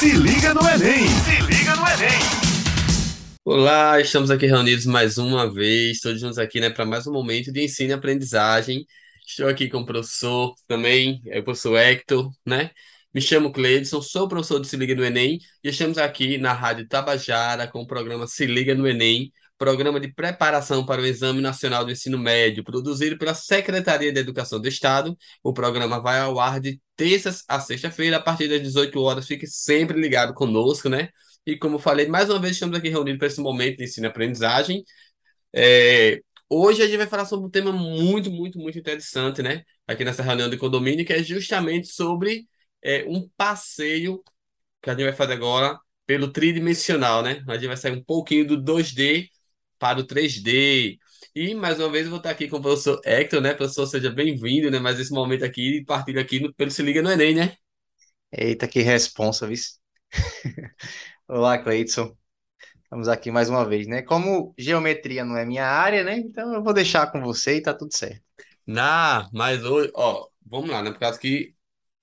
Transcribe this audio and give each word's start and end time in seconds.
Se 0.00 0.12
liga 0.12 0.54
no 0.54 0.62
Enem! 0.62 1.06
Se 1.08 1.42
liga 1.42 1.76
no 1.76 1.86
Enem! 1.86 2.18
Olá, 3.44 4.00
estamos 4.00 4.30
aqui 4.30 4.46
reunidos 4.46 4.86
mais 4.86 5.18
uma 5.18 5.52
vez, 5.52 6.00
todos 6.00 6.18
juntos 6.18 6.38
aqui, 6.38 6.58
né, 6.58 6.70
para 6.70 6.86
mais 6.86 7.06
um 7.06 7.12
momento 7.12 7.52
de 7.52 7.62
ensino 7.62 7.90
e 7.90 7.92
aprendizagem. 7.92 8.86
Estou 9.26 9.46
aqui 9.46 9.68
com 9.68 9.80
o 9.80 9.84
professor 9.84 10.54
também, 10.66 11.20
é 11.26 11.40
o 11.40 11.44
professor 11.44 11.76
Hector, 11.76 12.32
né? 12.46 12.70
Me 13.12 13.20
chamo 13.20 13.52
Cleidson, 13.52 14.00
sou 14.00 14.26
professor 14.26 14.58
de 14.58 14.68
Se 14.68 14.76
Liga 14.78 14.94
no 14.94 15.04
Enem 15.04 15.38
e 15.62 15.68
estamos 15.68 15.98
aqui 15.98 16.38
na 16.38 16.54
Rádio 16.54 16.88
Tabajara 16.88 17.66
com 17.68 17.82
o 17.82 17.86
programa 17.86 18.26
Se 18.26 18.46
Liga 18.46 18.74
no 18.74 18.88
Enem, 18.88 19.30
programa 19.60 20.00
de 20.00 20.08
preparação 20.08 20.86
para 20.86 21.02
o 21.02 21.06
Exame 21.06 21.42
Nacional 21.42 21.84
do 21.84 21.92
Ensino 21.92 22.16
Médio, 22.18 22.64
produzido 22.64 23.18
pela 23.18 23.34
Secretaria 23.34 24.10
de 24.10 24.18
Educação 24.18 24.58
do 24.58 24.66
Estado. 24.66 25.14
O 25.42 25.52
programa 25.52 26.00
vai 26.00 26.18
ao 26.18 26.40
ar 26.40 26.58
de 26.58 26.80
terças 26.96 27.44
a 27.46 27.60
sexta-feira, 27.60 28.16
a 28.16 28.20
partir 28.22 28.48
das 28.48 28.62
18 28.62 28.98
horas. 28.98 29.26
Fique 29.26 29.46
sempre 29.46 30.00
ligado 30.00 30.32
conosco, 30.32 30.88
né? 30.88 31.10
E 31.44 31.58
como 31.58 31.78
falei, 31.78 32.08
mais 32.08 32.30
uma 32.30 32.38
vez 32.40 32.54
estamos 32.54 32.74
aqui 32.78 32.88
reunidos 32.88 33.18
para 33.18 33.26
esse 33.26 33.38
momento 33.42 33.76
de 33.76 33.84
ensino 33.84 34.06
e 34.06 34.08
aprendizagem. 34.08 34.82
É, 35.54 36.22
hoje 36.48 36.82
a 36.82 36.86
gente 36.86 36.96
vai 36.96 37.06
falar 37.06 37.26
sobre 37.26 37.46
um 37.46 37.50
tema 37.50 37.70
muito, 37.70 38.30
muito, 38.30 38.58
muito 38.58 38.78
interessante, 38.78 39.42
né? 39.42 39.62
Aqui 39.86 40.06
nessa 40.06 40.22
reunião 40.22 40.48
de 40.48 40.56
condomínio, 40.56 41.04
que 41.04 41.12
é 41.12 41.22
justamente 41.22 41.88
sobre 41.88 42.46
é, 42.82 43.04
um 43.06 43.28
passeio 43.36 44.22
que 44.80 44.88
a 44.88 44.94
gente 44.94 45.04
vai 45.04 45.12
fazer 45.12 45.34
agora 45.34 45.78
pelo 46.06 46.32
tridimensional, 46.32 47.22
né? 47.22 47.44
A 47.46 47.54
gente 47.56 47.66
vai 47.66 47.76
sair 47.76 47.92
um 47.92 48.02
pouquinho 48.02 48.46
do 48.46 48.56
2D 48.56 49.28
para 49.80 49.98
o 49.98 50.04
3D. 50.04 50.98
E 51.34 51.54
mais 51.54 51.80
uma 51.80 51.90
vez 51.90 52.04
eu 52.04 52.10
vou 52.10 52.18
estar 52.18 52.30
aqui 52.30 52.46
com 52.48 52.58
o 52.58 52.62
professor 52.62 53.00
Hector, 53.04 53.40
né? 53.40 53.54
Professor, 53.54 53.86
seja 53.86 54.10
bem-vindo, 54.10 54.70
né? 54.70 54.78
Mais 54.78 55.00
esse 55.00 55.12
momento 55.12 55.44
aqui, 55.44 55.82
partilha 55.86 56.20
aqui 56.20 56.38
no, 56.38 56.52
pelo 56.54 56.70
Se 56.70 56.82
Liga 56.82 57.02
no 57.02 57.10
Enem, 57.10 57.34
né? 57.34 57.56
Eita, 58.30 58.68
que 58.68 58.80
responsa, 58.80 59.46
viu? 59.46 59.56
Olá, 61.26 61.58
Cleidson. 61.58 62.14
Estamos 62.82 63.08
aqui 63.08 63.30
mais 63.30 63.48
uma 63.48 63.64
vez, 63.64 63.86
né? 63.86 64.02
Como 64.02 64.54
geometria 64.58 65.24
não 65.24 65.36
é 65.36 65.46
minha 65.46 65.64
área, 65.66 66.04
né? 66.04 66.18
Então 66.18 66.52
eu 66.54 66.62
vou 66.62 66.74
deixar 66.74 67.10
com 67.10 67.20
você 67.22 67.56
e 67.56 67.62
tá 67.62 67.72
tudo 67.72 67.96
certo. 67.96 68.22
Na, 68.66 69.28
mas 69.32 69.64
hoje, 69.64 69.90
ó, 69.94 70.28
vamos 70.44 70.68
lá, 70.68 70.82
né? 70.82 70.90
Por 70.90 70.98
causa 71.00 71.18
que 71.18 71.54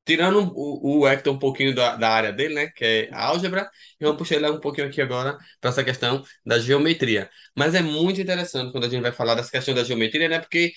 tirando 0.08 0.52
o, 0.56 1.02
o 1.02 1.08
Hector 1.08 1.34
um 1.36 1.40
pouquinho 1.40 1.76
da, 1.76 1.96
da 1.96 2.10
área 2.10 2.34
dele, 2.34 2.56
né, 2.56 2.68
que 2.68 2.86
é 2.86 3.10
álgebra, 3.14 3.70
e 4.00 4.06
vamos 4.06 4.18
puxar 4.18 4.36
ele 4.38 4.50
um 4.50 4.60
pouquinho 4.60 4.88
aqui 4.88 5.02
agora 5.02 5.38
para 5.62 5.70
essa 5.70 5.84
questão 5.84 6.24
da 6.46 6.58
geometria. 6.60 7.30
Mas 7.56 7.76
é 7.76 7.82
muito 7.82 8.22
interessante 8.22 8.72
quando 8.72 8.86
a 8.86 8.90
gente 8.90 9.02
vai 9.02 9.12
falar 9.12 9.36
dessa 9.36 9.52
questão 9.52 9.76
da 9.76 9.84
geometria, 9.84 10.30
né, 10.30 10.40
porque 10.40 10.74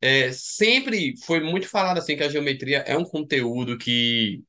é, 0.00 0.32
sempre 0.32 1.14
foi 1.24 1.40
muito 1.40 1.68
falado 1.68 1.98
assim 1.98 2.16
que 2.16 2.24
a 2.24 2.28
geometria 2.28 2.78
é 2.80 2.96
um 2.98 3.04
conteúdo 3.04 3.78
que 3.78 4.42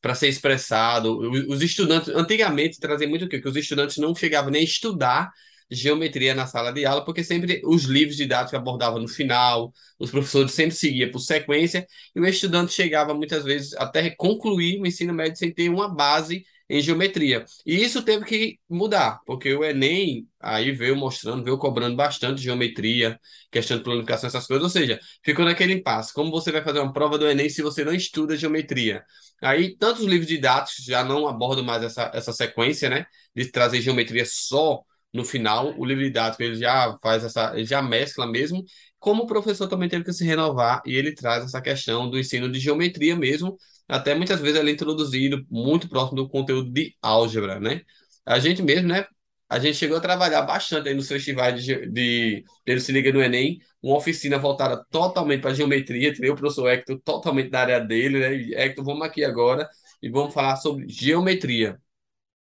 para 0.00 0.14
ser 0.14 0.28
expressado, 0.28 1.18
os 1.48 1.62
estudantes 1.62 2.08
antigamente 2.08 2.80
traziam 2.80 3.10
muito 3.10 3.26
o 3.26 3.28
quê? 3.28 3.40
Que 3.40 3.48
os 3.48 3.56
estudantes 3.56 3.98
não 3.98 4.14
chegavam 4.14 4.50
nem 4.50 4.62
a 4.62 4.64
estudar 4.64 5.30
geometria 5.70 6.34
na 6.34 6.46
sala 6.46 6.72
de 6.72 6.84
aula, 6.84 7.04
porque 7.04 7.22
sempre 7.22 7.62
os 7.64 7.84
livros 7.84 8.16
didáticos 8.16 8.54
abordavam 8.54 9.00
no 9.00 9.08
final, 9.08 9.72
os 9.98 10.10
professores 10.10 10.52
sempre 10.52 10.74
seguiam 10.74 11.10
por 11.10 11.20
sequência, 11.20 11.86
e 12.14 12.20
o 12.20 12.26
estudante 12.26 12.72
chegava 12.72 13.14
muitas 13.14 13.44
vezes 13.44 13.74
até 13.74 14.10
concluir 14.10 14.80
o 14.80 14.86
ensino 14.86 15.14
médio 15.14 15.38
sem 15.38 15.52
ter 15.52 15.68
uma 15.68 15.88
base 15.88 16.44
em 16.70 16.80
geometria. 16.80 17.44
E 17.66 17.82
isso 17.82 18.00
teve 18.02 18.24
que 18.24 18.58
mudar, 18.68 19.20
porque 19.26 19.52
o 19.52 19.64
Enem 19.64 20.28
aí 20.38 20.70
veio 20.70 20.94
mostrando, 20.94 21.42
veio 21.42 21.58
cobrando 21.58 21.96
bastante 21.96 22.40
geometria, 22.40 23.18
questão 23.50 23.76
de 23.76 23.82
planificação, 23.82 24.28
essas 24.28 24.46
coisas, 24.46 24.62
ou 24.62 24.70
seja, 24.70 25.00
ficou 25.24 25.44
naquele 25.44 25.72
impasse. 25.72 26.14
Como 26.14 26.30
você 26.30 26.52
vai 26.52 26.62
fazer 26.62 26.78
uma 26.78 26.92
prova 26.92 27.18
do 27.18 27.28
Enem 27.28 27.48
se 27.48 27.60
você 27.60 27.84
não 27.84 27.92
estuda 27.92 28.36
geometria? 28.36 29.02
Aí, 29.42 29.76
tantos 29.76 30.04
livros 30.04 30.28
didáticos 30.28 30.84
já 30.84 31.02
não 31.02 31.26
abordam 31.26 31.64
mais 31.64 31.82
essa, 31.82 32.08
essa 32.14 32.32
sequência, 32.32 32.88
né, 32.88 33.04
de 33.34 33.50
trazer 33.50 33.80
geometria 33.80 34.24
só 34.24 34.80
no 35.12 35.24
final, 35.24 35.74
o 35.78 35.84
livro 35.84 36.04
didático 36.04 36.42
ele 36.42 36.56
já 36.56 36.96
faz 37.02 37.24
essa, 37.24 37.52
ele 37.54 37.64
já 37.64 37.82
mescla 37.82 38.26
mesmo, 38.26 38.64
como 38.98 39.24
o 39.24 39.26
professor 39.26 39.66
também 39.68 39.88
teve 39.88 40.04
que 40.04 40.12
se 40.12 40.24
renovar 40.24 40.82
e 40.86 40.94
ele 40.94 41.14
traz 41.14 41.44
essa 41.44 41.60
questão 41.60 42.08
do 42.08 42.18
ensino 42.18 42.50
de 42.50 42.60
geometria 42.60 43.16
mesmo, 43.16 43.56
até 43.88 44.14
muitas 44.14 44.40
vezes 44.40 44.58
ele 44.58 44.70
é 44.70 44.72
introduzido 44.74 45.44
muito 45.50 45.88
próximo 45.88 46.16
do 46.16 46.28
conteúdo 46.28 46.70
de 46.70 46.94
álgebra, 47.02 47.58
né? 47.58 47.82
A 48.24 48.38
gente 48.38 48.62
mesmo, 48.62 48.88
né? 48.88 49.06
A 49.48 49.58
gente 49.58 49.76
chegou 49.76 49.96
a 49.96 50.00
trabalhar 50.00 50.42
bastante 50.42 50.88
aí 50.88 50.94
nos 50.94 51.08
festivais 51.08 51.64
de, 51.64 51.86
de 51.90 52.44
Ele 52.64 52.80
Se 52.80 52.92
Liga 52.92 53.12
no 53.12 53.20
Enem, 53.20 53.58
uma 53.82 53.96
oficina 53.96 54.38
voltada 54.38 54.84
totalmente 54.90 55.40
para 55.40 55.52
geometria, 55.54 56.12
tirei 56.12 56.30
o 56.30 56.36
professor 56.36 56.68
Hector 56.68 57.00
totalmente 57.04 57.50
da 57.50 57.60
área 57.60 57.80
dele, 57.80 58.20
né? 58.20 58.62
Hector, 58.64 58.84
vamos 58.84 59.02
aqui 59.06 59.24
agora 59.24 59.68
e 60.00 60.08
vamos 60.08 60.32
falar 60.32 60.54
sobre 60.56 60.88
geometria. 60.88 61.80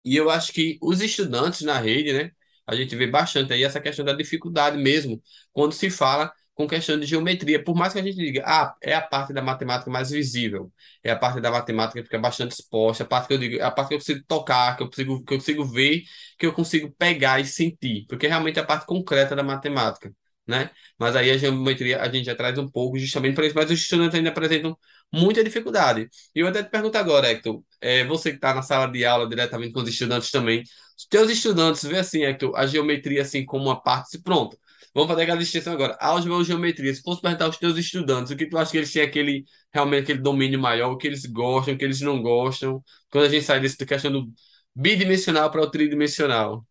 E 0.05 0.15
eu 0.15 0.29
acho 0.29 0.53
que 0.53 0.77
os 0.81 1.01
estudantes 1.01 1.61
na 1.61 1.79
rede, 1.79 2.13
né? 2.13 2.31
A 2.69 2.75
gente 2.75 2.95
vê 2.95 3.07
bastante 3.07 3.53
aí 3.53 3.63
essa 3.63 3.79
questão 3.81 4.05
da 4.05 4.13
dificuldade 4.13 4.77
mesmo, 4.77 5.21
quando 5.53 5.73
se 5.73 5.89
fala 5.89 6.31
com 6.53 6.67
questão 6.67 6.99
de 6.99 7.05
geometria, 7.05 7.63
por 7.63 7.73
mais 7.75 7.93
que 7.93 7.99
a 7.99 8.03
gente 8.03 8.17
diga, 8.17 8.43
ah, 8.45 8.75
é 8.83 8.93
a 8.93 9.01
parte 9.01 9.31
da 9.31 9.41
matemática 9.41 9.89
mais 9.89 10.09
visível, 10.11 10.71
é 11.01 11.09
a 11.09 11.15
parte 11.15 11.39
da 11.39 11.49
matemática 11.49 11.99
que 11.99 12.03
fica 12.05 12.19
bastante 12.19 12.51
exposta, 12.51 13.03
a 13.03 13.07
parte 13.07 13.27
que 13.29 13.33
eu 13.33 13.37
digo, 13.37 13.55
é 13.59 13.63
a 13.63 13.71
parte 13.71 13.89
que 13.89 13.93
eu 13.95 13.99
consigo 13.99 14.23
tocar, 14.27 14.75
que 14.75 14.83
eu 14.83 14.87
consigo, 14.89 15.23
que 15.23 15.33
eu 15.33 15.37
consigo 15.37 15.65
ver, 15.65 16.03
que 16.37 16.45
eu 16.45 16.53
consigo 16.53 16.91
pegar 16.97 17.39
e 17.39 17.45
sentir, 17.45 18.05
porque 18.09 18.27
realmente 18.27 18.59
é 18.59 18.61
a 18.61 18.65
parte 18.65 18.85
concreta 18.85 19.35
da 19.35 19.43
matemática, 19.43 20.13
né? 20.45 20.69
Mas 20.97 21.15
aí 21.15 21.31
a 21.31 21.37
geometria 21.37 22.01
a 22.01 22.09
gente 22.11 22.25
já 22.25 22.35
traz 22.35 22.57
um 22.57 22.67
pouco 22.69 22.97
justamente 22.99 23.35
para 23.35 23.45
isso, 23.45 23.55
mas 23.55 23.71
os 23.71 23.79
estudantes 23.79 24.15
ainda 24.15 24.29
apresentam 24.29 24.77
muita 25.13 25.43
dificuldade. 25.43 26.09
E 26.35 26.39
eu 26.39 26.47
até 26.47 26.63
te 26.63 26.69
pergunto 26.69 26.97
agora, 26.97 27.29
Hector, 27.31 27.63
é, 27.81 28.03
você 28.05 28.31
que 28.31 28.35
está 28.37 28.53
na 28.53 28.61
sala 28.61 28.91
de 28.91 29.05
aula 29.05 29.27
diretamente 29.29 29.71
com 29.73 29.81
os 29.81 29.89
estudantes 29.89 30.31
também, 30.31 30.63
teus 31.07 31.29
estudantes 31.31 31.83
vê 31.83 31.99
assim, 31.99 32.23
Hector, 32.23 32.55
a 32.55 32.65
geometria 32.65 33.21
assim 33.21 33.45
como 33.45 33.65
uma 33.65 33.81
parte, 33.81 34.19
pronto. 34.21 34.57
Vamos 34.93 35.09
fazer 35.09 35.23
aquela 35.23 35.39
distinção 35.39 35.73
agora. 35.73 35.97
Álgebra 35.99 36.37
ou 36.37 36.43
geometria? 36.43 36.93
Se 36.93 37.01
fosse 37.01 37.21
perguntar 37.21 37.45
aos 37.45 37.57
teus 37.57 37.77
estudantes, 37.77 38.31
o 38.31 38.35
que 38.35 38.47
tu 38.47 38.57
acha 38.57 38.71
que 38.71 38.77
eles 38.77 38.91
têm 38.91 39.03
aquele, 39.03 39.45
realmente 39.71 40.03
aquele 40.03 40.19
domínio 40.19 40.59
maior, 40.59 40.91
o 40.91 40.97
que 40.97 41.07
eles 41.07 41.25
gostam, 41.25 41.75
o 41.75 41.77
que 41.77 41.85
eles 41.85 42.01
não 42.01 42.21
gostam, 42.21 42.83
quando 43.11 43.25
a 43.25 43.29
gente 43.29 43.45
sai 43.45 43.59
dessa 43.59 43.85
questão 43.85 44.11
do 44.11 44.31
bidimensional 44.75 45.51
para 45.51 45.61
o 45.61 45.69
tridimensional? 45.69 46.65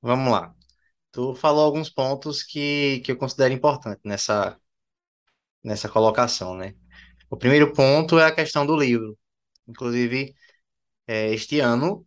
Vamos 0.00 0.32
lá. 0.32 0.54
Tu 1.12 1.34
falou 1.36 1.64
alguns 1.64 1.90
pontos 1.90 2.42
que, 2.42 3.00
que 3.04 3.12
eu 3.12 3.16
considero 3.16 3.54
importantes 3.54 4.02
nessa, 4.04 4.58
nessa 5.62 5.88
colocação, 5.88 6.56
né? 6.56 6.74
O 7.30 7.36
primeiro 7.36 7.72
ponto 7.72 8.18
é 8.18 8.26
a 8.26 8.34
questão 8.34 8.66
do 8.66 8.76
livro. 8.76 9.18
Inclusive, 9.66 10.34
é, 11.06 11.32
este 11.34 11.60
ano 11.60 12.06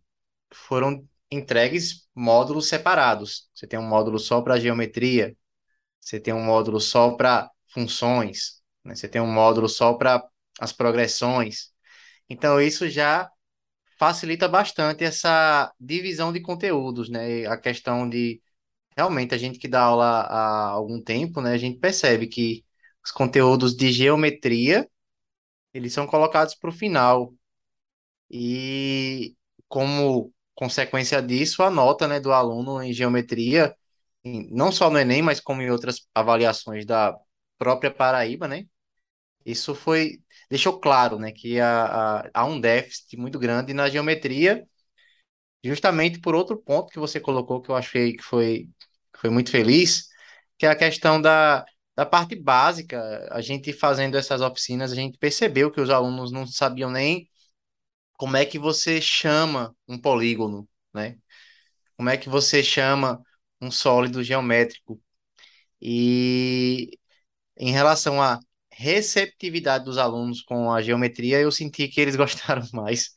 foram 0.68 1.06
entregues 1.30 2.08
módulos 2.14 2.68
separados. 2.68 3.48
Você 3.54 3.66
tem 3.66 3.78
um 3.78 3.88
módulo 3.88 4.18
só 4.18 4.40
para 4.42 4.58
geometria, 4.58 5.36
você 6.00 6.20
tem 6.20 6.34
um 6.34 6.42
módulo 6.44 6.80
só 6.80 7.12
para 7.16 7.50
funções, 7.68 8.62
né? 8.84 8.94
você 8.94 9.08
tem 9.08 9.20
um 9.20 9.30
módulo 9.30 9.68
só 9.68 9.94
para 9.94 10.22
as 10.60 10.72
progressões. 10.72 11.70
Então, 12.28 12.60
isso 12.60 12.88
já 12.88 13.30
facilita 13.98 14.48
bastante 14.48 15.04
essa 15.04 15.72
divisão 15.80 16.32
de 16.32 16.40
conteúdos, 16.40 17.08
né? 17.08 17.46
A 17.46 17.56
questão 17.56 18.08
de 18.08 18.42
realmente 18.96 19.34
a 19.34 19.38
gente 19.38 19.58
que 19.58 19.68
dá 19.68 19.82
aula 19.82 20.22
há 20.22 20.68
algum 20.70 21.02
tempo, 21.02 21.40
né? 21.40 21.52
A 21.52 21.58
gente 21.58 21.78
percebe 21.78 22.26
que 22.28 22.64
os 23.04 23.10
conteúdos 23.12 23.76
de 23.76 23.92
geometria 23.92 24.88
eles 25.74 25.92
são 25.92 26.06
colocados 26.06 26.54
para 26.54 26.70
o 26.70 26.72
final 26.72 27.34
e 28.30 29.36
como 29.68 30.32
consequência 30.56 31.22
disso, 31.22 31.62
a 31.62 31.70
nota 31.70 32.08
né, 32.08 32.20
do 32.20 32.32
aluno 32.32 32.82
em 32.82 32.92
geometria, 32.92 33.76
em, 34.24 34.48
não 34.52 34.72
só 34.72 34.90
no 34.90 34.98
Enem, 34.98 35.22
mas 35.22 35.40
como 35.40 35.62
em 35.62 35.70
outras 35.70 36.08
avaliações 36.14 36.86
da 36.86 37.16
própria 37.58 37.90
Paraíba, 37.92 38.48
né? 38.48 38.66
Isso 39.44 39.74
foi, 39.74 40.20
deixou 40.50 40.80
claro, 40.80 41.18
né, 41.18 41.32
que 41.32 41.60
há, 41.60 42.30
há, 42.34 42.44
um 42.46 42.60
déficit 42.60 43.16
muito 43.16 43.38
grande 43.38 43.72
na 43.74 43.88
geometria, 43.88 44.66
justamente 45.64 46.20
por 46.20 46.34
outro 46.34 46.56
ponto 46.58 46.90
que 46.92 46.98
você 46.98 47.20
colocou, 47.20 47.60
que 47.62 47.70
eu 47.70 47.76
achei 47.76 48.14
que 48.16 48.22
foi, 48.22 48.68
foi 49.16 49.30
muito 49.30 49.50
feliz, 49.50 50.08
que 50.58 50.66
é 50.66 50.70
a 50.70 50.76
questão 50.76 51.20
da, 51.20 51.64
da 51.96 52.06
parte 52.06 52.36
básica. 52.36 53.28
A 53.30 53.40
gente 53.40 53.72
fazendo 53.72 54.16
essas 54.16 54.40
oficinas, 54.40 54.92
a 54.92 54.94
gente 54.94 55.18
percebeu 55.18 55.70
que 55.70 55.80
os 55.80 55.90
alunos 55.90 56.32
não 56.32 56.46
sabiam 56.46 56.90
nem 56.90 57.28
como 58.16 58.36
é 58.36 58.44
que 58.46 58.58
você 58.58 59.00
chama 59.00 59.74
um 59.88 59.98
polígono, 59.98 60.68
né? 60.94 61.18
Como 61.96 62.10
é 62.10 62.16
que 62.16 62.28
você 62.28 62.62
chama 62.62 63.22
um 63.60 63.70
sólido 63.70 64.22
geométrico? 64.24 65.00
E 65.80 66.98
em 67.58 67.72
relação 67.72 68.22
à 68.22 68.38
receptividade 68.72 69.84
dos 69.84 69.98
alunos 69.98 70.42
com 70.42 70.72
a 70.72 70.82
geometria, 70.82 71.40
eu 71.40 71.52
senti 71.52 71.88
que 71.88 72.00
eles 72.00 72.16
gostaram 72.16 72.62
mais, 72.72 73.12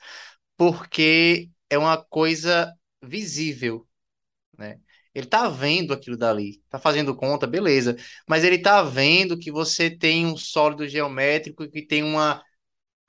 porque 0.57 1.49
é 1.69 1.77
uma 1.77 1.97
coisa 2.03 2.73
visível, 3.03 3.87
né? 4.57 4.79
Ele 5.13 5.25
tá 5.27 5.49
vendo 5.49 5.93
aquilo 5.93 6.15
dali, 6.17 6.61
tá 6.69 6.79
fazendo 6.79 7.15
conta, 7.15 7.47
beleza, 7.47 7.95
mas 8.27 8.43
ele 8.43 8.59
tá 8.59 8.81
vendo 8.83 9.37
que 9.39 9.51
você 9.51 9.89
tem 9.89 10.25
um 10.25 10.37
sólido 10.37 10.87
geométrico 10.87 11.69
que 11.69 11.81
tem 11.85 12.03
uma 12.03 12.43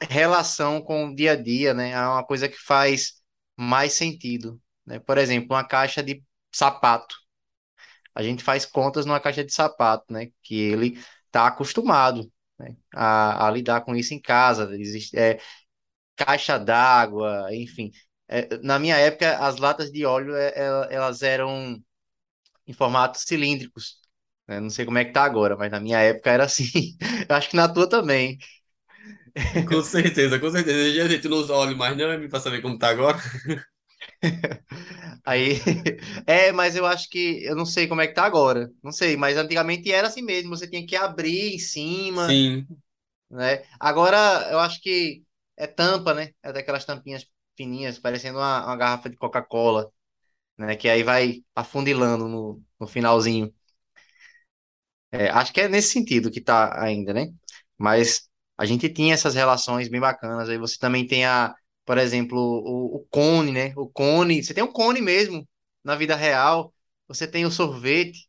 relação 0.08 0.80
com 0.82 1.06
o 1.08 1.14
dia 1.14 1.32
a 1.32 1.36
dia, 1.36 1.74
né? 1.74 1.90
É 1.90 1.98
uma 2.00 2.24
coisa 2.24 2.48
que 2.48 2.56
faz 2.58 3.14
mais 3.56 3.92
sentido, 3.94 4.60
né? 4.86 4.98
Por 5.00 5.18
exemplo, 5.18 5.54
uma 5.56 5.64
caixa 5.66 6.02
de 6.02 6.22
sapato. 6.52 7.16
A 8.14 8.22
gente 8.22 8.42
faz 8.42 8.66
contas 8.66 9.06
numa 9.06 9.20
caixa 9.20 9.44
de 9.44 9.52
sapato, 9.52 10.12
né? 10.12 10.28
Que 10.42 10.56
ele 10.60 10.98
está 11.26 11.46
acostumado, 11.46 12.30
né? 12.58 12.76
a, 12.94 13.46
a 13.46 13.50
lidar 13.50 13.82
com 13.82 13.94
isso 13.96 14.14
em 14.14 14.20
casa. 14.20 14.68
Existe, 14.76 15.16
é, 15.18 15.38
caixa 16.16 16.58
d'água, 16.58 17.48
enfim. 17.54 17.90
É, 18.28 18.58
na 18.58 18.78
minha 18.78 18.96
época, 18.98 19.38
as 19.38 19.58
latas 19.58 19.90
de 19.92 20.04
óleo 20.06 20.36
é, 20.36 20.48
é, 20.56 20.94
elas 20.94 21.22
eram 21.22 21.82
em 22.66 22.72
formatos 22.72 23.22
cilíndricos. 23.26 23.98
né? 24.46 24.60
Não 24.60 24.70
sei 24.70 24.84
como 24.84 24.98
é 24.98 25.04
que 25.04 25.12
tá 25.12 25.24
agora, 25.24 25.56
mas 25.56 25.70
na 25.70 25.80
minha 25.80 25.98
época 26.00 26.30
era 26.30 26.44
assim. 26.44 26.96
Eu 27.28 27.36
acho 27.36 27.50
que 27.50 27.56
na 27.56 27.68
tua 27.68 27.88
também. 27.88 28.38
Com 29.68 29.82
certeza, 29.82 30.38
com 30.38 30.50
certeza. 30.50 31.04
A 31.04 31.08
gente 31.08 31.28
não 31.28 31.38
usa 31.38 31.54
óleo 31.54 31.76
mais, 31.76 31.96
não, 31.96 32.10
é 32.10 32.28
para 32.28 32.40
saber 32.40 32.60
como 32.62 32.78
tá 32.78 32.88
agora. 32.90 33.18
Aí, 35.24 35.54
é, 36.26 36.52
mas 36.52 36.76
eu 36.76 36.86
acho 36.86 37.08
que 37.08 37.44
eu 37.44 37.54
não 37.56 37.64
sei 37.66 37.86
como 37.88 38.00
é 38.00 38.06
que 38.06 38.14
tá 38.14 38.24
agora. 38.24 38.70
Não 38.82 38.92
sei, 38.92 39.16
mas 39.16 39.36
antigamente 39.36 39.92
era 39.92 40.08
assim 40.08 40.22
mesmo, 40.22 40.50
você 40.50 40.68
tinha 40.68 40.86
que 40.86 40.96
abrir 40.96 41.54
em 41.54 41.58
cima, 41.58 42.40
Sim, 42.40 42.66
né? 43.30 43.64
Agora 43.80 44.48
eu 44.52 44.60
acho 44.60 44.80
que 44.82 45.24
é 45.56 45.66
tampa, 45.68 46.14
né? 46.14 46.32
É 46.42 46.52
daquelas 46.52 46.84
tampinhas 46.84 47.26
fininhas, 47.56 47.98
parecendo 47.98 48.38
uma, 48.38 48.64
uma 48.66 48.76
garrafa 48.76 49.10
de 49.10 49.16
Coca-Cola, 49.16 49.90
né? 50.58 50.76
Que 50.76 50.88
aí 50.88 51.02
vai 51.04 51.44
afundilando 51.56 52.28
no, 52.28 52.62
no 52.80 52.86
finalzinho. 52.86 53.54
É, 55.12 55.28
acho 55.30 55.52
que 55.52 55.60
é 55.60 55.68
nesse 55.68 55.90
sentido 55.92 56.30
que 56.30 56.40
tá 56.40 56.80
ainda, 56.82 57.12
né? 57.12 57.26
Mas 57.78 58.29
a 58.60 58.66
gente 58.66 58.88
tinha 58.90 59.14
essas 59.14 59.34
relações 59.36 59.88
bem 59.88 60.00
bacanas. 60.00 60.48
Aí 60.50 60.58
você 60.58 60.76
também 60.78 61.06
tem 61.06 61.26
a, 61.26 61.54
por 61.86 61.98
exemplo, 61.98 62.38
o, 62.38 62.96
o 62.98 63.06
cone, 63.10 63.52
né? 63.52 63.74
O 63.76 63.88
cone, 63.88 64.42
você 64.44 64.54
tem 64.54 64.64
o 64.64 64.72
cone 64.72 65.00
mesmo 65.02 65.48
na 65.84 65.96
vida 65.96 66.16
real. 66.16 66.74
Você 67.08 67.26
tem 67.28 67.46
o 67.46 67.50
sorvete, 67.52 68.28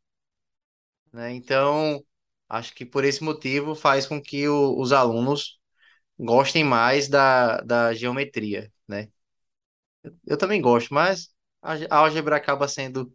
né? 1.12 1.34
Então, 1.34 2.04
acho 2.50 2.74
que 2.74 2.86
por 2.86 3.04
esse 3.04 3.24
motivo 3.24 3.76
faz 3.76 4.06
com 4.08 4.22
que 4.22 4.48
o- 4.48 4.80
os 4.80 4.92
alunos 4.92 5.60
gostem 6.20 6.64
mais 6.64 7.10
da, 7.10 7.62
da 7.62 7.94
geometria, 7.96 8.72
né? 8.88 9.10
Eu 10.26 10.38
também 10.38 10.62
gosto, 10.62 10.94
mas 10.94 11.30
a 11.62 11.74
a 11.90 11.98
álgebra 12.00 12.36
acaba 12.38 12.68
sendo 12.68 13.14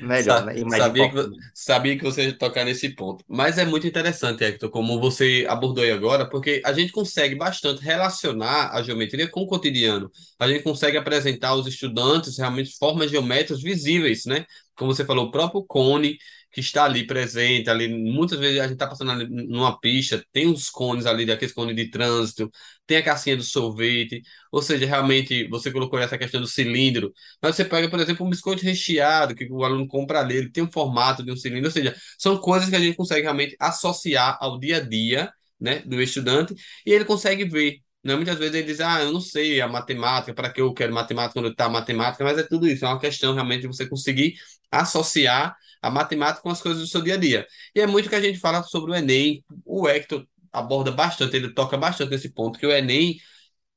melhor, 0.00 0.42
Sa- 0.42 0.44
né? 0.44 0.58
E 0.58 0.70
Sabia 0.70 1.10
que, 1.10 1.16
sabia 1.54 1.96
que 1.96 2.02
você 2.04 2.24
ia 2.26 2.38
tocar 2.38 2.64
nesse 2.64 2.94
ponto. 2.94 3.24
Mas 3.28 3.58
é 3.58 3.64
muito 3.64 3.86
interessante, 3.86 4.42
Hector, 4.44 4.70
como 4.70 4.98
você 5.00 5.46
abordou 5.48 5.84
aí 5.84 5.90
agora, 5.90 6.28
porque 6.28 6.62
a 6.64 6.72
gente 6.72 6.92
consegue 6.92 7.34
bastante 7.34 7.82
relacionar 7.82 8.70
a 8.74 8.82
geometria 8.82 9.28
com 9.30 9.42
o 9.42 9.46
cotidiano. 9.46 10.10
A 10.38 10.48
gente 10.48 10.62
consegue 10.64 10.96
apresentar 10.96 11.48
aos 11.50 11.66
estudantes 11.66 12.38
realmente 12.38 12.76
formas 12.78 13.10
geométricas 13.10 13.62
visíveis, 13.62 14.24
né? 14.26 14.46
Como 14.76 14.94
você 14.94 15.04
falou, 15.04 15.26
o 15.26 15.30
próprio 15.30 15.62
cone 15.64 16.16
que 16.56 16.60
está 16.60 16.84
ali 16.86 17.06
presente, 17.06 17.68
ali, 17.68 17.86
muitas 17.86 18.38
vezes 18.38 18.58
a 18.60 18.62
gente 18.62 18.72
está 18.72 18.86
passando 18.86 19.10
ali 19.10 19.26
numa 19.28 19.78
pista, 19.78 20.24
tem 20.32 20.46
os 20.48 20.70
cones 20.70 21.04
ali, 21.04 21.26
daqueles 21.26 21.52
cones 21.52 21.76
de 21.76 21.90
trânsito, 21.90 22.50
tem 22.86 22.96
a 22.96 23.02
casquinha 23.02 23.36
do 23.36 23.42
sorvete, 23.42 24.22
ou 24.50 24.62
seja, 24.62 24.86
realmente 24.86 25.46
você 25.48 25.70
colocou 25.70 25.98
essa 25.98 26.16
questão 26.16 26.40
do 26.40 26.46
cilindro. 26.46 27.12
Mas 27.42 27.56
você 27.56 27.64
pega, 27.64 27.90
por 27.90 28.00
exemplo, 28.00 28.24
um 28.26 28.30
biscoito 28.30 28.62
recheado 28.64 29.34
que 29.34 29.46
o 29.52 29.64
aluno 29.64 29.86
compra 29.86 30.20
ali, 30.20 30.36
ele 30.36 30.50
tem 30.50 30.64
um 30.64 30.72
formato 30.72 31.22
de 31.22 31.30
um 31.30 31.36
cilindro, 31.36 31.66
ou 31.66 31.70
seja, 31.72 31.94
são 32.18 32.38
coisas 32.38 32.70
que 32.70 32.76
a 32.76 32.80
gente 32.80 32.96
consegue 32.96 33.20
realmente 33.22 33.54
associar 33.60 34.38
ao 34.40 34.58
dia 34.58 34.78
a 34.78 34.80
dia, 34.80 35.30
né, 35.60 35.80
do 35.80 36.00
estudante 36.00 36.54
e 36.86 36.90
ele 36.90 37.04
consegue 37.04 37.44
ver. 37.44 37.80
Né? 38.02 38.14
Muitas 38.14 38.38
vezes 38.38 38.54
ele 38.54 38.66
diz, 38.66 38.80
ah, 38.80 39.02
eu 39.02 39.12
não 39.12 39.20
sei 39.20 39.60
a 39.60 39.68
matemática, 39.68 40.32
para 40.32 40.50
que 40.50 40.60
eu 40.60 40.72
quero 40.72 40.94
matemática 40.94 41.34
quando 41.34 41.50
está 41.50 41.68
matemática, 41.68 42.24
mas 42.24 42.38
é 42.38 42.42
tudo 42.44 42.66
isso, 42.66 42.84
é 42.84 42.88
uma 42.88 43.00
questão 43.00 43.34
realmente 43.34 43.62
de 43.62 43.66
você 43.66 43.86
conseguir 43.86 44.36
associar 44.70 45.54
a 45.86 45.90
matemática 45.90 46.42
com 46.42 46.50
as 46.50 46.60
coisas 46.60 46.82
do 46.82 46.88
seu 46.88 47.02
dia 47.02 47.14
a 47.14 47.16
dia. 47.16 47.46
E 47.74 47.80
é 47.80 47.86
muito 47.86 48.08
que 48.08 48.14
a 48.14 48.20
gente 48.20 48.38
fala 48.38 48.62
sobre 48.62 48.92
o 48.92 48.94
Enem, 48.94 49.44
o 49.64 49.88
Hector 49.88 50.26
aborda 50.52 50.90
bastante, 50.90 51.36
ele 51.36 51.52
toca 51.52 51.76
bastante 51.76 52.10
nesse 52.10 52.30
ponto, 52.32 52.58
que 52.58 52.66
o 52.66 52.72
Enem 52.72 53.18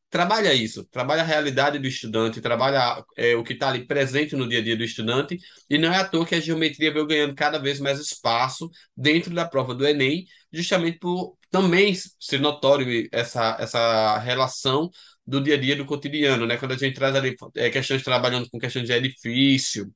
trabalha 0.10 0.54
isso, 0.54 0.86
trabalha 0.86 1.22
a 1.22 1.26
realidade 1.26 1.78
do 1.78 1.88
estudante, 1.88 2.42
trabalha 2.42 3.04
é, 3.16 3.36
o 3.36 3.44
que 3.44 3.54
está 3.54 3.70
ali 3.70 3.86
presente 3.86 4.36
no 4.36 4.48
dia 4.50 4.60
a 4.60 4.64
dia 4.64 4.76
do 4.76 4.84
estudante, 4.84 5.38
e 5.70 5.78
não 5.78 5.94
é 5.94 5.98
à 5.98 6.06
toa 6.08 6.26
que 6.26 6.36
a 6.36 6.40
geometria 6.40 6.92
veio 6.92 7.06
ganhando 7.06 7.36
cada 7.36 7.60
vez 7.60 7.80
mais 7.80 8.00
espaço 8.00 8.70
dentro 8.98 9.34
da 9.34 9.48
prova 9.48 9.76
do 9.76 9.86
Enem, 9.88 10.26
justamente 10.52 10.98
por 11.00 11.38
também 11.52 11.94
ser 12.20 12.40
notório 12.40 13.08
essa, 13.12 13.58
essa 13.60 14.18
relação 14.20 14.90
do 15.26 15.42
dia 15.42 15.56
a 15.56 15.58
dia 15.58 15.76
do 15.76 15.86
cotidiano, 15.86 16.46
né? 16.48 16.58
Quando 16.58 16.74
a 16.74 16.78
gente 16.78 16.96
traz 16.96 17.16
ali 17.16 17.36
é, 17.56 17.70
questões 17.70 18.04
trabalhando 18.04 18.50
com 18.50 18.60
questões 18.60 18.88
de 18.88 18.94
edifício, 18.94 19.94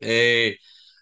é, 0.00 0.56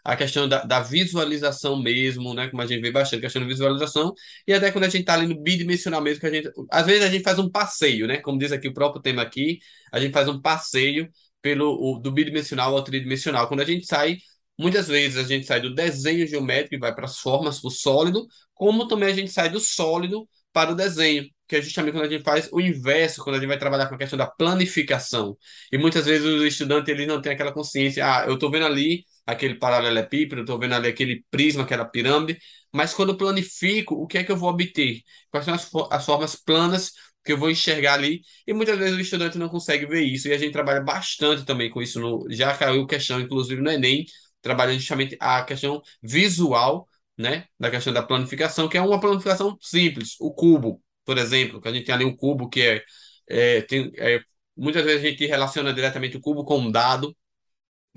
a 0.08 0.16
questão 0.16 0.48
da, 0.48 0.64
da 0.64 0.80
visualização 0.80 1.76
mesmo, 1.82 2.32
né? 2.32 2.48
Como 2.48 2.62
a 2.62 2.66
gente 2.66 2.80
vê 2.80 2.90
bastante, 2.90 3.18
a 3.18 3.22
questão 3.22 3.42
da 3.42 3.48
visualização, 3.48 4.14
e 4.46 4.54
até 4.54 4.72
quando 4.72 4.84
a 4.84 4.88
gente 4.88 5.02
está 5.02 5.12
ali 5.12 5.26
no 5.26 5.38
bidimensional 5.38 6.00
mesmo, 6.00 6.20
que 6.20 6.26
a 6.26 6.30
gente. 6.30 6.50
Às 6.70 6.86
vezes 6.86 7.04
a 7.04 7.10
gente 7.10 7.22
faz 7.22 7.38
um 7.38 7.50
passeio, 7.50 8.06
né? 8.06 8.16
Como 8.16 8.38
diz 8.38 8.50
aqui 8.50 8.68
o 8.68 8.72
próprio 8.72 9.02
tema 9.02 9.20
aqui, 9.20 9.58
a 9.92 10.00
gente 10.00 10.12
faz 10.12 10.26
um 10.26 10.40
passeio 10.40 11.10
pelo 11.42 11.66
o, 11.78 11.98
do 11.98 12.10
bidimensional 12.10 12.74
ao 12.74 12.82
tridimensional. 12.82 13.48
Quando 13.48 13.60
a 13.60 13.66
gente 13.66 13.84
sai, 13.86 14.16
muitas 14.58 14.88
vezes 14.88 15.18
a 15.18 15.28
gente 15.28 15.46
sai 15.46 15.60
do 15.60 15.74
desenho 15.74 16.26
geométrico 16.26 16.76
e 16.76 16.78
vai 16.78 16.94
para 16.94 17.04
as 17.04 17.18
formas, 17.18 17.62
o 17.62 17.68
sólido, 17.68 18.26
como 18.54 18.88
também 18.88 19.10
a 19.10 19.14
gente 19.14 19.30
sai 19.30 19.50
do 19.50 19.60
sólido 19.60 20.26
para 20.54 20.72
o 20.72 20.74
desenho. 20.74 21.26
Que 21.46 21.56
é 21.56 21.62
justamente 21.62 21.92
quando 21.92 22.06
a 22.06 22.08
gente 22.08 22.24
faz 22.24 22.48
o 22.50 22.60
inverso, 22.62 23.22
quando 23.22 23.36
a 23.36 23.38
gente 23.40 23.48
vai 23.48 23.58
trabalhar 23.58 23.88
com 23.88 23.94
a 23.94 23.98
questão 23.98 24.18
da 24.18 24.26
planificação. 24.26 25.36
E 25.70 25.76
muitas 25.76 26.06
vezes 26.06 26.26
os 26.26 26.42
estudantes 26.44 26.88
eles 26.88 27.06
não 27.06 27.20
têm 27.20 27.32
aquela 27.32 27.52
consciência, 27.52 28.06
ah, 28.06 28.24
eu 28.26 28.34
estou 28.34 28.50
vendo 28.50 28.64
ali 28.66 29.04
aquele 29.28 29.54
paralelepípedo, 29.56 30.40
estou 30.42 30.58
vendo 30.58 30.74
ali 30.74 30.88
aquele 30.88 31.24
prisma, 31.30 31.62
aquela 31.64 31.84
pirâmide, 31.84 32.38
mas 32.72 32.94
quando 32.94 33.10
eu 33.12 33.16
planifico, 33.16 33.94
o 33.94 34.06
que 34.06 34.18
é 34.18 34.24
que 34.24 34.32
eu 34.32 34.36
vou 34.36 34.50
obter? 34.50 35.02
Quais 35.30 35.44
são 35.44 35.54
as, 35.54 35.70
as 35.90 36.04
formas 36.06 36.36
planas 36.36 36.92
que 37.24 37.32
eu 37.32 37.38
vou 37.38 37.50
enxergar 37.50 37.94
ali? 37.94 38.22
E 38.46 38.52
muitas 38.52 38.78
vezes 38.78 38.96
o 38.96 39.00
estudante 39.00 39.38
não 39.38 39.48
consegue 39.48 39.86
ver 39.86 40.02
isso, 40.02 40.28
e 40.28 40.32
a 40.32 40.38
gente 40.38 40.52
trabalha 40.52 40.80
bastante 40.80 41.44
também 41.44 41.70
com 41.70 41.82
isso, 41.82 42.00
no, 42.00 42.26
já 42.30 42.56
caiu 42.56 42.86
questão, 42.86 43.20
inclusive 43.20 43.60
no 43.60 43.70
Enem, 43.70 44.06
trabalhando 44.40 44.78
justamente 44.78 45.16
a 45.20 45.42
questão 45.44 45.82
visual, 46.02 46.88
né, 47.16 47.46
da 47.58 47.70
questão 47.70 47.92
da 47.92 48.02
planificação, 48.02 48.68
que 48.68 48.76
é 48.78 48.80
uma 48.82 49.00
planificação 49.00 49.58
simples, 49.60 50.16
o 50.20 50.32
cubo, 50.32 50.82
por 51.04 51.18
exemplo, 51.18 51.60
que 51.60 51.68
a 51.68 51.72
gente 51.72 51.84
tem 51.86 51.94
ali 51.94 52.04
um 52.04 52.16
cubo 52.16 52.48
que 52.48 52.62
é, 52.62 52.82
é, 53.28 53.62
tem, 53.62 53.90
é 53.96 54.20
muitas 54.56 54.84
vezes 54.84 55.04
a 55.04 55.08
gente 55.10 55.26
relaciona 55.26 55.72
diretamente 55.72 56.16
o 56.16 56.20
cubo 56.20 56.44
com 56.44 56.58
um 56.58 56.70
dado, 56.70 57.16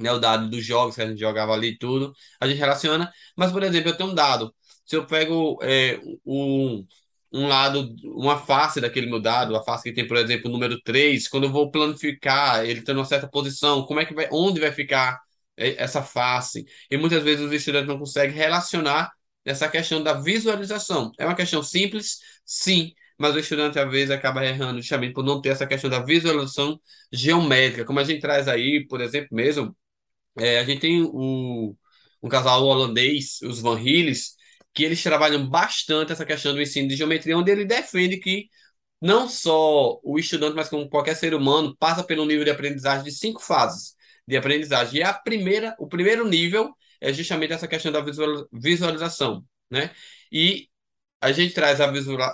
né, 0.01 0.11
o 0.11 0.19
dado 0.19 0.49
dos 0.49 0.65
jogos 0.65 0.95
que 0.95 1.01
a 1.01 1.07
gente 1.07 1.19
jogava 1.19 1.53
ali 1.53 1.69
e 1.69 1.77
tudo, 1.77 2.13
a 2.39 2.47
gente 2.47 2.57
relaciona. 2.57 3.11
Mas, 3.35 3.51
por 3.51 3.63
exemplo, 3.63 3.89
eu 3.89 3.97
tenho 3.97 4.11
um 4.11 4.15
dado. 4.15 4.53
Se 4.85 4.95
eu 4.95 5.05
pego 5.05 5.59
é, 5.63 5.99
um, 6.25 6.85
um 7.31 7.47
lado, 7.47 7.95
uma 8.03 8.37
face 8.37 8.81
daquele 8.81 9.07
meu 9.07 9.19
dado, 9.21 9.55
a 9.55 9.63
face 9.63 9.83
que 9.83 9.93
tem, 9.93 10.07
por 10.07 10.17
exemplo, 10.17 10.49
o 10.49 10.51
número 10.53 10.79
3 10.81 11.27
quando 11.27 11.45
eu 11.45 11.51
vou 11.51 11.71
planificar, 11.71 12.65
ele 12.65 12.81
tem 12.81 12.95
uma 12.95 13.05
certa 13.05 13.27
posição, 13.27 13.85
como 13.85 13.99
é 13.99 14.05
que 14.05 14.13
vai, 14.13 14.27
onde 14.31 14.59
vai 14.59 14.71
ficar 14.71 15.19
é, 15.57 15.81
essa 15.81 16.01
face? 16.03 16.65
E 16.89 16.97
muitas 16.97 17.23
vezes 17.23 17.45
os 17.45 17.51
estudantes 17.53 17.87
não 17.87 17.97
conseguem 17.99 18.35
relacionar 18.35 19.11
essa 19.45 19.67
questão 19.69 20.03
da 20.03 20.13
visualização. 20.13 21.11
É 21.17 21.25
uma 21.25 21.35
questão 21.35 21.63
simples, 21.63 22.19
sim. 22.45 22.93
Mas 23.17 23.35
o 23.35 23.39
estudante, 23.39 23.77
às 23.79 23.89
vezes, 23.91 24.11
acaba 24.11 24.43
errando 24.45 24.81
justamente 24.81 25.13
por 25.13 25.23
não 25.23 25.39
ter 25.41 25.49
essa 25.49 25.67
questão 25.67 25.89
da 25.89 25.99
visualização 25.99 26.79
geométrica. 27.11 27.85
Como 27.85 27.99
a 27.99 28.03
gente 28.03 28.19
traz 28.21 28.47
aí, 28.47 28.85
por 28.87 28.99
exemplo, 29.01 29.29
mesmo, 29.31 29.75
é, 30.37 30.59
a 30.59 30.63
gente 30.63 30.81
tem 30.81 31.01
o, 31.03 31.75
um 32.21 32.29
casal 32.29 32.63
holandês, 32.63 33.39
os 33.43 33.61
Van 33.61 33.79
Hilles, 33.79 34.35
que 34.73 34.83
eles 34.83 35.01
trabalham 35.03 35.47
bastante 35.49 36.11
essa 36.11 36.25
questão 36.25 36.53
do 36.53 36.61
ensino 36.61 36.87
de 36.87 36.95
geometria, 36.95 37.37
onde 37.37 37.51
ele 37.51 37.65
defende 37.65 38.17
que 38.17 38.47
não 39.01 39.27
só 39.27 39.99
o 40.03 40.19
estudante, 40.19 40.55
mas 40.55 40.69
como 40.69 40.89
qualquer 40.89 41.15
ser 41.15 41.33
humano, 41.33 41.75
passa 41.77 42.03
pelo 42.03 42.25
nível 42.25 42.45
de 42.45 42.51
aprendizagem 42.51 43.03
de 43.05 43.11
cinco 43.11 43.41
fases 43.41 43.95
de 44.27 44.37
aprendizagem. 44.37 44.99
E 44.99 45.03
a 45.03 45.13
primeira, 45.13 45.75
o 45.79 45.87
primeiro 45.87 46.27
nível 46.27 46.75
é 47.01 47.11
justamente 47.11 47.53
essa 47.53 47.67
questão 47.67 47.91
da 47.91 48.01
visual- 48.01 48.47
visualização, 48.53 49.43
né? 49.69 49.91
E 50.31 50.69
a 51.21 51.31
gente 51.31 51.53
traz 51.53 51.79
a 51.81 51.87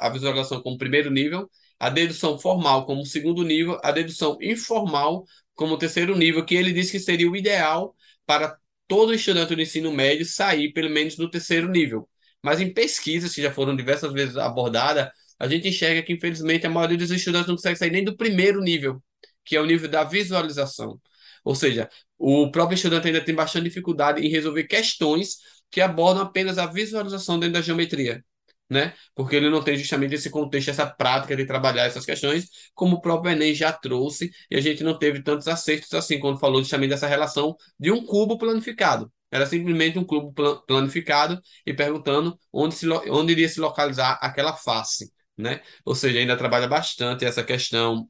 visualização 0.10 0.62
como 0.62 0.78
primeiro 0.78 1.10
nível, 1.12 1.50
a 1.80 1.90
dedução 1.90 2.40
formal 2.40 2.86
como 2.86 3.06
segundo 3.06 3.44
nível, 3.44 3.80
a 3.84 3.92
dedução 3.92 4.38
informal 4.42 5.26
como 5.56 5.78
terceiro 5.78 6.16
nível, 6.16 6.46
que 6.46 6.56
ele 6.56 6.72
diz 6.72 6.92
que 6.92 7.00
seria 7.00 7.30
o 7.30 7.36
ideal 7.36 7.96
para 8.26 8.58
todo 8.88 9.14
estudante 9.14 9.56
do 9.56 9.62
ensino 9.62 9.92
médio 9.92 10.26
sair 10.26 10.72
pelo 10.74 10.90
menos 10.90 11.16
do 11.16 11.30
terceiro 11.30 11.70
nível. 11.70 12.08
Mas 12.44 12.62
em 12.62 12.74
pesquisas 12.74 13.34
que 13.34 13.42
já 13.42 13.52
foram 13.52 13.76
diversas 13.76 14.14
vezes 14.14 14.38
abordadas, 14.38 15.10
a 15.40 15.48
gente 15.48 15.68
enxerga 15.68 16.02
que, 16.02 16.14
infelizmente, 16.14 16.66
a 16.66 16.70
maioria 16.70 16.98
dos 16.98 17.12
estudantes 17.12 17.48
não 17.48 17.56
consegue 17.56 17.78
sair 17.78 17.92
nem 17.92 18.04
do 18.04 18.16
primeiro 18.16 18.62
nível, 18.62 19.02
que 19.44 19.56
é 19.56 19.62
o 19.62 19.66
nível 19.66 19.90
da 19.90 20.04
visualização. 20.04 21.00
Ou 21.44 21.56
seja, 21.56 21.90
o 22.18 22.52
próprio 22.52 22.76
estudante 22.76 23.08
ainda 23.08 23.24
tem 23.24 23.36
bastante 23.36 23.66
dificuldade 23.66 24.22
em 24.26 24.30
resolver 24.30 24.64
questões 24.66 25.38
que 25.70 25.82
abordam 25.82 26.24
apenas 26.24 26.58
a 26.58 26.66
visualização 26.66 27.40
dentro 27.40 27.54
da 27.54 27.62
geometria. 27.62 28.24
Né? 28.70 28.94
Porque 29.16 29.36
ele 29.36 29.50
não 29.50 29.64
tem 29.64 29.78
justamente 29.78 30.16
esse 30.16 30.30
contexto, 30.30 30.70
essa 30.70 30.86
prática 30.86 31.36
de 31.36 31.46
trabalhar 31.46 31.86
essas 31.86 32.06
questões, 32.06 32.50
como 32.74 32.98
o 32.98 33.02
próprio 33.02 33.32
Enem 33.32 33.54
já 33.54 33.72
trouxe, 33.72 34.30
e 34.52 34.56
a 34.58 34.62
gente 34.62 34.84
não 34.84 34.98
teve 34.98 35.22
tantos 35.24 35.48
acertos 35.48 35.94
assim, 35.94 36.20
quando 36.20 36.40
falou 36.40 36.62
justamente 36.62 36.90
dessa 36.90 37.08
relação 37.08 37.56
de 37.80 37.92
um 37.92 38.06
cubo 38.06 38.38
planificado. 38.38 39.12
Era 39.32 39.46
simplesmente 39.46 40.00
um 40.00 40.06
cubo 40.06 40.34
planificado 40.66 41.42
e 41.66 41.74
perguntando 41.74 42.38
onde, 42.52 42.76
se, 42.76 42.88
onde 42.90 43.32
iria 43.34 43.50
se 43.50 43.60
localizar 43.60 44.18
aquela 44.22 44.54
face, 44.56 45.12
né? 45.38 45.62
Ou 45.86 45.96
seja, 45.96 46.20
ainda 46.20 46.38
trabalha 46.38 46.68
bastante 46.68 47.26
essa 47.26 47.44
questão. 47.44 48.10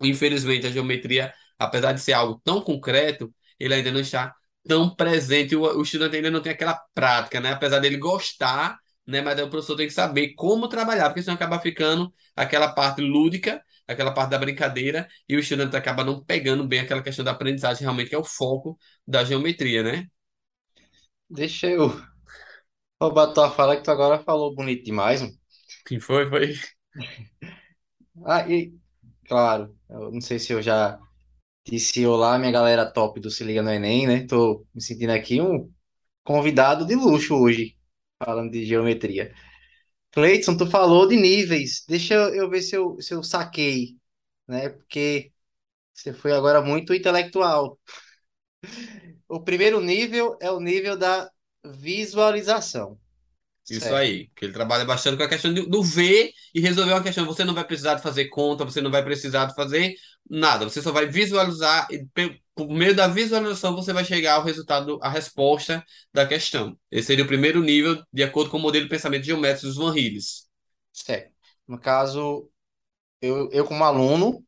Infelizmente, 0.00 0.66
a 0.66 0.70
geometria, 0.70 1.32
apesar 1.58 1.92
de 1.92 2.00
ser 2.00 2.12
algo 2.14 2.40
tão 2.44 2.60
concreto, 2.60 3.32
ele 3.58 3.74
ainda 3.74 3.90
não 3.92 4.00
está 4.00 4.34
tão 4.66 4.94
presente, 4.94 5.54
o, 5.54 5.62
o 5.62 5.82
estudante 5.82 6.16
ainda 6.16 6.30
não 6.30 6.42
tem 6.42 6.52
aquela 6.52 6.74
prática, 6.94 7.40
né? 7.40 7.52
Apesar 7.52 7.78
dele 7.78 7.96
gostar 7.96 8.78
né? 9.06 9.20
Mas 9.22 9.40
o 9.40 9.48
professor 9.50 9.76
tem 9.76 9.86
que 9.86 9.92
saber 9.92 10.34
como 10.34 10.68
trabalhar, 10.68 11.08
porque 11.08 11.22
senão 11.22 11.34
acaba 11.36 11.60
ficando 11.60 12.12
aquela 12.34 12.68
parte 12.72 13.00
lúdica, 13.02 13.62
aquela 13.86 14.12
parte 14.12 14.30
da 14.30 14.38
brincadeira, 14.38 15.08
e 15.28 15.36
o 15.36 15.40
estudante 15.40 15.76
acaba 15.76 16.04
não 16.04 16.22
pegando 16.24 16.66
bem 16.66 16.80
aquela 16.80 17.02
questão 17.02 17.24
da 17.24 17.32
aprendizagem, 17.32 17.82
realmente, 17.82 18.08
que 18.10 18.14
é 18.14 18.18
o 18.18 18.24
foco 18.24 18.78
da 19.06 19.24
geometria, 19.24 19.82
né? 19.82 20.06
Deixa 21.30 21.68
eu 21.68 21.90
roubar 23.00 23.32
tua 23.32 23.50
fala 23.50 23.76
que 23.76 23.82
tu 23.82 23.90
agora 23.90 24.18
falou 24.22 24.54
bonito 24.54 24.84
demais, 24.84 25.22
mano. 25.22 25.34
Quem 25.86 26.00
foi? 26.00 26.28
Foi. 26.28 26.54
Ah, 28.24 28.48
e 28.48 28.74
claro, 29.26 29.76
eu 29.88 30.10
não 30.12 30.20
sei 30.20 30.38
se 30.38 30.52
eu 30.52 30.62
já 30.62 30.98
disse 31.66 32.06
olá, 32.06 32.38
minha 32.38 32.52
galera 32.52 32.90
top 32.90 33.20
do 33.20 33.30
Se 33.30 33.44
Liga 33.44 33.62
no 33.62 33.70
Enem, 33.70 34.06
né? 34.06 34.26
Tô 34.26 34.66
me 34.74 34.82
sentindo 34.82 35.12
aqui 35.12 35.40
um 35.42 35.72
convidado 36.24 36.86
de 36.86 36.94
luxo 36.96 37.34
hoje 37.36 37.75
falando 38.18 38.50
de 38.52 38.64
geometria. 38.66 39.34
Cleiton, 40.12 40.56
tu 40.56 40.66
falou 40.70 41.08
de 41.08 41.16
níveis. 41.16 41.84
Deixa 41.88 42.14
eu 42.14 42.48
ver 42.50 42.62
se 42.62 42.76
eu, 42.76 43.00
se 43.00 43.14
eu 43.14 43.22
saquei, 43.22 43.96
né? 44.48 44.70
Porque 44.70 45.32
você 45.94 46.12
foi 46.14 46.32
agora 46.32 46.62
muito 46.62 46.94
intelectual. 46.94 47.78
O 49.28 49.40
primeiro 49.42 49.80
nível 49.80 50.36
é 50.40 50.50
o 50.50 50.60
nível 50.60 50.96
da 50.96 51.30
visualização. 51.64 52.98
Isso 53.68 53.92
Certo. 53.92 53.94
aí, 53.94 54.28
que 54.36 54.44
ele 54.44 54.52
trabalha 54.52 54.84
bastante 54.84 55.16
com 55.16 55.24
a 55.24 55.28
questão 55.28 55.52
do, 55.52 55.66
do 55.68 55.82
ver 55.82 56.30
e 56.54 56.60
resolver 56.60 56.92
uma 56.92 57.02
questão. 57.02 57.26
Você 57.26 57.44
não 57.44 57.54
vai 57.54 57.64
precisar 57.66 57.94
de 57.96 58.02
fazer 58.02 58.26
conta, 58.28 58.64
você 58.64 58.80
não 58.80 58.90
vai 58.92 59.02
precisar 59.04 59.46
de 59.46 59.54
fazer 59.56 59.94
nada. 60.30 60.64
Você 60.64 60.80
só 60.80 60.92
vai 60.92 61.06
visualizar 61.06 61.88
e 61.90 62.06
por 62.56 62.68
meio 62.70 62.96
da 62.96 63.06
visualização 63.06 63.76
você 63.76 63.92
vai 63.92 64.04
chegar 64.04 64.36
ao 64.36 64.42
resultado, 64.44 64.98
à 65.02 65.10
resposta 65.10 65.84
da 66.12 66.26
questão. 66.26 66.78
Esse 66.90 67.08
seria 67.08 67.24
o 67.24 67.28
primeiro 67.28 67.62
nível, 67.62 68.02
de 68.12 68.24
acordo 68.24 68.50
com 68.50 68.56
o 68.56 68.60
modelo 68.60 68.84
de 68.84 68.90
pensamento 68.90 69.24
geométrico 69.24 69.66
dos 69.66 69.76
Van 69.76 69.96
Hilles. 69.96 70.48
Certo. 70.92 71.32
No 71.68 71.78
caso, 71.78 72.50
eu, 73.20 73.50
eu 73.52 73.64
como 73.66 73.84
aluno, 73.84 74.44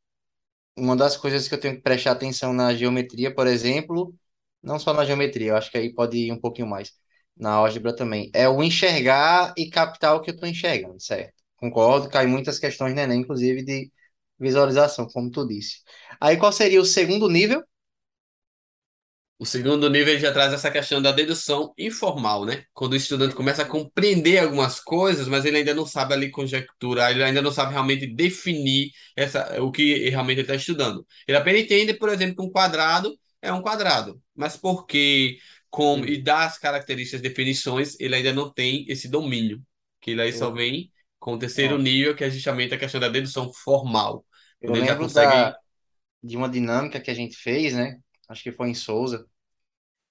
uma 0.77 0.97
das 0.97 1.17
coisas 1.17 1.49
que 1.49 1.55
eu 1.55 1.61
tenho 1.61 1.77
que 1.77 1.83
prestar 1.83 2.13
atenção 2.13 2.53
na 2.53 2.75
geometria, 2.75 3.35
por 3.35 3.47
exemplo, 3.47 4.15
não 4.63 4.79
só 4.79 4.95
na 4.95 5.05
geometria, 5.05 5.49
eu 5.51 5.57
acho 5.57 5.71
que 5.71 5.79
aí 5.79 5.93
pode 5.95 6.17
ir 6.19 6.33
um 6.33 6.41
pouquinho 6.41 6.69
mais, 6.69 6.93
na 7.37 7.53
álgebra 7.53 7.95
também, 7.95 8.31
é 8.35 8.49
o 8.49 8.63
enxergar 8.63 9.55
e 9.57 9.69
captar 9.71 10.15
o 10.17 10.21
que 10.23 10.31
eu 10.31 10.35
estou 10.35 10.49
enxergando, 10.49 11.01
certo? 11.01 11.35
Concordo, 11.57 12.09
cai 12.09 12.27
muitas 12.27 12.59
questões 12.59 12.95
no 12.95 13.01
Enem, 13.01 13.21
inclusive 13.21 13.63
de 13.65 13.91
visualização, 14.39 15.07
como 15.09 15.31
tu 15.31 15.47
disse. 15.47 15.83
Aí 16.21 16.37
qual 16.37 16.53
seria 16.53 16.81
o 16.81 16.85
segundo 16.85 17.29
nível? 17.29 17.63
O 19.39 19.47
segundo 19.47 19.89
nível 19.89 20.13
ele 20.15 20.21
já 20.21 20.33
traz 20.33 20.53
essa 20.53 20.69
questão 20.71 21.01
da 21.01 21.13
dedução 21.13 21.73
informal, 21.79 22.45
né? 22.45 22.65
Quando 22.75 22.95
o 22.95 22.97
estudante 22.97 23.37
começa 23.37 23.63
a 23.63 23.65
compreender 23.65 24.39
algumas 24.39 24.81
coisas, 24.81 25.29
mas 25.29 25.45
ele 25.45 25.59
ainda 25.59 25.73
não 25.75 25.87
sabe 25.87 26.13
ali 26.13 26.29
conjecturar, 26.31 27.13
ele 27.13 27.23
ainda 27.23 27.41
não 27.41 27.53
sabe 27.53 27.73
realmente 27.73 28.05
definir 28.07 28.91
essa, 29.17 29.63
o 29.63 29.71
que 29.71 30.09
realmente 30.11 30.39
ele 30.39 30.43
está 30.43 30.57
estudando. 30.57 31.07
Ele 31.27 31.37
apenas 31.39 31.61
entende, 31.63 31.95
por 31.95 32.09
exemplo, 32.09 32.35
que 32.37 32.43
um 32.43 32.51
quadrado 32.51 33.17
é 33.41 33.53
um 33.53 33.63
quadrado, 33.63 34.21
mas 34.35 34.57
porque, 34.57 35.39
como, 35.71 36.05
e 36.05 36.21
das 36.21 36.59
características, 36.59 37.21
definições, 37.21 37.95
ele 38.01 38.17
ainda 38.17 38.33
não 38.33 38.53
tem 38.53 38.85
esse 38.89 39.09
domínio, 39.09 39.63
que 40.01 40.11
ele 40.11 40.23
aí 40.23 40.33
só 40.33 40.51
vem 40.51 40.91
com 41.21 41.35
o 41.35 41.39
terceiro 41.39 41.79
nível, 41.79 42.17
que 42.17 42.25
é 42.25 42.31
justamente 42.31 42.75
a 42.75 42.79
questão 42.79 43.01
da 43.01 43.09
dedução 43.09 43.53
formal, 43.53 44.25
Eu 44.61 44.73
ele 44.73 44.85
já 44.85 44.97
lembro 44.97 45.09
da, 45.13 45.57
consegue 45.57 45.57
de 46.23 46.37
uma 46.37 46.49
dinâmica 46.51 47.01
que 47.01 47.11
a 47.11 47.15
gente 47.15 47.37
fez, 47.37 47.75
né? 47.75 48.01
Acho 48.29 48.43
que 48.43 48.53
foi 48.53 48.71
em 48.71 48.75
Souza, 48.75 49.27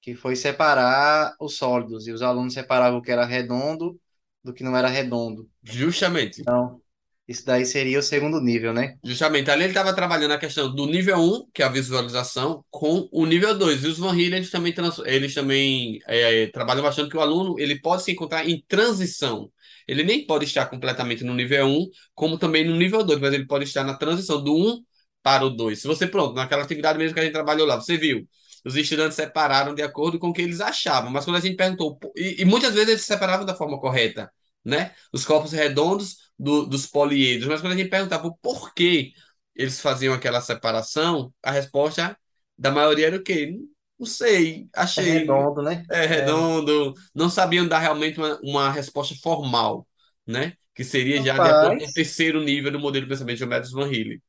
que 0.02 0.16
foi 0.16 0.36
separar 0.36 1.36
os 1.40 1.56
sólidos, 1.58 2.08
e 2.08 2.12
os 2.14 2.22
alunos 2.24 2.54
separavam 2.56 3.00
o 3.00 3.02
que 3.02 3.12
era 3.12 3.26
redondo 3.26 4.00
do 4.44 4.54
que 4.54 4.64
não 4.64 4.78
era 4.78 4.88
redondo. 4.90 5.50
justamente. 5.64 6.44
Então, 6.44 6.82
isso 7.28 7.46
daí 7.46 7.66
seria 7.66 8.00
o 8.00 8.04
segundo 8.04 8.42
nível, 8.42 8.74
né? 8.74 8.98
Justamente, 9.04 9.50
ali 9.50 9.64
ele 9.64 9.70
estava 9.72 9.94
trabalhando 9.96 10.34
a 10.34 10.38
questão 10.40 10.74
do 10.74 10.86
nível 10.88 11.18
um 11.20 11.48
que 11.54 11.62
é 11.62 11.66
a 11.66 11.70
visualização, 11.70 12.66
com 12.70 13.08
o 13.12 13.26
nível 13.26 13.58
2. 13.58 13.84
E 13.84 13.88
os 13.88 13.98
Van 13.98 14.14
Hill, 14.18 14.36
eles 14.36 14.50
também, 14.52 14.74
trans- 14.74 15.00
eles 15.06 15.34
também 15.34 16.00
é, 16.08 16.48
trabalham 16.48 16.84
bastante 16.84 17.10
que 17.10 17.16
o 17.18 17.22
aluno 17.22 17.56
ele 17.60 17.80
pode 17.80 18.04
se 18.04 18.12
encontrar 18.12 18.48
em 18.50 18.62
transição. 18.68 19.50
Ele 19.88 20.04
nem 20.04 20.26
pode 20.26 20.46
estar 20.46 20.66
completamente 20.66 21.24
no 21.24 21.34
nível 21.34 21.68
um 21.68 21.88
como 22.14 22.38
também 22.38 22.66
no 22.66 22.76
nível 22.76 23.04
2, 23.04 23.20
mas 23.20 23.34
ele 23.34 23.46
pode 23.48 23.64
estar 23.66 23.84
na 23.86 23.94
transição 23.96 24.44
do 24.44 24.54
um 24.56 24.84
para 25.28 25.46
o 25.46 25.50
2. 25.50 25.82
Se 25.82 25.88
você, 25.88 26.08
pronto, 26.08 26.34
naquela 26.36 26.64
atividade 26.64 26.98
mesmo 26.98 27.14
que 27.14 27.20
a 27.20 27.24
gente 27.24 27.34
trabalhou 27.34 27.68
lá, 27.68 27.76
você 27.76 27.98
viu, 27.98 28.28
os 28.66 28.76
estudantes 28.76 29.16
separaram 29.16 29.74
de 29.76 29.82
acordo 29.82 30.20
com 30.20 30.30
o 30.30 30.34
que 30.34 30.42
eles 30.42 30.62
achavam, 30.62 31.12
mas 31.12 31.26
quando 31.26 31.38
a 31.38 31.40
gente 31.40 31.56
perguntou, 31.56 31.98
e, 32.16 32.42
e 32.42 32.46
muitas 32.46 32.74
vezes 32.74 32.90
eles 32.90 33.02
separavam 33.06 33.46
da 33.46 33.56
forma 33.56 33.80
correta, 33.80 34.32
né? 34.64 34.94
Os 35.14 35.26
corpos 35.26 35.52
redondos 35.52 36.18
do- 36.38 36.66
dos 36.66 36.86
poliedros, 36.88 37.48
mas 37.50 37.62
quando 37.62 37.74
a 37.74 37.78
gente 37.78 37.90
perguntava 37.90 38.28
o 38.28 38.38
porquê 38.38 39.12
eles 39.56 39.82
faziam 39.82 40.14
aquela 40.14 40.40
separação, 40.42 41.34
a 41.44 41.52
resposta 41.52 42.18
da 42.58 42.72
maioria 42.72 43.08
era 43.08 43.18
o 43.18 43.24
quê? 43.24 43.58
Não 44.00 44.06
sei, 44.06 44.70
É 44.96 45.02
achei 45.02 45.02
redondo, 45.02 45.62
né? 45.62 45.86
é 45.90 46.06
É, 46.16 46.46
redondo, 46.46 46.94
não 47.16 47.30
sabiam 47.30 47.68
dar 47.68 47.80
realmente 47.80 48.18
uma, 48.20 48.40
uma 48.44 48.72
resposta 48.72 49.16
formal, 49.22 49.88
né? 50.26 50.54
Que 50.76 50.84
seria 50.84 51.22
já 51.22 51.40
de 51.40 51.50
acordo 51.50 51.78
com 51.78 51.86
o 51.86 51.92
rapaz, 51.92 51.94
terceiro 51.94 52.42
nível 52.44 52.72
do 52.72 52.80
modelo 52.80 53.06
de 53.06 53.10
pensamento 53.12 53.38
geométrico 53.40 53.76
Van 53.78 53.92
Hillen. 53.92 54.22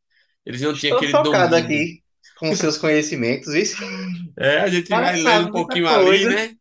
Eles 0.45 0.61
não 0.61 0.75
tinham 0.75 1.01
estou 1.03 1.19
aquele 1.21 1.47
domínio. 1.47 1.57
aqui 1.57 2.03
com 2.39 2.55
seus 2.55 2.79
conhecimentos, 2.79 3.53
viu? 3.53 3.65
É, 4.39 4.61
a 4.61 4.69
gente 4.69 4.89
cara 4.89 5.13
vai 5.13 5.21
lendo 5.21 5.49
um 5.49 5.53
pouquinho 5.53 5.89
ali, 5.89 6.25
né? 6.25 6.57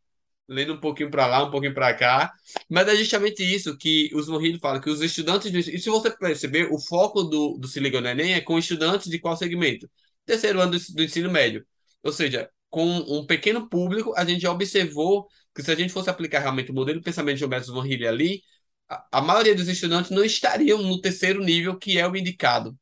lendo 0.50 0.74
um 0.74 0.80
pouquinho 0.80 1.12
para 1.12 1.28
lá, 1.28 1.44
um 1.44 1.52
pouquinho 1.52 1.74
para 1.74 1.94
cá. 1.94 2.34
Mas 2.70 2.88
é 2.88 2.96
justamente 2.96 3.44
isso 3.44 3.78
que 3.78 4.10
os 4.14 4.28
Morrillo 4.28 4.60
falam, 4.60 4.82
que 4.82 4.90
os 4.90 5.02
estudantes... 5.02 5.52
Do, 5.52 5.60
e 5.60 5.80
se 5.80 5.90
você 5.90 6.10
perceber, 6.10 6.70
o 6.72 6.80
foco 6.80 7.24
do, 7.24 7.58
do 7.58 7.68
Se 7.68 7.80
Liga 7.80 8.00
no 8.02 8.08
Enem 8.08 8.34
é 8.34 8.42
com 8.42 8.58
estudantes 8.58 9.10
de 9.10 9.20
qual 9.20 9.36
segmento? 9.36 9.90
Terceiro 10.26 10.60
ano 10.60 10.72
do, 10.72 10.80
do 10.94 11.04
ensino 11.04 11.30
médio. 11.30 11.66
Ou 12.04 12.12
seja, 12.12 12.50
com 12.70 12.86
um 12.86 13.26
pequeno 13.26 13.70
público, 13.70 14.14
a 14.16 14.24
gente 14.26 14.42
já 14.42 14.52
observou 14.52 15.28
que 15.54 15.62
se 15.62 15.72
a 15.72 15.76
gente 15.76 15.92
fosse 15.92 16.10
aplicar 16.10 16.40
realmente 16.40 16.72
o 16.72 16.74
modelo 16.74 17.00
de 17.00 17.04
pensamento 17.04 17.38
geométrico 17.38 17.72
dos 17.72 17.76
Morrillo 17.76 18.08
ali, 18.08 18.42
a, 18.90 19.08
a 19.14 19.22
maioria 19.22 19.56
dos 19.56 19.68
estudantes 19.68 20.12
não 20.12 20.24
estariam 20.24 20.82
no 20.82 21.02
terceiro 21.02 21.44
nível, 21.44 21.78
que 21.78 21.98
é 22.00 22.08
o 22.08 22.16
indicado. 22.16 22.78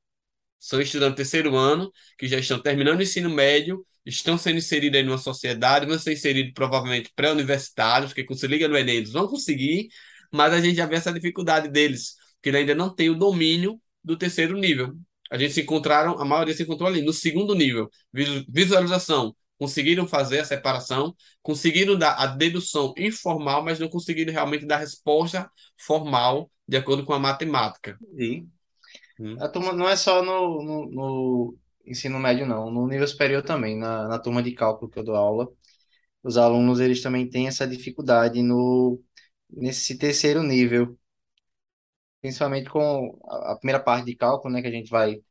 São 0.59 0.81
estudantes 0.81 1.13
do 1.13 1.17
terceiro 1.17 1.55
ano, 1.55 1.91
que 2.17 2.27
já 2.27 2.39
estão 2.39 2.61
terminando 2.61 2.99
o 2.99 3.03
ensino 3.03 3.29
médio, 3.29 3.85
estão 4.05 4.37
sendo 4.37 4.57
inseridos 4.57 4.97
aí 4.97 5.03
numa 5.03 5.17
sociedade, 5.17 5.85
vão 5.85 5.97
ser 5.99 6.13
inseridos 6.13 6.53
provavelmente 6.53 7.11
pré-universitários, 7.15 8.11
porque 8.11 8.23
quando 8.23 8.39
se 8.39 8.47
liga 8.47 8.67
no 8.67 8.77
Enem, 8.77 8.97
eles 8.97 9.11
vão 9.11 9.27
conseguir, 9.27 9.89
mas 10.31 10.53
a 10.53 10.61
gente 10.61 10.75
já 10.75 10.85
vê 10.85 10.95
essa 10.95 11.11
dificuldade 11.13 11.69
deles, 11.69 12.15
que 12.41 12.49
ainda 12.49 12.75
não 12.75 12.93
tem 12.93 13.09
o 13.09 13.15
domínio 13.15 13.79
do 14.03 14.17
terceiro 14.17 14.57
nível. 14.57 14.93
A 15.31 15.37
gente 15.37 15.53
se 15.53 15.61
encontraram, 15.61 16.19
a 16.19 16.25
maioria 16.25 16.53
se 16.53 16.63
encontrou 16.63 16.87
ali, 16.87 17.01
no 17.01 17.13
segundo 17.13 17.55
nível, 17.55 17.89
visualização. 18.47 19.35
Conseguiram 19.57 20.05
fazer 20.07 20.39
a 20.39 20.45
separação, 20.45 21.15
conseguiram 21.41 21.97
dar 21.97 22.13
a 22.15 22.27
dedução 22.27 22.93
informal, 22.97 23.63
mas 23.63 23.79
não 23.79 23.87
conseguiram 23.87 24.31
realmente 24.33 24.65
dar 24.65 24.75
a 24.75 24.79
resposta 24.79 25.49
formal 25.77 26.51
de 26.67 26.77
acordo 26.77 27.05
com 27.05 27.13
a 27.13 27.19
matemática. 27.19 27.97
E 28.17 28.45
Hum. 29.19 29.37
a 29.39 29.47
turma 29.49 29.73
não 29.73 29.87
é 29.87 29.95
só 29.95 30.21
no, 30.23 30.61
no, 30.63 30.91
no 30.91 31.57
ensino 31.85 32.19
médio, 32.19 32.45
não. 32.45 32.69
No 32.71 32.87
nível 32.87 33.07
superior 33.07 33.43
também, 33.43 33.77
na, 33.77 34.07
na 34.07 34.19
turma 34.19 34.43
de 34.43 34.53
cálculo 34.53 34.89
que 34.91 34.99
eu 34.99 35.03
dou 35.03 35.15
aula, 35.15 35.47
os 36.23 36.37
alunos 36.37 36.79
eles 36.79 37.01
também 37.03 37.29
têm 37.29 37.47
essa 37.47 37.67
dificuldade 37.67 38.43
no, 38.43 39.01
nesse 39.49 39.97
terceiro 39.97 40.43
nível, 40.43 40.97
principalmente 42.21 42.69
com 42.69 43.17
a, 43.25 43.53
a 43.53 43.57
primeira 43.57 43.79
parte 43.83 44.05
de 44.05 44.15
cálculo, 44.15 44.53
né, 44.53 44.61
que 44.61 44.67
a 44.67 44.71
gente 44.71 44.89
vai 44.89 45.21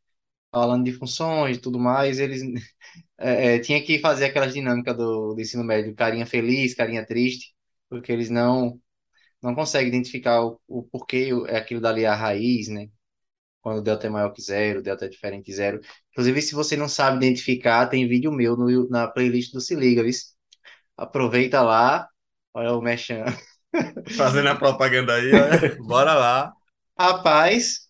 falando 0.53 0.85
de 0.85 0.93
funções 0.93 1.59
e 1.59 1.61
tudo 1.61 1.79
mais, 1.81 2.19
eles 2.21 2.43
é, 3.19 3.57
é, 3.57 3.59
tinha 3.61 3.83
que 3.85 4.01
fazer 4.01 4.27
aquelas 4.27 4.55
dinâmicas 4.55 4.97
do, 4.97 5.35
do 5.35 5.41
ensino 5.43 5.65
médio, 5.65 5.95
carinha 5.97 6.27
feliz, 6.27 6.75
carinha 6.75 7.07
triste, 7.07 7.55
porque 7.89 8.13
eles 8.13 8.31
não 8.31 8.81
não 9.43 9.55
conseguem 9.55 9.89
identificar 9.89 10.43
o, 10.45 10.61
o 10.69 10.83
porquê 10.85 11.31
é 11.49 11.59
aquilo 11.59 11.81
dali 11.81 12.07
a 12.07 12.15
raiz, 12.15 12.69
né? 12.69 12.89
Quando 13.65 13.79
o 13.79 13.83
delta 13.83 14.07
é 14.07 14.11
maior 14.11 14.31
que 14.31 14.43
zero, 14.43 14.81
o 14.81 14.83
delta 14.83 15.07
é 15.07 15.09
diferente 15.09 15.47
de 15.47 15.55
zero. 15.55 15.81
Inclusive, 16.13 16.43
se 16.43 16.55
você 16.55 16.77
não 16.77 16.87
sabe 16.89 17.17
identificar, 17.17 17.87
tem 17.89 18.07
vídeo 18.07 18.31
meu 18.31 18.59
no, 18.59 18.89
na 18.91 19.09
playlist 19.09 19.53
do 19.55 19.61
Se 19.63 19.75
Liga, 19.75 20.03
viu? 20.03 20.13
Aproveita 20.99 21.63
lá, 21.63 22.07
olha 22.53 22.75
o 22.75 22.83
Mechan. 22.83 23.25
Fazendo 24.19 24.51
a 24.51 24.55
propaganda 24.55 25.15
aí, 25.15 25.33
ó. 25.35 25.83
Bora 25.89 26.15
lá. 26.15 26.53
Rapaz, 26.99 27.89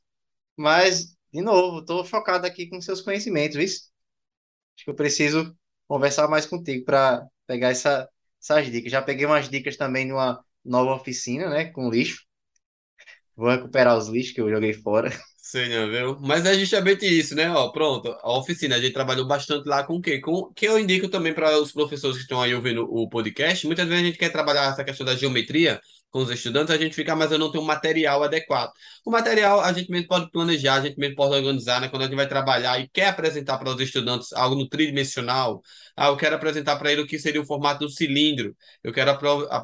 mas, 0.57 1.17
de 1.33 1.43
novo, 1.43 1.81
estou 1.81 2.05
chocado 2.05 2.47
aqui 2.47 2.69
com 2.69 2.81
seus 2.81 3.01
conhecimentos, 3.03 3.57
viu? 3.57 3.67
Acho 3.67 4.85
que 4.85 4.91
eu 4.91 4.95
preciso 4.95 5.57
conversar 5.89 6.29
mais 6.29 6.47
contigo 6.47 6.85
para 6.85 7.27
pegar 7.47 7.71
essa, 7.71 8.09
essas 8.41 8.71
dicas. 8.71 8.93
Já 8.93 9.03
peguei 9.03 9.27
umas 9.27 9.49
dicas 9.49 9.77
também 9.77 10.07
numa 10.07 10.45
nova 10.65 10.95
oficina, 10.95 11.51
né, 11.51 11.67
com 11.67 11.91
lixo. 11.91 12.25
Vou 13.37 13.49
recuperar 13.51 13.97
os 13.97 14.09
lixos 14.09 14.35
que 14.35 14.41
eu 14.41 14.51
joguei 14.51 14.73
fora. 14.73 15.11
Sei 15.47 15.69
não, 15.69 15.91
viu? 15.91 16.19
Mas 16.21 16.47
é 16.47 16.55
justamente 16.59 17.05
isso, 17.07 17.35
né? 17.35 17.51
Ó, 17.51 17.71
pronto, 17.71 18.09
a 18.23 18.39
oficina, 18.39 18.77
a 18.77 18.81
gente 18.81 18.95
trabalhou 18.95 19.27
bastante 19.27 19.69
lá 19.69 19.85
com 19.85 19.97
o 19.97 20.01
quê? 20.01 20.19
Com 20.19 20.51
que 20.55 20.67
eu 20.67 20.79
indico 20.79 21.07
também 21.07 21.35
para 21.35 21.59
os 21.61 21.71
professores 21.71 22.17
que 22.17 22.23
estão 22.23 22.41
aí 22.41 22.55
ouvindo 22.55 22.83
o 22.91 23.07
podcast. 23.11 23.67
Muitas 23.67 23.87
vezes 23.87 24.03
a 24.03 24.07
gente 24.07 24.19
quer 24.19 24.31
trabalhar 24.31 24.73
essa 24.73 24.83
questão 24.83 25.05
da 25.05 25.15
geometria 25.15 25.79
com 26.11 26.21
os 26.21 26.31
estudantes, 26.31 26.75
a 26.75 26.79
gente 26.79 26.95
fica, 26.95 27.15
mas 27.15 27.31
eu 27.31 27.39
não 27.39 27.53
tenho 27.53 27.63
um 27.63 27.67
material 27.67 28.23
adequado. 28.23 28.71
O 29.05 29.11
material 29.11 29.61
a 29.61 29.71
gente 29.73 29.91
mesmo 29.91 30.09
pode 30.09 30.31
planejar, 30.31 30.77
a 30.77 30.81
gente 30.81 30.99
mesmo 30.99 31.15
pode 31.15 31.35
organizar, 31.35 31.79
né? 31.81 31.89
Quando 31.89 32.03
a 32.03 32.05
gente 32.07 32.17
vai 32.17 32.27
trabalhar 32.29 32.81
e 32.81 32.89
quer 32.89 33.09
apresentar 33.09 33.59
para 33.59 33.69
os 33.69 33.81
estudantes 33.81 34.33
algo 34.33 34.57
no 34.57 34.67
tridimensional, 34.67 35.61
ah, 35.95 36.09
eu 36.09 36.17
quero 36.17 36.37
apresentar 36.37 36.77
para 36.77 36.91
ele 36.91 37.03
o 37.03 37.07
que 37.07 37.19
seria 37.19 37.41
o 37.43 37.45
formato 37.47 37.81
do 37.81 37.91
cilindro, 37.91 38.57
eu 38.83 38.93
quero 38.95 39.11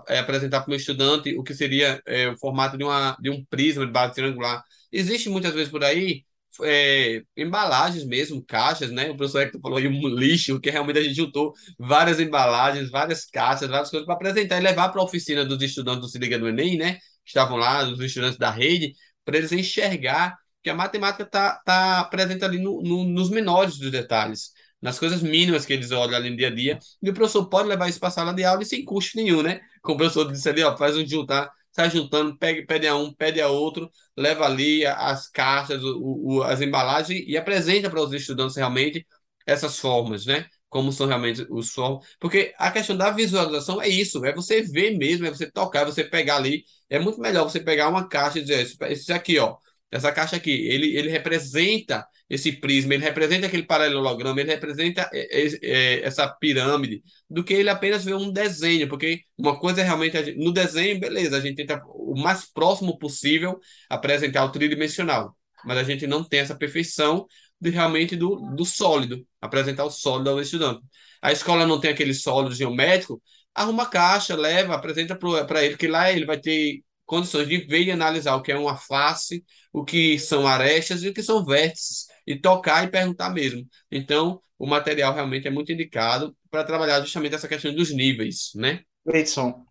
é, 0.08 0.18
apresentar 0.18 0.60
para 0.60 0.66
o 0.68 0.70
meu 0.70 0.78
estudante 0.78 1.34
o 1.38 1.42
que 1.42 1.54
seria 1.54 2.02
é, 2.06 2.28
o 2.28 2.36
formato 2.38 2.76
de, 2.76 2.84
uma, 2.84 3.16
de 3.20 3.30
um 3.30 3.42
prisma 3.46 3.86
de 3.86 3.92
base 3.92 4.14
triangular. 4.14 4.62
Existe 4.92 5.28
muitas 5.28 5.54
vezes 5.54 5.70
por 5.70 5.84
aí 5.84 6.24
é, 6.62 7.22
embalagens 7.36 8.04
mesmo, 8.04 8.44
caixas, 8.44 8.90
né? 8.90 9.10
O 9.10 9.16
professor 9.16 9.42
Hector 9.42 9.60
falou 9.60 9.78
aí 9.78 9.86
um 9.86 10.08
lixo, 10.08 10.60
que 10.60 10.70
realmente 10.70 10.98
a 10.98 11.02
gente 11.02 11.14
juntou 11.14 11.54
várias 11.78 12.18
embalagens, 12.18 12.90
várias 12.90 13.24
caixas, 13.24 13.68
várias 13.68 13.90
coisas 13.90 14.06
para 14.06 14.14
apresentar 14.14 14.58
e 14.58 14.60
levar 14.60 14.88
para 14.90 15.00
a 15.00 15.04
oficina 15.04 15.44
dos 15.44 15.62
estudantes 15.62 16.00
do 16.00 16.08
Se 16.08 16.18
Liga 16.18 16.38
no 16.38 16.48
Enem, 16.48 16.76
né? 16.76 16.94
Que 16.94 17.28
estavam 17.28 17.56
lá, 17.56 17.84
os 17.84 18.00
estudantes 18.00 18.38
da 18.38 18.50
rede, 18.50 18.94
para 19.24 19.36
eles 19.38 19.52
enxergar 19.52 20.36
que 20.62 20.70
a 20.70 20.74
matemática 20.74 21.22
está 21.22 21.60
tá 21.64 22.04
presente 22.04 22.44
ali 22.44 22.58
no, 22.58 22.82
no, 22.82 23.04
nos 23.04 23.30
menores 23.30 23.78
dos 23.78 23.90
detalhes, 23.90 24.50
nas 24.80 24.98
coisas 24.98 25.22
mínimas 25.22 25.64
que 25.64 25.72
eles 25.72 25.90
olham 25.90 26.14
ali 26.16 26.30
no 26.30 26.36
dia 26.36 26.48
a 26.48 26.54
dia, 26.54 26.78
e 27.02 27.10
o 27.10 27.14
professor 27.14 27.46
pode 27.48 27.68
levar 27.68 27.88
isso 27.88 27.98
para 28.00 28.08
a 28.08 28.12
sala 28.12 28.32
de 28.34 28.44
aula 28.44 28.62
e 28.62 28.66
sem 28.66 28.84
custo 28.84 29.16
nenhum, 29.16 29.42
né? 29.42 29.60
Como 29.82 29.94
o 29.94 29.98
professor 29.98 30.30
disse 30.30 30.48
ali, 30.48 30.62
ó, 30.62 30.76
faz 30.76 30.96
um 30.96 31.06
juntar 31.06 31.50
sai 31.72 31.90
juntando, 31.90 32.36
pede, 32.38 32.64
pede 32.66 32.86
a 32.86 32.96
um, 32.96 33.12
pede 33.14 33.40
a 33.40 33.48
outro, 33.48 33.90
leva 34.16 34.44
ali 34.44 34.84
as 34.86 35.28
caixas, 35.28 35.82
o, 35.82 36.38
o, 36.38 36.42
as 36.42 36.60
embalagens 36.60 37.22
e 37.26 37.36
apresenta 37.36 37.88
para 37.90 38.00
os 38.02 38.12
estudantes 38.12 38.56
realmente 38.56 39.06
essas 39.46 39.78
formas, 39.78 40.26
né? 40.26 40.46
Como 40.68 40.92
são 40.92 41.06
realmente 41.06 41.44
os 41.50 41.70
formas. 41.70 42.06
Porque 42.20 42.54
a 42.58 42.70
questão 42.70 42.96
da 42.96 43.10
visualização 43.10 43.80
é 43.82 43.88
isso, 43.88 44.24
é 44.24 44.32
você 44.34 44.62
ver 44.62 44.96
mesmo, 44.96 45.26
é 45.26 45.30
você 45.30 45.50
tocar, 45.50 45.82
é 45.82 45.84
você 45.86 46.04
pegar 46.04 46.36
ali. 46.36 46.64
É 46.88 46.98
muito 46.98 47.20
melhor 47.20 47.44
você 47.44 47.60
pegar 47.60 47.88
uma 47.88 48.08
caixa 48.08 48.38
e 48.38 48.42
dizer, 48.42 48.60
esse 48.88 49.12
aqui, 49.12 49.38
ó, 49.38 49.56
essa 49.90 50.12
caixa 50.12 50.36
aqui, 50.36 50.50
ele, 50.50 50.96
ele 50.96 51.08
representa 51.10 52.06
esse 52.30 52.52
prisma, 52.52 52.94
ele 52.94 53.02
representa 53.02 53.46
aquele 53.48 53.64
paralelograma, 53.64 54.40
ele 54.40 54.52
representa 54.52 55.10
é, 55.12 55.42
é, 55.42 55.58
é, 55.62 56.06
essa 56.06 56.28
pirâmide, 56.28 57.02
do 57.28 57.42
que 57.42 57.52
ele 57.52 57.68
apenas 57.68 58.04
ver 58.04 58.14
um 58.14 58.32
desenho, 58.32 58.88
porque 58.88 59.22
uma 59.36 59.58
coisa 59.58 59.80
é 59.80 59.84
realmente, 59.84 60.36
no 60.36 60.52
desenho, 60.52 61.00
beleza, 61.00 61.36
a 61.36 61.40
gente 61.40 61.56
tenta 61.56 61.82
o 61.86 62.14
mais 62.16 62.50
próximo 62.50 62.96
possível 62.96 63.58
apresentar 63.88 64.44
o 64.44 64.52
tridimensional, 64.52 65.36
mas 65.64 65.76
a 65.76 65.82
gente 65.82 66.06
não 66.06 66.22
tem 66.22 66.38
essa 66.40 66.54
perfeição 66.54 67.26
de 67.60 67.70
realmente 67.70 68.14
do, 68.16 68.36
do 68.54 68.64
sólido, 68.64 69.26
apresentar 69.40 69.84
o 69.84 69.90
sólido 69.90 70.30
ao 70.30 70.40
estudante. 70.40 70.80
A 71.20 71.32
escola 71.32 71.66
não 71.66 71.80
tem 71.80 71.90
aquele 71.90 72.14
sólido 72.14 72.54
geométrico, 72.54 73.20
arruma 73.54 73.82
a 73.82 73.86
caixa, 73.86 74.36
leva, 74.36 74.74
apresenta 74.74 75.16
para 75.16 75.64
ele, 75.64 75.76
que 75.76 75.88
lá 75.88 76.10
ele 76.12 76.24
vai 76.24 76.38
ter 76.38 76.82
condições 77.04 77.48
de 77.48 77.58
ver 77.58 77.82
e 77.82 77.90
analisar 77.90 78.36
o 78.36 78.42
que 78.42 78.52
é 78.52 78.56
uma 78.56 78.76
face, 78.76 79.44
o 79.72 79.84
que 79.84 80.16
são 80.18 80.46
arestas 80.46 81.02
e 81.02 81.08
o 81.08 81.12
que 81.12 81.22
são 81.22 81.44
vértices, 81.44 82.06
e 82.32 82.40
tocar 82.40 82.84
e 82.84 82.90
perguntar 82.90 83.30
mesmo. 83.30 83.66
Então, 83.90 84.40
o 84.58 84.66
material 84.66 85.14
realmente 85.14 85.48
é 85.48 85.50
muito 85.50 85.72
indicado 85.72 86.36
para 86.50 86.64
trabalhar 86.64 87.00
justamente 87.00 87.34
essa 87.34 87.48
questão 87.48 87.74
dos 87.74 87.90
níveis, 87.92 88.52
né? 88.54 88.84
Edson, 89.06 89.64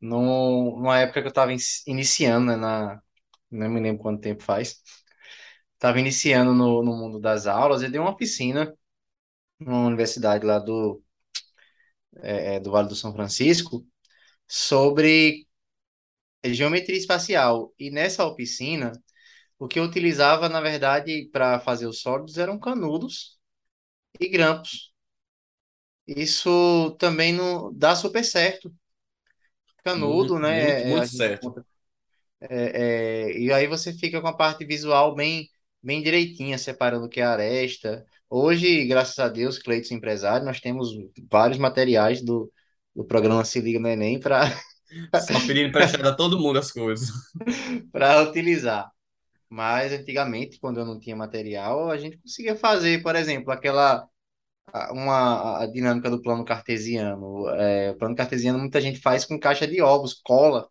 no, 0.00 0.76
numa 0.78 0.98
época 1.00 1.20
que 1.22 1.26
eu 1.28 1.30
estava 1.30 1.52
iniciando, 1.86 2.46
né, 2.46 2.56
na, 2.56 3.02
não 3.50 3.68
me 3.70 3.80
lembro 3.80 4.02
quanto 4.02 4.20
tempo 4.20 4.42
faz, 4.42 4.82
estava 5.74 5.98
iniciando 6.00 6.54
no, 6.54 6.82
no 6.82 6.96
mundo 6.96 7.20
das 7.20 7.46
aulas 7.46 7.82
e 7.82 7.88
dei 7.88 8.00
uma 8.00 8.16
piscina 8.16 8.72
numa 9.60 9.86
universidade 9.86 10.44
lá 10.46 10.58
do, 10.58 11.02
é, 12.22 12.56
é 12.56 12.60
do 12.60 12.70
Vale 12.70 12.88
do 12.88 12.96
São 12.96 13.12
Francisco 13.12 13.86
sobre 14.46 15.46
geometria 16.44 16.96
espacial. 16.96 17.74
E 17.78 17.90
nessa 17.90 18.26
oficina, 18.26 18.92
o 19.58 19.68
que 19.68 19.78
eu 19.78 19.84
utilizava, 19.84 20.48
na 20.48 20.60
verdade, 20.60 21.28
para 21.32 21.60
fazer 21.60 21.86
os 21.86 22.00
sólidos 22.00 22.38
eram 22.38 22.58
canudos 22.58 23.38
e 24.20 24.28
grampos. 24.28 24.92
Isso 26.08 26.96
também 26.98 27.32
não 27.32 27.72
dá 27.74 27.94
super 27.94 28.24
certo. 28.24 28.72
Canudo, 29.84 30.34
Muito, 30.34 30.38
né? 30.38 30.50
muito, 30.64 30.84
é, 30.84 30.84
muito 30.84 31.08
certo. 31.08 31.64
é, 32.40 33.28
é, 33.30 33.38
e 33.38 33.52
aí 33.52 33.66
você 33.66 33.92
fica 33.92 34.20
com 34.20 34.28
a 34.28 34.36
parte 34.36 34.64
visual 34.64 35.14
bem, 35.14 35.48
bem 35.82 36.02
direitinha, 36.02 36.58
separando 36.58 37.06
o 37.06 37.08
que 37.08 37.20
é 37.20 37.24
aresta. 37.24 38.04
Hoje, 38.30 38.84
graças 38.86 39.18
a 39.18 39.28
Deus, 39.28 39.58
Cleiton 39.58 39.94
empresário, 39.94 40.44
nós 40.46 40.60
temos 40.60 40.90
vários 41.30 41.58
materiais 41.58 42.22
do, 42.22 42.52
do 42.94 43.04
programa 43.04 43.44
Se 43.44 43.60
Liga 43.60 43.78
no 43.80 43.88
Enem 43.88 44.20
para 44.20 44.44
Só 45.16 45.40
pedindo 45.40 45.68
emprestado 45.68 46.08
a 46.08 46.14
todo 46.16 46.38
mundo 46.38 46.58
as 46.58 46.72
coisas. 46.72 47.08
para 47.92 48.22
utilizar. 48.22 48.90
Mas 49.50 49.92
antigamente, 49.92 50.58
quando 50.60 50.80
eu 50.80 50.86
não 50.86 50.98
tinha 51.00 51.16
material, 51.16 51.90
a 51.90 51.96
gente 51.98 52.18
conseguia 52.18 52.56
fazer, 52.56 53.02
por 53.02 53.16
exemplo, 53.16 53.50
aquela 53.52 54.08
uma 54.92 55.62
a 55.62 55.66
dinâmica 55.66 56.10
do 56.10 56.20
plano 56.22 56.44
cartesiano. 56.44 57.48
É, 57.50 57.90
o 57.92 57.96
plano 57.98 58.14
cartesiano 58.16 58.58
muita 58.58 58.80
gente 58.80 59.00
faz 59.00 59.24
com 59.24 59.38
caixa 59.38 59.66
de 59.66 59.80
ovos, 59.82 60.14
cola 60.22 60.68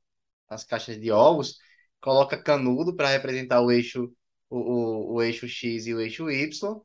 as 0.49 0.63
caixas 0.65 0.99
de 0.99 1.11
ovos, 1.11 1.57
coloca 2.01 2.41
canudo 2.41 2.95
para 2.95 3.09
representar 3.09 3.61
o 3.61 3.71
eixo 3.71 4.11
o, 4.49 4.57
o, 5.13 5.15
o 5.15 5.23
eixo 5.23 5.47
X 5.47 5.87
e 5.87 5.93
o 5.93 5.99
eixo 6.01 6.29
Y, 6.31 6.81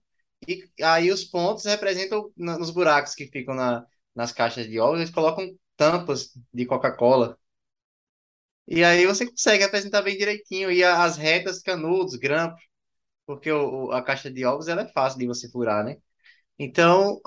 e 0.49 0.69
aí 0.83 1.11
os 1.11 1.25
pontos 1.25 1.65
representam 1.65 2.33
na- 2.37 2.59
nos 2.59 2.71
buracos 2.71 3.15
que 3.15 3.27
ficam 3.29 3.55
na, 3.55 3.87
nas 4.15 4.33
caixas 4.33 4.67
de 4.69 4.79
ovos, 4.81 4.99
eles 5.01 5.11
colocam 5.11 5.49
tampas 5.77 6.31
de 6.53 6.67
Coca-Cola. 6.67 7.39
E 8.67 8.85
aí 8.85 9.07
você 9.07 9.27
consegue 9.27 9.65
apresentar 9.65 10.03
bem 10.03 10.17
direitinho. 10.17 10.71
E 10.71 10.83
as 10.85 11.17
retas, 11.17 11.61
canudos, 11.63 12.17
grampos, 12.17 12.63
porque 13.27 13.51
o- 13.53 13.93
a 13.93 14.03
caixa 14.03 14.31
de 14.33 14.45
ovos 14.47 14.69
ela 14.69 14.83
é 14.83 14.89
fácil 14.93 15.19
de 15.21 15.27
você 15.29 15.51
furar, 15.51 15.85
né? 15.85 15.97
Então, 16.59 17.21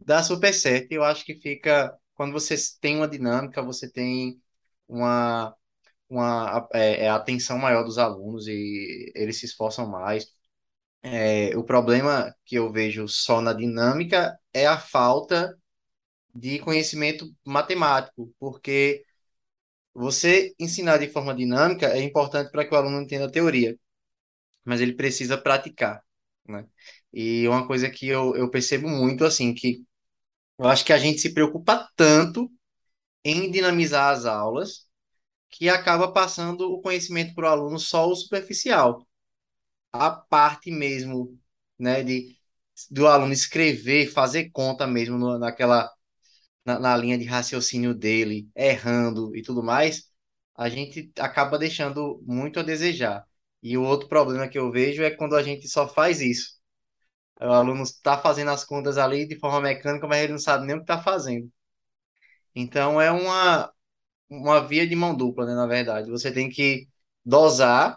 dá 0.00 0.22
super 0.22 0.52
certo. 0.54 0.92
Eu 0.92 1.04
acho 1.04 1.24
que 1.24 1.34
fica. 1.36 1.94
Quando 2.14 2.32
você 2.32 2.56
tem 2.80 2.96
uma 2.98 3.08
dinâmica, 3.08 3.62
você 3.62 3.90
tem 3.90 4.40
uma, 4.88 5.54
uma 6.10 6.68
é, 6.74 7.04
é, 7.06 7.10
atenção 7.10 7.58
maior 7.58 7.84
dos 7.84 7.98
alunos 7.98 8.48
e 8.48 9.12
eles 9.16 9.38
se 9.40 9.46
esforçam 9.46 9.88
mais. 9.88 10.26
É, 11.22 11.56
o 11.56 11.62
problema 11.64 12.34
que 12.46 12.56
eu 12.56 12.70
vejo 12.72 13.06
só 13.08 13.40
na 13.40 13.52
dinâmica 13.52 14.38
é 14.54 14.66
a 14.66 14.78
falta 14.78 15.54
de 16.34 16.58
conhecimento 16.60 17.26
matemático, 17.46 18.32
porque 18.38 19.04
você 19.94 20.54
ensinar 20.58 20.98
de 20.98 21.08
forma 21.08 21.34
dinâmica 21.34 21.86
é 21.88 22.02
importante 22.02 22.50
para 22.50 22.66
que 22.66 22.74
o 22.74 22.78
aluno 22.78 23.00
entenda 23.02 23.26
a 23.26 23.30
teoria, 23.30 23.78
mas 24.64 24.80
ele 24.80 24.94
precisa 24.94 25.38
praticar, 25.38 26.02
né? 26.48 26.66
E 27.12 27.46
uma 27.48 27.66
coisa 27.66 27.90
que 27.90 28.06
eu, 28.08 28.36
eu 28.36 28.50
percebo 28.50 28.88
muito, 28.88 29.24
assim, 29.24 29.54
que 29.54 29.84
eu 30.58 30.68
acho 30.68 30.84
que 30.84 30.92
a 30.92 30.98
gente 30.98 31.20
se 31.20 31.34
preocupa 31.34 31.88
tanto 31.96 32.50
em 33.24 33.50
dinamizar 33.50 34.12
as 34.14 34.26
aulas 34.26 34.86
que 35.50 35.68
acaba 35.68 36.12
passando 36.12 36.72
o 36.72 36.80
conhecimento 36.82 37.34
para 37.34 37.46
o 37.48 37.52
aluno 37.52 37.78
só 37.78 38.08
o 38.08 38.16
superficial. 38.16 39.06
A 39.92 40.10
parte 40.10 40.70
mesmo, 40.70 41.38
né, 41.78 42.02
de, 42.02 42.36
do 42.90 43.06
aluno 43.06 43.32
escrever, 43.32 44.08
fazer 44.12 44.50
conta 44.50 44.86
mesmo 44.86 45.18
no- 45.18 45.38
naquela 45.38 45.90
na, 46.74 46.78
na 46.80 46.96
linha 46.96 47.18
de 47.18 47.24
raciocínio 47.24 47.94
dele, 47.94 48.48
errando 48.56 49.34
e 49.36 49.42
tudo 49.42 49.62
mais, 49.62 50.04
a 50.56 50.68
gente 50.68 51.12
acaba 51.18 51.58
deixando 51.58 52.22
muito 52.26 52.60
a 52.60 52.62
desejar. 52.62 53.24
E 53.62 53.76
o 53.76 53.82
outro 53.82 54.08
problema 54.08 54.48
que 54.48 54.58
eu 54.58 54.70
vejo 54.70 55.02
é 55.02 55.10
quando 55.10 55.36
a 55.36 55.42
gente 55.42 55.68
só 55.68 55.88
faz 55.88 56.20
isso. 56.20 56.58
O 57.40 57.44
aluno 57.46 57.82
está 57.82 58.18
fazendo 58.18 58.50
as 58.52 58.64
contas 58.64 58.98
ali 58.98 59.26
de 59.26 59.38
forma 59.38 59.60
mecânica, 59.60 60.06
mas 60.06 60.22
ele 60.22 60.32
não 60.32 60.38
sabe 60.38 60.66
nem 60.66 60.76
o 60.76 60.78
que 60.80 60.84
está 60.84 61.02
fazendo. 61.02 61.50
Então 62.54 63.00
é 63.00 63.10
uma, 63.10 63.72
uma 64.30 64.66
via 64.66 64.86
de 64.88 64.96
mão 64.96 65.16
dupla, 65.16 65.46
né, 65.46 65.54
na 65.54 65.66
verdade. 65.66 66.10
Você 66.10 66.32
tem 66.32 66.50
que 66.50 66.88
dosar, 67.24 67.96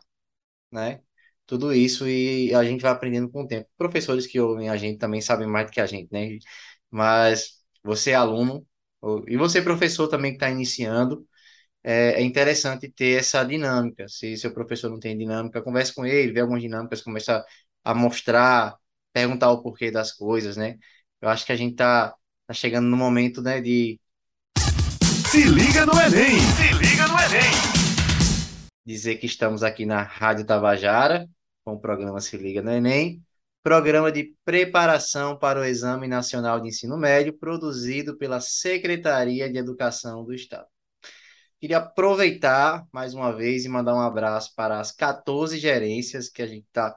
né, 0.72 1.02
tudo 1.48 1.74
isso 1.74 2.08
e 2.10 2.54
a 2.56 2.64
gente 2.66 2.82
vai 2.82 2.92
aprendendo 2.92 3.30
com 3.32 3.44
o 3.44 3.48
tempo. 3.48 3.70
Professores 3.78 4.28
que 4.28 4.40
ouvem 4.42 4.70
a 4.70 4.78
gente 4.78 5.00
também 5.00 5.22
sabem 5.22 5.48
mais 5.48 5.68
do 5.68 5.74
que 5.74 5.82
a 5.82 5.88
gente, 5.88 6.12
né? 6.14 6.40
Mas 6.92 7.63
você 7.84 8.12
é 8.12 8.16
aluno, 8.16 8.66
ou- 9.02 9.24
e 9.28 9.38
você 9.38 9.62
professor 9.62 10.08
também 10.08 10.32
que 10.32 10.38
está 10.38 10.50
iniciando, 10.50 11.28
é, 11.84 12.22
é 12.22 12.24
interessante 12.24 12.90
ter 12.90 13.20
essa 13.20 13.44
dinâmica. 13.44 14.08
Se 14.08 14.38
seu 14.38 14.54
professor 14.54 14.90
não 14.90 15.00
tem 15.00 15.18
dinâmica, 15.18 15.62
converse 15.62 15.94
com 15.94 16.06
ele, 16.06 16.32
vê 16.34 16.42
algumas 16.42 16.62
dinâmicas, 16.62 17.02
começa 17.02 17.44
a 17.84 17.94
mostrar, 17.94 18.76
perguntar 19.14 19.52
o 19.52 19.62
porquê 19.62 19.92
das 19.92 20.12
coisas, 20.14 20.58
né? 20.58 20.78
Eu 21.22 21.30
acho 21.30 21.46
que 21.46 21.52
a 21.52 21.56
gente 21.56 21.76
tá, 21.76 22.16
tá 22.48 22.54
chegando 22.54 22.88
no 22.88 22.98
momento, 22.98 23.42
né, 23.42 23.62
de 23.62 24.00
Se 25.30 25.44
liga 25.44 25.86
no 25.86 25.94
Enem! 25.94 26.40
Se 26.40 26.74
liga 26.74 27.08
no 27.08 27.20
Enem! 27.20 27.74
dizer 28.86 29.16
que 29.16 29.26
estamos 29.26 29.64
aqui 29.64 29.86
na 29.86 30.02
Rádio 30.02 30.46
Tabajara, 30.46 31.28
com 31.64 31.74
o 31.74 31.80
programa 31.80 32.20
Se 32.20 32.38
Liga 32.38 32.62
no 32.62 32.72
Enem, 32.72 33.24
programa 33.64 34.12
de 34.12 34.36
preparação 34.44 35.38
para 35.38 35.60
o 35.60 35.64
Exame 35.64 36.08
Nacional 36.08 36.60
de 36.60 36.68
Ensino 36.68 36.98
Médio, 36.98 37.34
produzido 37.34 38.18
pela 38.18 38.42
Secretaria 38.42 39.50
de 39.50 39.58
Educação 39.58 40.24
do 40.26 40.34
Estado. 40.34 40.68
Queria 41.60 41.78
aproveitar 41.78 42.86
mais 42.92 43.14
uma 43.14 43.32
vez 43.34 43.64
e 43.64 43.70
mandar 43.70 43.96
um 43.96 44.02
abraço 44.02 44.54
para 44.54 44.82
as 44.82 44.92
14 44.92 45.58
gerências 45.58 46.28
que 46.28 46.42
a 46.42 46.48
gente 46.48 46.66
está 46.66 46.96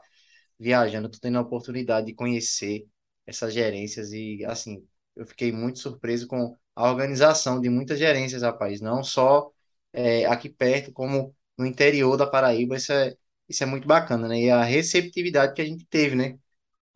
viajando. 0.59 1.07
Estou 1.07 1.21
tendo 1.21 1.39
a 1.39 1.43
oportunidade 1.43 2.07
de 2.07 2.15
conhecer 2.15 2.85
essas 3.25 3.55
gerências 3.55 4.13
e, 4.13 4.45
assim, 4.45 4.85
eu 5.15 5.25
fiquei 5.25 5.53
muito 5.53 5.79
surpreso 5.79 6.27
com 6.27 6.57
a 6.75 6.91
organização 6.91 7.61
de 7.61 7.69
muitas 7.71 7.99
gerências, 7.99 8.43
rapaz. 8.43 8.81
Não 8.81 9.05
só 9.05 9.53
é, 9.93 10.27
aqui 10.27 10.49
perto, 10.49 10.93
como 10.93 11.35
no 11.57 11.65
interior 11.65 12.17
da 12.17 12.27
Paraíba. 12.27 12.77
Isso 12.77 12.93
é, 12.93 13.17
isso 13.49 13.63
é 13.63 13.67
muito 13.67 13.87
bacana, 13.87 14.29
né? 14.29 14.41
E 14.41 14.51
a 14.51 14.65
receptividade 14.65 15.55
que 15.55 15.63
a 15.63 15.65
gente 15.65 15.87
teve, 15.87 16.17
né? 16.17 16.39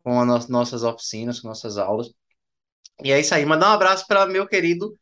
Com 0.03 0.19
as 0.21 0.47
no- 0.49 0.57
nossas 0.59 0.83
oficinas, 0.83 1.39
com 1.39 1.47
nossas 1.47 1.77
aulas. 1.77 2.09
E 3.03 3.11
é 3.11 3.19
isso 3.19 3.33
aí. 3.35 3.45
Mandar 3.45 3.69
um 3.71 3.73
abraço 3.73 4.07
para 4.07 4.25
meu 4.27 4.47
querido 4.47 4.97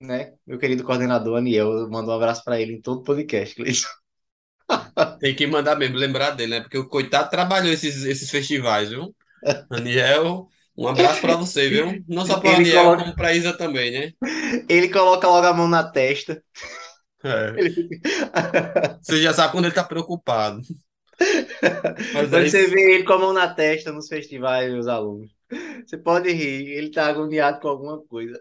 né? 0.00 0.34
Meu 0.46 0.58
querido 0.58 0.84
coordenador 0.84 1.38
Aniel, 1.38 1.70
eu 1.72 1.90
mando 1.90 2.10
um 2.10 2.14
abraço 2.14 2.42
para 2.44 2.60
ele 2.60 2.74
em 2.74 2.80
todo 2.80 3.02
podcast, 3.02 3.54
Cleiton. 3.54 3.88
Tem 5.18 5.34
que 5.36 5.46
mandar 5.46 5.76
mesmo, 5.76 5.96
lembrar 5.96 6.30
dele, 6.30 6.52
né? 6.58 6.60
Porque 6.62 6.78
o 6.78 6.88
coitado 6.88 7.28
trabalhou 7.30 7.72
esses, 7.72 8.04
esses 8.04 8.30
festivais, 8.30 8.88
viu? 8.88 9.14
Aniel, 9.70 10.48
um 10.76 10.88
abraço 10.88 11.20
pra 11.20 11.36
você, 11.36 11.68
viu? 11.70 12.04
Não 12.08 12.26
só 12.26 12.40
para 12.40 12.50
o 12.50 12.54
Aniel, 12.54 12.82
coloca, 12.82 13.04
como 13.04 13.14
pra 13.16 13.34
Isa 13.34 13.56
também, 13.56 13.90
né? 13.92 14.12
ele 14.68 14.88
coloca 14.90 15.28
logo 15.28 15.46
a 15.46 15.52
mão 15.54 15.68
na 15.68 15.84
testa. 15.90 16.42
É. 17.22 17.60
Ele 17.60 18.00
Você 19.02 19.20
já 19.22 19.32
sabe 19.34 19.52
quando 19.52 19.64
ele 19.66 19.74
tá 19.74 19.84
preocupado. 19.84 20.60
Mas 22.12 22.32
é 22.32 22.40
Quando 22.40 22.48
você 22.48 22.66
vê 22.66 22.94
ele 22.94 23.04
com 23.04 23.12
a 23.12 23.18
mão 23.18 23.32
na 23.32 23.52
testa 23.52 23.92
nos 23.92 24.08
festivais, 24.08 24.72
meus 24.72 24.86
alunos, 24.86 25.30
você 25.84 25.98
pode 25.98 26.30
rir, 26.32 26.68
ele 26.70 26.90
tá 26.90 27.06
agoniado 27.06 27.60
com 27.60 27.68
alguma 27.68 28.00
coisa. 28.06 28.40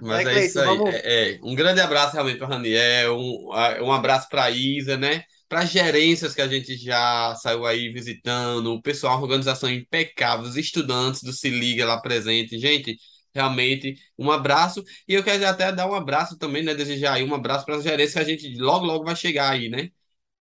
Mas 0.00 0.24
Mas, 0.24 0.36
é 0.36 0.46
isso 0.46 0.60
aí. 0.60 0.66
vamos. 0.66 0.94
É, 0.94 1.32
é, 1.34 1.40
um 1.42 1.54
grande 1.54 1.80
abraço 1.80 2.14
realmente 2.14 2.38
para 2.38 2.48
Raniel, 2.48 3.16
um, 3.16 3.48
um 3.82 3.92
abraço 3.92 4.28
para 4.28 4.50
Isa, 4.50 4.96
né? 4.96 5.22
Para 5.48 5.60
as 5.60 5.70
gerências 5.70 6.34
que 6.34 6.40
a 6.40 6.48
gente 6.48 6.76
já 6.76 7.34
saiu 7.36 7.66
aí 7.66 7.92
visitando, 7.92 8.72
o 8.72 8.82
pessoal, 8.82 9.20
organização 9.20 9.68
impecável, 9.70 10.46
os 10.46 10.56
estudantes 10.56 11.22
do 11.22 11.32
Se 11.32 11.50
Liga 11.50 11.84
lá 11.84 12.00
presente. 12.00 12.58
Gente, 12.58 12.96
realmente 13.34 13.94
um 14.18 14.30
abraço. 14.30 14.82
E 15.08 15.14
eu 15.14 15.24
quero 15.24 15.46
até 15.46 15.72
dar 15.72 15.88
um 15.88 15.94
abraço 15.94 16.36
também, 16.38 16.62
né? 16.62 16.74
Desejar 16.74 17.14
aí 17.14 17.24
um 17.24 17.34
abraço 17.34 17.64
para 17.64 17.76
as 17.76 17.82
gerências 17.84 18.14
que 18.14 18.20
a 18.20 18.24
gente 18.24 18.56
logo, 18.58 18.84
logo 18.86 19.04
vai 19.04 19.16
chegar 19.16 19.50
aí, 19.50 19.68
né? 19.68 19.90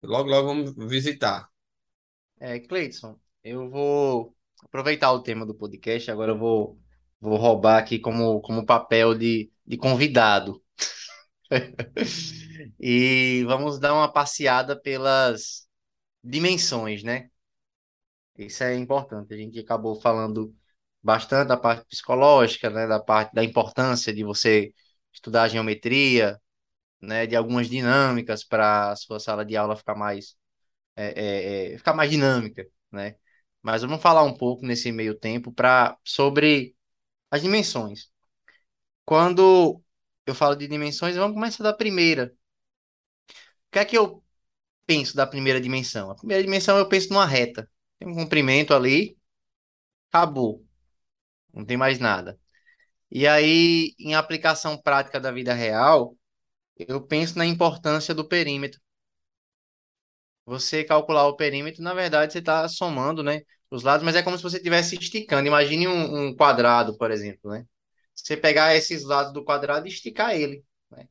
Logo, 0.03 0.31
logo 0.31 0.49
vamos 0.49 0.75
visitar. 0.91 1.50
É, 2.41 2.59
Cleiton, 2.61 3.19
eu 3.45 3.69
vou 3.71 4.35
aproveitar 4.65 5.13
o 5.13 5.23
tema 5.23 5.45
do 5.47 5.55
podcast, 5.55 6.11
agora 6.11 6.33
eu 6.33 6.39
vou, 6.39 6.79
vou 7.21 7.37
roubar 7.37 7.79
aqui 7.79 7.99
como, 7.99 8.41
como 8.41 8.65
papel 8.67 9.15
de, 9.15 9.51
de 9.67 9.77
convidado. 9.77 10.63
E 12.81 13.45
vamos 13.47 13.79
dar 13.79 13.95
uma 13.95 14.13
passeada 14.13 14.81
pelas 14.81 15.67
dimensões, 16.25 17.03
né? 17.03 17.31
Isso 18.37 18.63
é 18.65 18.75
importante. 18.77 19.35
A 19.35 19.37
gente 19.37 19.59
acabou 19.59 20.01
falando 20.01 20.55
bastante 21.03 21.49
da 21.49 21.57
parte 21.57 21.87
psicológica, 21.87 22.71
né? 22.71 22.87
Da 22.87 23.01
parte 23.01 23.35
da 23.35 23.45
importância 23.45 24.13
de 24.15 24.25
você 24.25 24.73
estudar 25.13 25.49
geometria, 25.49 26.41
né? 27.03 27.27
De 27.27 27.37
algumas 27.37 27.69
dinâmicas 27.69 28.45
para 28.45 28.93
a 28.93 28.97
sua 28.97 29.21
sala 29.21 29.45
de 29.45 29.57
aula 29.57 29.77
ficar 29.77 29.97
mais, 29.97 30.37
é, 30.97 31.71
é, 31.73 31.75
é, 31.75 31.79
ficar 31.79 31.95
mais 31.95 32.11
dinâmica, 32.11 32.67
né? 32.93 33.17
Mas 33.63 33.83
vamos 33.83 34.01
falar 34.03 34.23
um 34.25 34.37
pouco 34.37 34.67
nesse 34.67 34.91
meio 34.93 35.15
tempo 35.19 35.53
para 35.53 35.97
sobre 36.05 36.77
as 37.31 37.43
dimensões. 37.43 38.11
Quando 39.05 39.83
eu 40.27 40.35
falo 40.35 40.57
de 40.57 40.69
dimensões, 40.69 41.17
vamos 41.17 41.35
começar 41.35 41.65
da 41.65 41.75
primeira. 41.75 42.35
O 43.69 43.71
que 43.73 43.79
é 43.79 43.85
que 43.85 43.97
eu 43.97 44.23
penso 44.87 45.17
da 45.17 45.27
primeira 45.27 45.61
dimensão? 45.61 46.11
A 46.11 46.17
primeira 46.17 46.43
dimensão 46.45 46.79
eu 46.79 46.89
penso 46.89 47.11
numa 47.11 47.27
reta. 47.27 47.69
Tem 47.99 48.09
um 48.09 48.15
comprimento 48.15 48.75
ali, 48.75 49.19
acabou. 50.11 50.65
Não 51.55 51.65
tem 51.67 51.77
mais 51.77 51.99
nada. 51.99 52.39
E 53.11 53.27
aí, 53.29 53.95
em 53.99 54.15
aplicação 54.15 54.79
prática 54.81 55.21
da 55.21 55.33
vida 55.33 55.55
real, 55.55 56.17
eu 56.79 57.03
penso 57.03 57.39
na 57.39 57.47
importância 57.47 58.15
do 58.15 58.27
perímetro. 58.29 58.81
Você 60.51 60.85
calcular 60.85 61.27
o 61.29 61.37
perímetro, 61.37 61.83
na 61.83 61.95
verdade, 61.95 62.33
você 62.33 62.41
está 62.41 62.69
somando, 62.69 63.23
né, 63.23 63.43
os 63.71 63.83
lados, 63.85 64.05
mas 64.05 64.17
é 64.17 64.23
como 64.23 64.37
se 64.37 64.43
você 64.43 64.57
estivesse 64.59 64.97
esticando. 64.97 65.47
Imagine 65.49 65.89
um, 65.89 66.29
um 66.29 66.37
quadrado, 66.37 66.97
por 66.99 67.11
exemplo, 67.11 67.51
né? 67.53 67.67
Você 68.15 68.37
pegar 68.37 68.75
esses 68.77 69.05
lados 69.05 69.33
do 69.33 69.45
quadrado 69.45 69.87
e 69.87 69.91
esticar 69.91 70.35
ele. 70.35 70.65
né? 70.91 71.09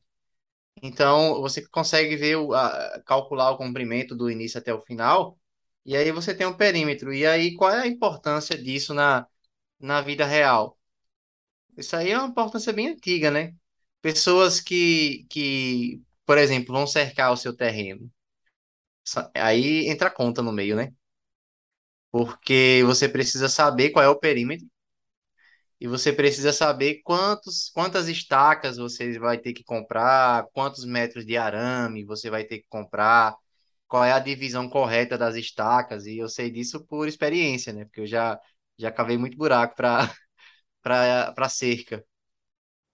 Então, 0.82 1.40
você 1.40 1.66
consegue 1.68 2.16
ver, 2.16 2.36
a- 2.54 3.02
calcular 3.06 3.50
o 3.50 3.56
comprimento 3.58 4.14
do 4.16 4.30
início 4.30 4.58
até 4.58 4.72
o 4.74 4.80
final, 4.82 5.38
e 5.84 5.96
aí 5.96 6.10
você 6.12 6.34
tem 6.34 6.46
um 6.46 6.56
perímetro. 6.56 7.12
E 7.14 7.26
aí, 7.26 7.54
qual 7.56 7.70
é 7.72 7.82
a 7.82 7.86
importância 7.86 8.56
disso 8.62 8.94
na, 8.94 9.26
na 9.80 10.00
vida 10.02 10.26
real? 10.26 10.78
Isso 11.76 11.96
aí 11.96 12.10
é 12.10 12.18
uma 12.18 12.28
importância 12.28 12.72
bem 12.72 12.88
antiga, 12.88 13.30
né? 13.30 13.54
Pessoas 14.02 14.60
que, 14.60 15.26
que, 15.30 16.02
por 16.26 16.38
exemplo, 16.38 16.74
vão 16.74 16.86
cercar 16.86 17.32
o 17.32 17.36
seu 17.36 17.56
terreno. 17.56 18.10
Aí 19.34 19.88
entra 19.88 20.08
a 20.08 20.10
conta 20.10 20.42
no 20.42 20.52
meio, 20.52 20.76
né? 20.76 20.92
Porque 22.10 22.82
você 22.86 23.08
precisa 23.08 23.48
saber 23.48 23.90
qual 23.90 24.04
é 24.04 24.08
o 24.08 24.18
perímetro 24.18 24.66
e 25.80 25.86
você 25.88 26.12
precisa 26.12 26.52
saber 26.52 27.00
quantos, 27.02 27.70
quantas 27.70 28.06
estacas 28.08 28.76
você 28.76 29.18
vai 29.18 29.38
ter 29.38 29.52
que 29.54 29.64
comprar, 29.64 30.46
quantos 30.52 30.84
metros 30.84 31.24
de 31.24 31.36
arame 31.36 32.04
você 32.04 32.28
vai 32.30 32.44
ter 32.44 32.58
que 32.58 32.66
comprar, 32.68 33.34
qual 33.88 34.04
é 34.04 34.12
a 34.12 34.18
divisão 34.18 34.68
correta 34.68 35.16
das 35.18 35.34
estacas. 35.36 36.04
E 36.06 36.18
eu 36.18 36.28
sei 36.28 36.50
disso 36.50 36.84
por 36.86 37.08
experiência, 37.08 37.72
né? 37.72 37.84
Porque 37.86 38.00
eu 38.02 38.06
já, 38.06 38.38
já 38.78 38.92
cavei 38.92 39.16
muito 39.18 39.36
buraco 39.38 39.74
para 39.76 40.10
cerca. 41.48 42.04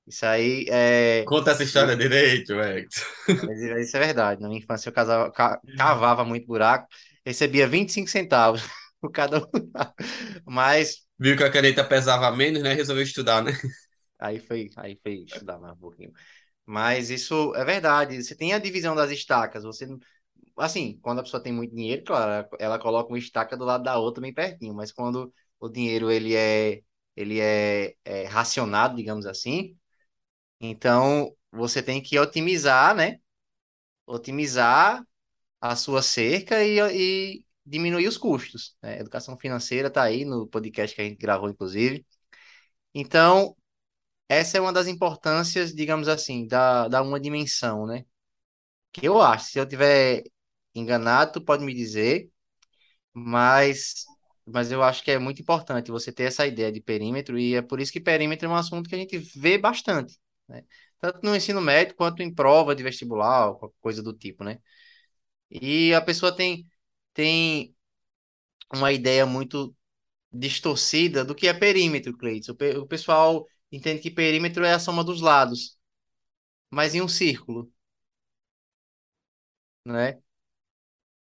Isso 0.07 0.25
aí 0.27 0.67
é. 0.71 1.25
Conta 1.25 1.51
essa 1.51 1.63
história 1.65 1.97
direito, 1.97 2.55
Hector. 2.55 3.07
Isso 3.81 3.97
é 3.97 4.01
verdade. 4.01 4.41
Na 4.41 4.49
minha 4.49 4.61
infância 4.61 4.89
eu 4.89 4.93
casava, 4.93 5.31
ca- 5.31 5.61
cavava 5.77 6.25
muito 6.25 6.47
buraco, 6.47 6.89
recebia 7.25 7.67
25 7.69 8.09
centavos 8.11 8.63
por 9.01 9.11
cada 9.11 9.41
buraco. 9.41 9.95
Mas 10.45 11.07
Viu 11.19 11.37
que 11.37 11.45
a 11.45 11.51
caneta 11.51 11.85
pesava 11.85 12.31
menos, 12.31 12.63
né? 12.63 12.73
Resolveu 12.75 13.05
estudar, 13.05 13.43
né? 13.43 13.53
aí 14.19 14.39
foi, 14.41 14.71
aí 14.77 14.99
foi 15.03 15.15
estudar 15.25 15.59
mais 15.59 15.75
um 15.75 15.79
pouquinho. 15.81 16.13
Mas 16.67 17.11
isso 17.11 17.55
é 17.57 17.65
verdade. 17.65 18.23
Você 18.23 18.37
tem 18.37 18.55
a 18.55 18.61
divisão 18.61 18.95
das 18.97 19.11
estacas. 19.11 19.65
Você, 19.65 19.87
assim, 20.59 20.99
quando 21.03 21.21
a 21.21 21.23
pessoa 21.25 21.43
tem 21.43 21.53
muito 21.53 21.75
dinheiro, 21.75 22.05
claro, 22.05 22.33
ela 22.33 22.49
ela 22.61 22.81
coloca 22.81 23.11
uma 23.11 23.19
estaca 23.19 23.57
do 23.57 23.65
lado 23.65 23.85
da 23.85 23.99
outra 23.99 24.23
bem 24.23 24.35
pertinho. 24.35 24.75
Mas 24.75 24.93
quando 24.93 25.33
o 25.61 25.69
dinheiro 25.71 26.11
ele 26.11 26.35
é, 26.37 26.83
ele 27.17 27.41
é, 27.41 27.95
é 28.05 28.25
racionado, 28.27 28.97
digamos 28.97 29.27
assim, 29.27 29.77
então 30.61 31.35
você 31.53 31.83
tem 31.83 32.03
que 32.03 32.19
otimizar, 32.19 32.95
né? 32.95 33.19
Otimizar 34.07 35.05
a 35.61 35.77
sua 35.77 36.03
cerca 36.03 36.65
e, 36.65 36.79
e 37.39 37.45
diminuir 37.67 38.09
os 38.09 38.19
custos. 38.19 38.77
né? 38.83 39.01
Educação 39.01 39.39
financeira 39.39 39.89
está 39.89 40.03
aí 40.05 40.25
no 40.25 40.47
podcast 40.49 40.95
que 40.97 41.03
a 41.03 41.05
gente 41.07 41.19
gravou, 41.19 41.51
inclusive. 41.51 42.07
Então, 42.95 43.57
essa 44.29 44.59
é 44.59 44.63
uma 44.63 44.73
das 44.73 44.87
importâncias, 44.89 45.75
digamos 45.75 46.09
assim, 46.09 46.47
da, 46.47 46.89
da 46.89 47.03
uma 47.03 47.21
dimensão, 47.21 47.87
né? 47.87 48.05
Que 48.93 49.07
eu 49.09 49.21
acho, 49.21 49.47
se 49.51 49.59
eu 49.59 49.67
tiver 49.69 50.25
enganado, 50.75 51.33
tu 51.35 51.43
pode 51.43 51.65
me 51.65 51.75
dizer, 51.75 52.31
mas, 53.15 54.05
mas 54.47 54.73
eu 54.73 54.83
acho 54.83 55.03
que 55.05 55.11
é 55.11 55.19
muito 55.19 55.43
importante 55.43 55.91
você 55.91 56.13
ter 56.13 56.25
essa 56.25 56.47
ideia 56.47 56.73
de 56.73 56.81
perímetro, 56.83 57.39
e 57.39 57.55
é 57.55 57.63
por 57.63 57.81
isso 57.81 57.93
que 57.93 58.01
perímetro 58.01 58.47
é 58.49 58.51
um 58.51 58.57
assunto 58.57 58.89
que 58.89 58.95
a 58.95 58.99
gente 58.99 59.19
vê 59.19 59.59
bastante, 59.59 60.19
né? 60.49 60.65
Tanto 61.01 61.21
no 61.23 61.35
ensino 61.37 61.61
médio 61.61 61.95
quanto 61.97 62.23
em 62.23 62.35
prova 62.35 62.75
de 62.75 62.83
vestibular, 62.83 63.53
coisa 63.81 64.03
do 64.03 64.13
tipo, 64.13 64.45
né? 64.45 64.59
E 65.51 65.95
a 65.95 66.01
pessoa 66.03 66.35
tem, 66.37 66.67
tem 67.15 67.75
uma 68.73 68.93
ideia 68.93 69.27
muito 69.27 69.75
distorcida 70.33 71.25
do 71.25 71.35
que 71.35 71.49
é 71.49 71.55
perímetro, 71.55 72.17
Cleiton. 72.17 72.55
O 72.81 72.87
pessoal 72.87 73.47
entende 73.73 74.03
que 74.03 74.11
perímetro 74.13 74.65
é 74.65 74.73
a 74.75 74.81
soma 74.81 75.05
dos 75.05 75.21
lados, 75.23 75.79
mas 76.71 76.95
em 76.95 77.03
um 77.03 77.09
círculo. 77.09 77.73
né? 79.85 80.21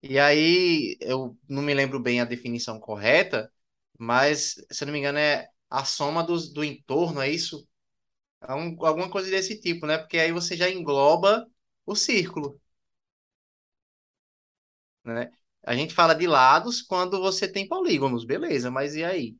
E 0.02 0.20
aí, 0.20 0.96
eu 1.02 1.38
não 1.50 1.62
me 1.62 1.74
lembro 1.74 2.00
bem 2.00 2.22
a 2.22 2.26
definição 2.26 2.80
correta, 2.80 3.52
mas, 3.98 4.56
se 4.72 4.84
eu 4.84 4.86
não 4.88 4.94
me 4.94 5.00
engano, 5.00 5.18
é 5.18 5.50
a 5.70 5.84
soma 5.86 6.24
dos, 6.24 6.52
do 6.54 6.64
entorno, 6.64 7.20
é 7.22 7.30
isso? 7.30 7.68
É 8.42 8.54
um- 8.54 8.76
alguma 8.86 9.10
coisa 9.12 9.30
desse 9.30 9.60
tipo, 9.60 9.86
né? 9.86 9.98
Porque 9.98 10.18
aí 10.20 10.32
você 10.32 10.56
já 10.58 10.70
engloba 10.70 11.48
o 11.86 11.96
círculo, 11.96 12.60
né? 15.04 15.32
A 15.64 15.76
gente 15.76 15.94
fala 15.94 16.14
de 16.16 16.28
lados 16.28 16.82
quando 16.82 17.20
você 17.20 17.48
tem 17.52 17.68
polígonos, 17.68 18.26
beleza, 18.26 18.72
mas 18.72 18.96
e 18.96 19.04
aí? 19.04 19.36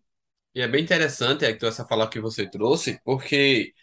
E 0.56 0.62
é 0.62 0.68
bem 0.68 0.84
interessante, 0.84 1.46
Hector, 1.46 1.70
essa 1.70 1.86
fala 1.86 2.10
que 2.10 2.20
você 2.20 2.50
trouxe, 2.50 3.00
porque 3.04 3.74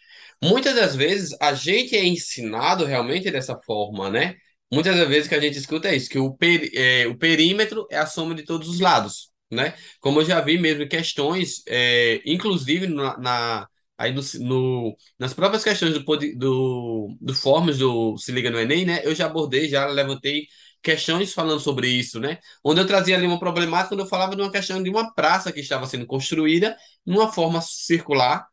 muitas 0.43 0.75
das 0.75 0.95
vezes 0.95 1.35
a 1.41 1.53
gente 1.53 1.95
é 1.95 2.03
ensinado 2.05 2.83
realmente 2.85 3.31
dessa 3.31 3.55
forma, 3.61 4.09
né? 4.09 4.35
Muitas 4.71 4.95
das 4.97 5.07
vezes 5.07 5.27
que 5.29 5.35
a 5.35 5.39
gente 5.39 5.57
escuta 5.57 5.87
é 5.89 5.95
isso, 5.95 6.09
que 6.09 6.19
o, 6.19 6.33
peri- 6.35 6.71
é, 6.75 7.07
o 7.07 7.17
perímetro 7.17 7.87
é 7.89 7.97
a 7.97 8.05
soma 8.05 8.35
de 8.35 8.43
todos 8.43 8.67
os 8.67 8.79
lados, 8.81 9.31
né? 9.51 9.73
Como 10.01 10.19
eu 10.21 10.25
já 10.25 10.41
vi 10.41 10.57
mesmo 10.57 10.87
questões, 10.89 11.63
é, 11.67 12.21
inclusive 12.25 12.87
na, 12.87 13.17
na- 13.17 13.67
aí 13.97 14.11
no, 14.13 14.21
no- 14.41 14.97
nas 15.19 15.33
próprias 15.33 15.63
questões 15.63 15.93
do, 15.93 16.03
do, 16.37 17.17
do 17.21 17.33
Formas 17.33 17.77
do 17.77 18.17
Se 18.17 18.31
Liga 18.31 18.49
no 18.49 18.59
Enem, 18.59 18.85
né? 18.85 19.01
Eu 19.05 19.15
já 19.15 19.25
abordei, 19.27 19.67
já 19.69 19.85
levantei 19.87 20.47
questões 20.81 21.33
falando 21.33 21.59
sobre 21.59 21.87
isso, 21.87 22.19
né? 22.19 22.37
onde 22.63 22.79
eu 22.79 22.85
trazia 22.87 23.15
ali 23.17 23.25
uma 23.25 23.39
problemática 23.39 23.89
quando 23.89 24.01
eu 24.01 24.05
falava 24.07 24.35
de 24.35 24.41
uma 24.41 24.51
questão 24.51 24.81
de 24.83 24.89
uma 24.89 25.11
praça 25.13 25.51
que 25.51 25.59
estava 25.59 25.87
sendo 25.87 26.05
construída 26.05 26.77
numa 27.05 27.31
forma 27.31 27.59
circular 27.61 28.45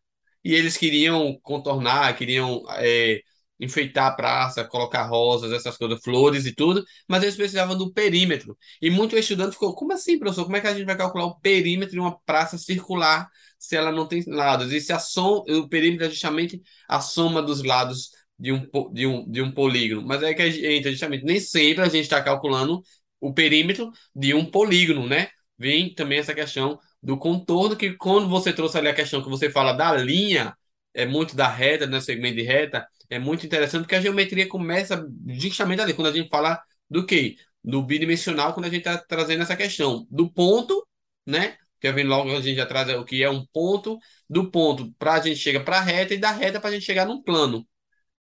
e 0.45 0.55
eles 0.55 0.77
queriam 0.77 1.39
contornar, 1.43 2.17
queriam 2.17 2.65
é, 2.71 3.21
enfeitar 3.63 4.07
a 4.07 4.11
praça, 4.13 4.65
colocar 4.65 5.05
rosas, 5.05 5.53
essas 5.53 5.77
coisas, 5.77 6.01
flores 6.03 6.47
e 6.47 6.55
tudo, 6.55 6.85
mas 7.09 7.23
eles 7.23 7.37
precisavam 7.37 7.77
do 7.77 7.93
perímetro. 7.93 8.57
E 8.81 8.91
muito 8.91 9.17
estudante 9.17 9.53
ficou, 9.53 9.75
como 9.75 9.93
assim, 9.93 10.19
professor? 10.19 10.45
Como 10.45 10.57
é 10.57 10.61
que 10.61 10.67
a 10.67 10.75
gente 10.75 10.87
vai 10.87 10.97
calcular 10.97 11.27
o 11.27 11.39
perímetro 11.41 11.93
de 11.95 12.01
uma 12.01 12.19
praça 12.27 12.59
circular 12.59 13.29
se 13.59 13.77
ela 13.77 13.93
não 13.93 14.07
tem 14.07 14.25
lados? 14.27 14.73
E 14.73 14.81
se 14.81 14.93
a 14.93 14.99
som, 14.99 15.45
o 15.49 15.69
perímetro 15.69 16.07
é 16.07 16.11
justamente 16.11 16.61
a 16.89 17.01
soma 17.01 17.41
dos 17.43 17.63
lados 17.63 18.11
de 18.39 18.53
um, 18.53 18.67
de 18.93 19.07
um, 19.07 19.31
de 19.31 19.43
um 19.43 19.53
polígono. 19.53 20.03
Mas 20.07 20.23
é 20.23 20.35
que 20.35 20.43
a 20.43 20.51
gente, 20.51 20.91
justamente, 20.91 21.25
nem 21.25 21.39
sempre 21.41 21.83
a 21.85 21.89
gente 21.89 22.03
está 22.05 22.21
calculando 22.23 22.83
o 23.21 23.33
perímetro 23.33 23.91
de 24.15 24.35
um 24.35 24.45
polígono, 24.45 25.07
né? 25.07 25.29
Vem 25.59 25.95
também 25.95 26.19
essa 26.19 26.35
questão 26.35 26.79
do 27.03 27.17
contorno, 27.17 27.77
que 27.77 27.95
quando 27.95 28.29
você 28.29 28.53
trouxe 28.53 28.79
ali 28.79 28.89
a 28.89 28.95
questão 28.95 29.23
que 29.23 29.29
você 29.29 29.51
fala 29.51 29.73
da 29.73 29.93
linha, 29.97 30.57
é 30.95 31.07
muito 31.07 31.37
da 31.37 31.49
reta, 31.49 31.87
né? 31.87 32.01
Segmento 32.01 32.37
de 32.37 32.43
reta, 32.43 32.87
é 33.15 33.19
muito 33.19 33.45
interessante, 33.47 33.83
porque 33.83 33.95
a 33.95 34.01
geometria 34.01 34.49
começa 34.49 35.07
justamente 35.29 35.81
ali, 35.81 35.95
quando 35.95 36.09
a 36.09 36.13
gente 36.13 36.29
fala 36.29 36.63
do 36.91 37.05
quê? 37.07 37.37
Do 37.63 37.83
bidimensional, 37.83 38.55
quando 38.55 38.67
a 38.67 38.69
gente 38.69 38.79
está 38.87 38.99
trazendo 38.99 39.43
essa 39.43 39.57
questão 39.57 40.07
do 40.11 40.31
ponto, 40.33 40.87
né? 41.27 41.57
Que 41.81 41.93
vem 41.93 42.05
logo 42.05 42.31
a 42.37 42.41
gente 42.41 42.57
já 42.57 42.67
traz 42.67 42.89
o 42.91 43.05
que 43.05 43.23
é 43.23 43.31
um 43.31 43.45
ponto, 43.53 43.99
do 44.29 44.51
ponto 44.51 44.93
para 44.99 45.15
a 45.15 45.21
gente 45.21 45.37
chegar 45.37 45.65
para 45.65 45.79
a 45.79 45.81
reta 45.81 46.15
e 46.15 46.19
da 46.19 46.31
reta 46.31 46.61
para 46.61 46.71
a 46.71 46.73
gente 46.73 46.85
chegar 46.85 47.07
num 47.07 47.23
plano 47.23 47.67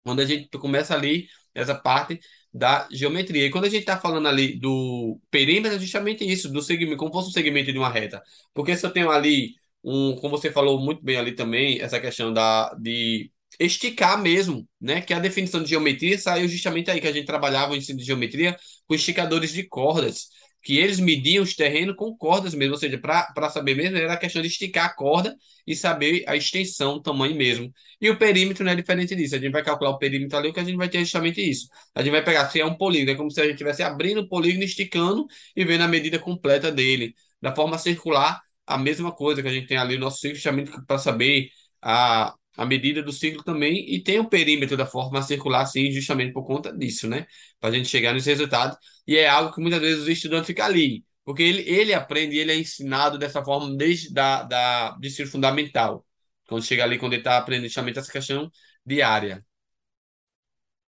quando 0.02 0.20
a 0.20 0.24
gente 0.26 0.48
começa 0.58 0.94
ali 0.94 1.28
essa 1.54 1.74
parte 1.74 2.20
da 2.52 2.88
geometria. 2.90 3.46
E 3.46 3.50
quando 3.50 3.64
a 3.64 3.68
gente 3.68 3.80
está 3.80 3.98
falando 3.98 4.28
ali 4.28 4.58
do 4.58 5.20
perímetro, 5.30 5.76
é 5.76 5.80
justamente 5.80 6.24
isso, 6.24 6.52
do 6.52 6.62
segmento, 6.62 6.96
como 6.96 7.12
fosse 7.12 7.28
um 7.28 7.32
segmento 7.32 7.72
de 7.72 7.78
uma 7.78 7.88
reta. 7.88 8.22
Porque 8.52 8.76
se 8.76 8.84
eu 8.86 8.92
tenho 8.92 9.10
ali 9.10 9.54
um, 9.82 10.16
como 10.16 10.36
você 10.38 10.50
falou 10.50 10.78
muito 10.80 11.02
bem 11.02 11.16
ali 11.16 11.34
também, 11.34 11.80
essa 11.80 12.00
questão 12.00 12.32
da, 12.32 12.74
de 12.74 13.30
esticar 13.58 14.20
mesmo, 14.20 14.68
né? 14.80 15.00
Que 15.00 15.14
a 15.14 15.18
definição 15.18 15.62
de 15.62 15.68
geometria 15.70 16.18
saiu 16.18 16.48
justamente 16.48 16.90
aí, 16.90 17.00
que 17.00 17.06
a 17.08 17.12
gente 17.12 17.26
trabalhava 17.26 17.72
o 17.72 17.76
ensino 17.76 17.98
de 17.98 18.04
geometria 18.04 18.56
com 18.86 18.94
esticadores 18.94 19.52
de 19.52 19.62
cordas. 19.64 20.28
Que 20.62 20.78
eles 20.78 20.98
mediam 20.98 21.44
os 21.44 21.54
terrenos 21.54 21.94
com 21.94 22.16
cordas 22.16 22.54
mesmo, 22.54 22.72
ou 22.72 22.80
seja, 22.80 22.98
para 22.98 23.50
saber 23.50 23.74
mesmo, 23.74 23.98
era 23.98 24.14
a 24.14 24.16
questão 24.16 24.40
de 24.40 24.48
esticar 24.48 24.86
a 24.86 24.94
corda 24.94 25.36
e 25.66 25.76
saber 25.76 26.24
a 26.26 26.34
extensão, 26.36 26.94
o 26.94 27.02
tamanho 27.02 27.36
mesmo. 27.36 27.70
E 28.00 28.08
o 28.08 28.18
perímetro 28.18 28.64
não 28.64 28.72
é 28.72 28.74
diferente 28.74 29.14
disso. 29.14 29.34
A 29.34 29.38
gente 29.38 29.52
vai 29.52 29.62
calcular 29.62 29.90
o 29.90 29.98
perímetro 29.98 30.38
ali, 30.38 30.48
o 30.48 30.52
que 30.54 30.60
a 30.60 30.64
gente 30.64 30.76
vai 30.76 30.88
ter 30.88 30.98
é 30.98 31.00
justamente 31.00 31.40
isso. 31.40 31.68
A 31.94 32.02
gente 32.02 32.12
vai 32.12 32.24
pegar 32.24 32.48
se 32.48 32.60
é 32.60 32.64
um 32.64 32.74
polígono, 32.76 33.10
é 33.10 33.14
como 33.14 33.30
se 33.30 33.40
a 33.40 33.44
gente 33.44 33.54
estivesse 33.54 33.82
abrindo 33.82 34.22
o 34.22 34.28
polígono, 34.28 34.64
esticando 34.64 35.26
e 35.54 35.64
vendo 35.64 35.82
a 35.82 35.88
medida 35.88 36.18
completa 36.18 36.72
dele. 36.72 37.14
Da 37.42 37.54
forma 37.54 37.76
circular, 37.78 38.40
a 38.66 38.78
mesma 38.78 39.12
coisa 39.12 39.42
que 39.42 39.48
a 39.48 39.52
gente 39.52 39.66
tem 39.66 39.76
ali 39.76 39.94
no 39.96 40.02
nosso 40.02 40.18
ciclo, 40.20 40.34
justamente 40.36 40.70
para 40.86 40.98
saber 40.98 41.50
a, 41.82 42.34
a 42.56 42.64
medida 42.66 43.02
do 43.02 43.12
ciclo 43.12 43.42
também. 43.42 43.84
E 43.94 44.02
tem 44.02 44.18
o 44.20 44.28
perímetro 44.28 44.76
da 44.76 44.86
forma 44.86 45.22
circular, 45.22 45.66
sim, 45.66 45.90
justamente 45.90 46.32
por 46.32 46.44
conta 46.46 46.72
disso, 46.76 47.08
né? 47.08 47.26
Para 47.60 47.70
a 47.70 47.72
gente 47.72 47.88
chegar 47.88 48.12
nesse 48.14 48.30
resultado. 48.30 48.76
E 49.06 49.16
é 49.16 49.28
algo 49.28 49.54
que 49.54 49.60
muitas 49.60 49.80
vezes 49.80 50.02
os 50.02 50.08
estudantes 50.08 50.46
ficam 50.46 50.66
ali. 50.66 51.04
Porque 51.24 51.42
ele, 51.42 51.62
ele 51.68 51.94
aprende, 51.94 52.36
ele 52.36 52.52
é 52.52 52.56
ensinado 52.56 53.18
dessa 53.18 53.42
forma 53.44 53.74
desde 53.76 54.12
da, 54.12 54.42
da, 54.42 54.90
do 54.92 55.26
fundamental. 55.26 56.04
Quando 56.46 56.62
chega 56.64 56.84
ali, 56.84 56.98
quando 56.98 57.14
ele 57.14 57.22
está 57.22 57.38
aprendendo 57.38 57.66
justamente 57.68 57.98
essa 57.98 58.12
questão 58.12 58.50
diária. 58.84 59.44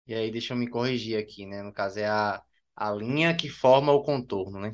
E 0.07 0.15
aí, 0.15 0.31
deixa 0.33 0.53
eu 0.55 0.57
me 0.59 0.69
corrigir 0.69 1.17
aqui, 1.19 1.47
né? 1.47 1.63
No 1.63 1.73
caso, 1.73 1.99
é 2.01 2.07
a, 2.07 2.43
a 2.77 2.91
linha 2.93 3.37
que 3.37 3.49
forma 3.49 3.93
o 3.93 4.03
contorno, 4.03 4.59
né? 4.61 4.71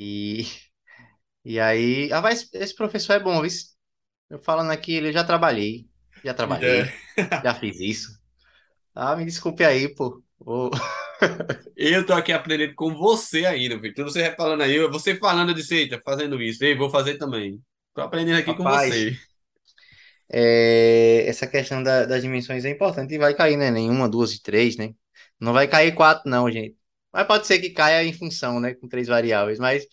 E, 0.00 0.44
e 1.44 1.60
aí, 1.60 2.12
ah, 2.12 2.20
mas 2.22 2.50
esse 2.54 2.74
professor 2.74 3.14
é 3.14 3.20
bom, 3.20 3.40
viu? 3.42 3.50
Eu 4.30 4.38
falando 4.38 4.70
aqui, 4.72 4.92
ele 4.94 5.08
eu 5.08 5.12
já 5.12 5.24
trabalhei, 5.24 5.88
já 6.24 6.34
trabalhei, 6.34 6.96
já 7.42 7.54
fiz 7.54 7.78
isso. 7.80 8.20
Ah, 8.94 9.16
me 9.16 9.24
desculpe 9.24 9.64
aí, 9.64 9.94
pô. 9.94 10.22
Ô, 10.40 10.70
Eu 11.76 12.04
tô 12.06 12.12
aqui 12.14 12.32
aprendendo 12.32 12.74
com 12.74 12.94
você 12.94 13.44
ainda, 13.46 13.78
Victor. 13.78 14.04
Você 14.04 14.22
vai 14.22 14.34
falando 14.36 14.62
aí, 14.62 14.78
você 14.88 15.16
falando 15.16 15.54
de 15.54 15.62
seita, 15.62 16.00
fazendo 16.04 16.40
isso. 16.42 16.64
Ei, 16.64 16.74
vou 16.76 16.90
fazer 16.90 17.18
também. 17.18 17.62
Tô 17.94 18.00
aprendendo 18.02 18.38
aqui 18.38 18.54
com 18.54 18.66
Rapaz, 18.66 18.66
você. 18.66 19.18
é, 20.28 21.26
essa 21.28 21.46
questão 21.46 21.82
da- 21.82 22.04
das 22.06 22.22
dimensões 22.22 22.64
é 22.64 22.70
importante 22.70 23.14
e 23.14 23.18
vai 23.18 23.34
cair, 23.34 23.56
né? 23.56 23.70
Nenhuma, 23.70 24.08
duas 24.08 24.32
e 24.34 24.42
três, 24.42 24.76
né? 24.76 24.94
Não 25.40 25.52
vai 25.52 25.68
cair 25.68 25.94
quatro, 25.94 26.28
não, 26.30 26.50
gente. 26.50 26.76
Mas 27.12 27.26
pode 27.26 27.46
ser 27.46 27.58
que 27.60 27.70
caia 27.70 28.04
em 28.04 28.12
função, 28.12 28.60
né? 28.60 28.74
Com 28.74 28.88
três 28.88 29.06
variáveis, 29.08 29.58
mas 29.58 29.86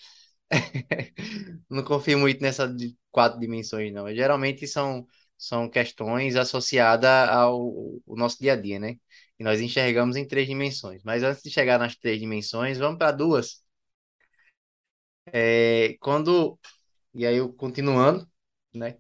não 1.69 1.83
confio 1.83 2.19
muito 2.19 2.41
nessa 2.41 2.67
de 2.67 2.95
quatro 3.11 3.39
dimensões, 3.39 3.91
não. 3.93 4.13
Geralmente 4.13 4.67
são, 4.67 5.07
são 5.37 5.69
questões 5.69 6.35
associadas 6.35 7.09
ao, 7.29 7.61
ao 8.07 8.15
nosso 8.15 8.39
dia 8.39 8.53
a 8.53 8.55
dia, 8.55 8.79
né? 8.79 8.97
E 9.39 9.43
nós 9.43 9.59
enxergamos 9.61 10.15
em 10.15 10.27
três 10.27 10.47
dimensões. 10.47 11.01
Mas 11.03 11.23
antes 11.23 11.43
de 11.43 11.49
chegar 11.51 11.79
nas 11.79 11.95
três 11.95 12.19
dimensões, 12.19 12.77
vamos 12.77 12.97
para 12.97 13.11
duas. 13.11 13.63
É, 15.27 15.97
quando, 15.99 16.59
e 17.13 17.25
aí 17.25 17.37
eu 17.37 17.53
continuando, 17.53 18.29
né? 18.73 18.97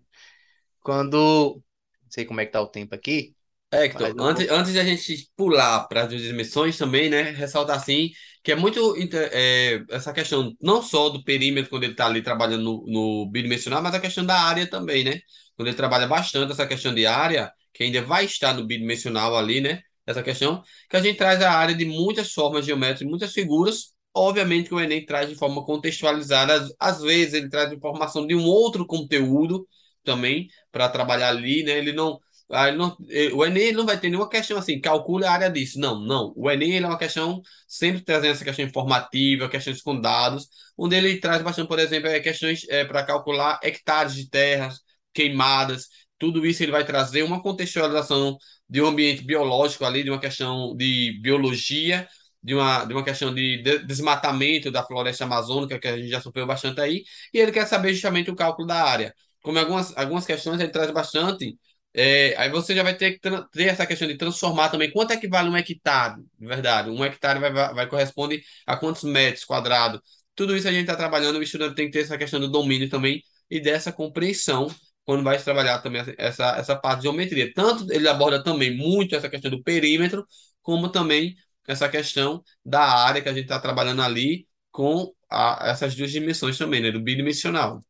Quando, 0.81 1.55
não 2.03 2.11
sei 2.11 2.25
como 2.25 2.41
é 2.41 2.45
que 2.47 2.51
tá 2.53 2.61
o 2.61 2.67
tempo 2.69 2.95
aqui, 2.95 3.35
mas 3.73 3.83
Hector, 3.83 4.13
antes, 4.19 4.49
antes 4.49 4.71
de 4.73 4.79
a 4.79 4.83
gente 4.83 5.29
pular 5.35 5.87
para 5.87 6.03
as 6.03 6.09
dimensões 6.09 6.77
também, 6.77 7.09
né? 7.09 7.31
Ressaltar 7.31 7.77
assim 7.77 8.11
que 8.43 8.51
é 8.51 8.55
muito 8.55 8.93
é, 9.31 9.83
essa 9.89 10.11
questão 10.11 10.53
não 10.61 10.81
só 10.81 11.07
do 11.09 11.23
perímetro 11.23 11.69
quando 11.69 11.83
ele 11.83 11.93
está 11.93 12.05
ali 12.07 12.21
trabalhando 12.21 12.63
no, 12.63 12.85
no 12.87 13.31
bidimensional, 13.31 13.81
mas 13.81 13.95
a 13.95 13.99
questão 14.01 14.25
da 14.25 14.37
área 14.37 14.69
também, 14.69 15.03
né? 15.03 15.21
Quando 15.55 15.69
ele 15.69 15.77
trabalha 15.77 16.05
bastante 16.07 16.51
essa 16.51 16.67
questão 16.67 16.93
de 16.93 17.05
área, 17.05 17.51
que 17.73 17.83
ainda 17.83 18.01
vai 18.01 18.25
estar 18.25 18.53
no 18.53 18.65
bidimensional 18.65 19.37
ali, 19.37 19.61
né? 19.61 19.81
Essa 20.05 20.21
questão, 20.21 20.61
que 20.89 20.97
a 20.97 21.01
gente 21.01 21.17
traz 21.17 21.41
a 21.41 21.51
área 21.51 21.73
de 21.73 21.85
muitas 21.85 22.33
formas 22.33 22.65
geométricas, 22.65 23.07
muitas 23.07 23.31
figuras. 23.31 23.93
Obviamente 24.13 24.67
que 24.67 24.75
o 24.75 24.79
Enem 24.79 25.05
traz 25.05 25.29
de 25.29 25.35
forma 25.35 25.63
contextualizada, 25.65 26.69
às, 26.79 27.01
vezes 27.01 27.33
ele 27.33 27.49
traz 27.49 27.71
informação 27.71 28.27
de 28.27 28.35
um 28.35 28.43
outro 28.43 28.85
conteúdo 28.85 29.67
também 30.03 30.49
para 30.71 30.89
trabalhar 30.89 31.29
ali, 31.29 31.63
né? 31.63 31.77
Ele 31.77 31.93
não 31.93 32.19
ele 32.51 32.77
não- 32.77 32.95
eh, 33.09 33.29
o 33.33 33.43
Enem 33.45 33.63
ele 33.63 33.77
não 33.77 33.85
vai 33.85 33.99
ter 33.99 34.09
nenhuma 34.09 34.29
questão 34.29 34.57
assim, 34.57 34.79
calcule 34.79 35.25
a 35.25 35.31
área 35.31 35.49
disso. 35.49 35.79
Não, 35.79 35.99
não. 35.99 36.33
O 36.35 36.49
Enem 36.51 36.73
ele 36.73 36.85
é 36.85 36.87
uma 36.89 36.97
questão 36.97 37.41
sempre 37.67 38.01
trazendo 38.03 38.31
essa 38.33 38.43
questão 38.43 38.65
informativa, 38.65 39.49
questões 39.49 39.81
com 39.81 39.99
dados, 39.99 40.47
onde 40.77 40.95
ele 40.95 41.19
traz 41.19 41.41
bastante, 41.41 41.67
por 41.67 41.79
exemplo, 41.79 42.07
é, 42.09 42.19
questões 42.19 42.65
para 42.87 43.03
calcular 43.03 43.59
hectares 43.63 44.13
de 44.15 44.29
terras 44.29 44.79
queimadas. 45.13 45.87
Tudo 46.19 46.45
isso 46.45 46.63
ele 46.63 46.71
vai 46.71 46.85
trazer 46.85 47.23
uma 47.23 47.41
contextualização 47.41 48.37
de 48.69 48.81
um 48.81 48.87
ambiente 48.87 49.23
biológico 49.23 49.85
ali, 49.85 50.03
de 50.03 50.09
uma 50.09 50.19
questão 50.19 50.75
de 50.75 51.19
biologia, 51.21 52.07
de 52.41 52.53
uma, 52.53 52.85
de 52.85 52.93
uma 52.93 53.03
questão 53.03 53.33
de 53.33 53.61
de- 53.61 53.79
desmatamento 53.85 54.71
da 54.71 54.83
floresta 54.83 55.23
amazônica, 55.25 55.79
que 55.79 55.87
a 55.87 55.97
gente 55.97 56.09
já 56.09 56.21
sofreu 56.21 56.45
bastante 56.45 56.79
aí, 56.81 57.03
e 57.33 57.39
ele 57.39 57.51
quer 57.51 57.65
saber 57.67 57.93
justamente 57.93 58.29
o 58.31 58.35
cálculo 58.35 58.67
da 58.67 58.83
área. 58.83 59.13
Como 59.41 59.59
algumas, 59.59 59.95
algumas 59.97 60.25
questões 60.25 60.59
ele 60.59 60.71
traz 60.71 60.91
bastante 60.91 61.57
é, 61.93 62.35
aí 62.37 62.49
você 62.49 62.75
já 62.75 62.83
vai 62.83 62.95
ter 62.95 63.13
que 63.13 63.19
ter 63.19 63.67
essa 63.67 63.85
questão 63.85 64.07
de 64.07 64.17
transformar 64.17 64.69
também. 64.69 64.91
Quanto 64.91 65.11
é 65.11 65.17
que 65.17 65.27
vale 65.27 65.49
um 65.49 65.57
hectare? 65.57 66.21
De 66.39 66.47
verdade, 66.47 66.89
um 66.89 67.03
hectare 67.03 67.39
vai, 67.39 67.51
vai, 67.53 67.73
vai 67.73 67.87
corresponde 67.89 68.41
a 68.65 68.75
quantos 68.77 69.03
metros 69.03 69.45
quadrados? 69.45 70.01
Tudo 70.35 70.55
isso 70.57 70.67
a 70.67 70.71
gente 70.71 70.81
está 70.81 70.95
trabalhando, 70.95 71.37
o 71.39 71.43
estudante 71.43 71.75
tem 71.75 71.85
que 71.87 71.91
ter 71.93 71.99
essa 72.03 72.17
questão 72.17 72.39
do 72.39 72.47
domínio 72.49 72.89
também 72.89 73.21
e 73.49 73.59
dessa 73.59 73.91
compreensão 73.91 74.67
quando 75.05 75.23
vai 75.23 75.37
trabalhar 75.41 75.79
também 75.79 76.01
essa, 76.17 76.55
essa 76.57 76.75
parte 76.75 76.99
de 76.99 77.03
geometria. 77.03 77.51
Tanto 77.53 77.91
ele 77.91 78.07
aborda 78.07 78.43
também 78.43 78.75
muito 78.75 79.15
essa 79.15 79.29
questão 79.29 79.51
do 79.51 79.61
perímetro, 79.63 80.25
como 80.61 80.89
também 80.89 81.35
essa 81.67 81.87
questão 81.89 82.43
da 82.65 82.81
área 82.81 83.21
que 83.21 83.29
a 83.29 83.33
gente 83.33 83.43
está 83.43 83.59
trabalhando 83.59 84.01
ali 84.01 84.47
com 84.71 85.13
a- 85.29 85.59
essas 85.69 85.95
duas 85.95 86.11
dimensões 86.11 86.57
também, 86.57 86.81
né? 86.81 86.91
Do 86.91 86.99
bidimensional. 87.01 87.81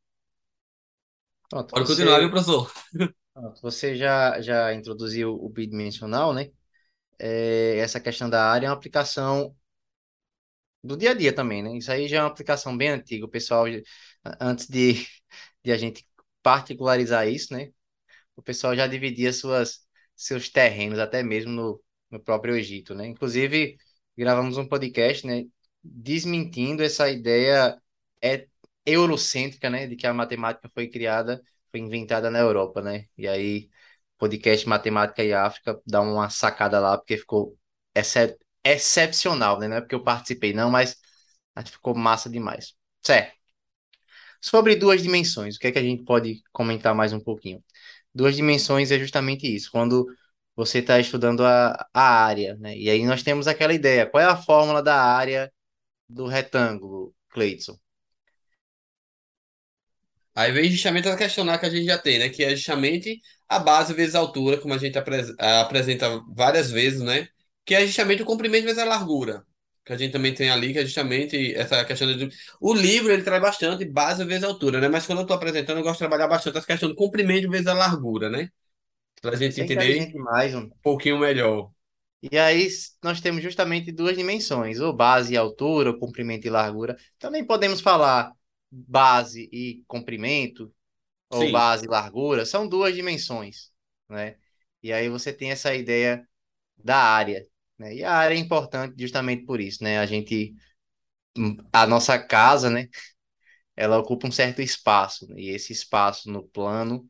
Pronto, 1.50 1.74
Pode 1.74 1.86
continuar, 1.88 2.20
viu, 2.20 2.30
professor? 2.30 2.72
você 3.62 3.96
já, 3.96 4.39
já 4.41 4.74
introduziu 4.74 5.34
o 5.36 5.50
bidimensional, 5.50 6.34
né? 6.34 6.52
É, 7.19 7.78
essa 7.80 8.00
questão 8.00 8.30
da 8.30 8.46
área 8.52 8.67
é 8.67 8.69
uma 8.69 8.76
aplicação 8.76 9.56
do 10.84 10.98
dia 10.98 11.12
a 11.12 11.13
dia 11.13 11.34
também, 11.34 11.63
né? 11.63 11.78
Isso 11.78 11.91
aí 11.91 12.08
já 12.08 12.17
é 12.19 12.22
uma 12.22 12.28
aplicação 12.30 12.76
bem 12.78 12.89
antiga. 12.89 13.26
O 13.26 13.30
pessoal, 13.30 13.65
antes 14.39 14.67
de, 14.67 14.93
de 15.63 15.72
a 15.72 15.78
gente 15.78 16.06
particularizar 16.41 17.28
isso, 17.28 17.54
né? 17.54 17.72
O 18.36 18.41
pessoal 18.43 18.76
já 18.76 18.88
dividia 18.88 19.34
suas, 19.34 19.82
seus 20.15 20.50
terrenos, 20.50 21.00
até 21.00 21.24
mesmo 21.24 21.52
no, 21.52 21.84
no 22.12 22.19
próprio 22.22 22.56
Egito, 22.58 22.96
né? 22.96 23.08
Inclusive, 23.08 23.78
gravamos 24.17 24.58
um 24.58 24.67
podcast, 24.67 25.26
né? 25.28 25.46
Desmentindo 25.84 26.84
essa 26.84 27.10
ideia 27.12 27.78
é, 28.24 28.48
eurocêntrica, 28.86 29.69
né? 29.69 29.88
De 29.88 29.96
que 29.96 30.08
a 30.08 30.13
matemática 30.13 30.69
foi 30.74 30.89
criada, 30.89 31.41
foi 31.74 31.80
inventada 31.82 32.30
na 32.30 32.40
Europa, 32.40 32.82
né? 32.82 33.08
E 33.18 33.28
aí, 33.28 33.70
podcast 34.20 34.68
Matemática 34.70 35.24
e 35.24 35.34
África 35.34 35.82
dá 35.86 36.02
uma 36.02 36.30
sacada 36.30 36.80
lá, 36.80 36.98
porque 36.98 37.18
ficou 37.18 37.58
excep 37.96 38.38
excepcional, 38.64 39.60
né? 39.60 39.68
Não 39.68 39.78
é 39.78 39.82
porque 39.82 39.96
eu 39.96 40.04
participei, 40.04 40.54
não, 40.54 40.70
mas 40.72 40.96
ficou 41.66 41.96
massa 41.96 42.30
demais. 42.30 42.76
Certo. 43.02 43.36
Sobre 44.42 44.76
duas 44.76 45.02
dimensões, 45.02 45.56
o 45.56 45.60
que 45.60 45.68
é 45.68 45.72
que 45.72 45.80
a 45.80 45.84
gente 45.84 46.04
pode 46.04 46.42
comentar 46.52 46.94
mais 46.94 47.14
um 47.14 47.20
pouquinho? 47.20 47.64
Duas 48.14 48.36
dimensões 48.36 48.92
é 48.92 49.00
justamente 49.00 49.48
isso, 49.54 49.72
quando 49.72 50.06
você 50.56 50.80
está 50.80 51.00
estudando 51.00 51.46
a, 51.46 51.88
a 51.94 52.02
área, 52.26 52.56
né? 52.58 52.78
E 52.78 52.90
aí 52.90 53.06
nós 53.06 53.24
temos 53.24 53.48
aquela 53.48 53.74
ideia, 53.74 54.06
qual 54.06 54.22
é 54.22 54.26
a 54.28 54.38
fórmula 54.38 54.84
da 54.84 54.96
área 55.02 55.52
do 56.10 56.28
retângulo, 56.28 57.16
Cleidson? 57.30 57.78
Aí 60.36 60.52
vem 60.52 60.69
justamente 60.72 61.08
a 61.08 61.15
questionar 61.17 61.60
que 61.60 61.65
a 61.65 61.69
gente 61.69 61.86
já 61.86 61.98
tem, 61.98 62.19
né? 62.19 62.30
Que 62.30 62.43
é 62.43 62.56
justamente 62.56 63.19
a 63.48 63.60
base 63.60 63.93
vezes 63.93 64.15
a 64.15 64.19
altura, 64.19 64.58
como 64.60 64.74
a 64.74 64.78
gente 64.78 64.98
apres- 64.98 65.34
apresenta 65.39 66.19
várias 66.36 66.72
vezes, 66.72 67.02
né? 67.02 67.28
Que 67.65 67.76
é 67.76 67.86
justamente 67.86 68.24
o 68.24 68.26
comprimento 68.26 68.63
vezes 68.65 68.80
a 68.80 68.86
largura. 68.86 69.43
Que 69.86 69.93
a 69.93 69.98
gente 69.98 70.12
também 70.13 70.34
tem 70.34 70.50
ali, 70.50 70.74
que 70.74 70.80
é 70.80 70.84
justamente 70.86 71.54
essa 71.56 71.84
questão 71.86 72.08
de... 72.15 72.30
O 72.60 72.74
livro, 72.74 73.12
ele 73.12 73.22
traz 73.24 73.41
bastante 73.41 73.86
base 73.86 74.24
vezes 74.26 74.43
a 74.43 74.48
altura, 74.48 74.80
né? 74.80 74.88
Mas 74.88 75.06
quando 75.06 75.19
eu 75.19 75.24
estou 75.24 75.36
apresentando, 75.38 75.78
eu 75.78 75.84
gosto 75.84 75.96
de 75.96 76.00
trabalhar 76.00 76.28
bastante 76.28 76.58
essa 76.58 76.65
questão 76.67 76.89
do 76.89 76.96
comprimento 76.96 77.50
vezes 77.50 77.67
a 77.67 77.74
largura, 77.74 78.30
né? 78.30 78.50
Para 79.22 79.36
a 79.36 79.39
gente 79.39 79.60
entender 79.62 80.08
mano. 80.15 80.74
um 80.78 80.82
pouquinho 80.84 81.19
melhor. 81.19 81.72
E 82.22 82.38
aí 82.39 82.67
nós 83.04 83.19
temos 83.22 83.43
justamente 83.43 83.91
duas 83.91 84.15
dimensões, 84.17 84.80
ou 84.80 84.93
base 84.96 85.34
e 85.34 85.38
altura, 85.38 85.89
ou 85.91 86.00
comprimento 86.00 86.48
e 86.48 86.50
largura. 86.50 86.98
Também 87.19 87.46
podemos 87.46 87.82
falar 87.82 88.32
base 88.88 89.50
e 89.52 89.84
comprimento, 89.88 90.74
ou 91.30 91.50
Sim. 91.50 91.52
base 91.52 91.86
e 91.86 91.90
largura, 91.90 92.46
são 92.46 92.68
duas 92.68 92.96
dimensões, 92.96 93.72
né? 94.10 94.38
E 94.84 94.94
aí 94.94 95.10
você 95.10 95.34
tem 95.34 95.52
essa 95.52 95.74
ideia 95.76 96.28
da 96.78 96.98
área, 96.98 97.46
né? 97.80 97.96
E 97.96 98.04
a 98.04 98.14
área 98.14 98.36
é 98.36 98.40
importante 98.40 98.96
justamente 99.00 99.46
por 99.46 99.62
isso, 99.62 99.84
né? 99.84 100.00
A 100.00 100.06
gente, 100.06 100.56
a 101.72 101.86
nossa 101.88 102.18
casa, 102.20 102.70
né? 102.70 102.88
Ela 103.76 103.98
ocupa 104.00 104.28
um 104.28 104.34
certo 104.34 104.62
espaço, 104.62 105.28
né? 105.30 105.36
E 105.42 105.50
esse 105.50 105.74
espaço 105.74 106.32
no 106.32 106.44
plano, 106.50 107.08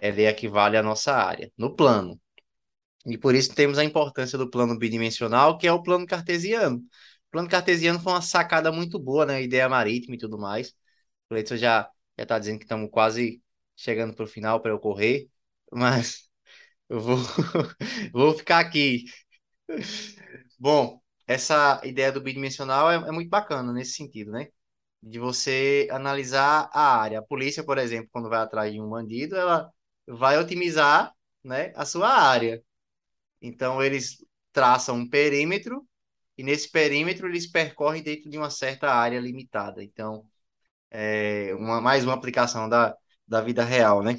ele 0.00 0.26
equivale 0.26 0.76
à 0.76 0.82
nossa 0.84 1.14
área, 1.14 1.52
no 1.58 1.74
plano. 1.76 2.20
E 3.06 3.18
por 3.18 3.34
isso 3.34 3.54
temos 3.54 3.78
a 3.78 3.84
importância 3.84 4.38
do 4.38 4.50
plano 4.50 4.78
bidimensional, 4.78 5.58
que 5.58 5.66
é 5.66 5.72
o 5.72 5.82
plano 5.82 6.06
cartesiano. 6.06 6.78
O 6.78 7.30
plano 7.32 7.48
cartesiano 7.48 8.00
foi 8.00 8.12
uma 8.14 8.22
sacada 8.22 8.72
muito 8.72 8.98
boa, 8.98 9.26
né? 9.26 9.42
Ideia 9.42 9.68
marítima 9.68 10.14
e 10.16 10.18
tudo 10.18 10.38
mais. 10.38 10.74
O 11.30 11.34
Leidson 11.34 11.56
já 11.56 11.90
já 12.18 12.22
está 12.24 12.38
dizendo 12.38 12.58
que 12.58 12.64
estamos 12.64 12.90
quase 12.90 13.42
chegando 13.76 14.14
para 14.14 14.24
o 14.24 14.28
final 14.28 14.60
para 14.60 14.70
eu 14.72 14.78
correr, 14.80 15.28
mas 15.72 16.30
eu 16.88 17.00
vou, 17.00 17.16
vou 18.12 18.34
ficar 18.38 18.60
aqui. 18.60 19.04
Bom, 20.58 21.00
essa 21.26 21.80
ideia 21.84 22.12
do 22.12 22.20
bidimensional 22.20 22.90
é, 22.90 22.96
é 22.96 23.10
muito 23.12 23.28
bacana 23.28 23.72
nesse 23.72 23.92
sentido, 23.92 24.30
né? 24.32 24.48
De 25.02 25.18
você 25.18 25.88
analisar 25.90 26.70
a 26.72 26.98
área. 27.00 27.20
A 27.20 27.22
polícia, 27.22 27.64
por 27.64 27.78
exemplo, 27.78 28.08
quando 28.12 28.28
vai 28.28 28.40
atrás 28.40 28.72
de 28.72 28.80
um 28.80 28.88
bandido, 28.88 29.36
ela 29.36 29.70
vai 30.06 30.38
otimizar, 30.38 31.12
né, 31.44 31.72
a 31.76 31.84
sua 31.86 32.08
área. 32.10 32.62
Então, 33.42 33.82
eles 33.82 34.24
traçam 34.52 34.96
um 34.98 35.08
perímetro 35.08 35.86
e 36.38 36.42
nesse 36.44 36.70
perímetro 36.70 37.28
eles 37.28 37.46
percorrem 37.50 38.02
dentro 38.02 38.30
de 38.30 38.38
uma 38.38 38.50
certa 38.50 38.90
área 38.90 39.20
limitada. 39.20 39.82
Então, 39.84 40.26
é 40.90 41.54
uma, 41.54 41.80
mais 41.80 42.04
uma 42.04 42.14
aplicação 42.14 42.68
da, 42.68 42.96
da 43.26 43.40
vida 43.42 43.64
real, 43.64 44.02
né? 44.02 44.16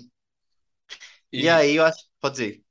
E 1.38 1.48
E... 1.48 1.50
aí, 1.50 1.76
eu 1.76 1.86
acho. 1.86 2.04
Pode 2.20 2.36
dizer. 2.36 2.64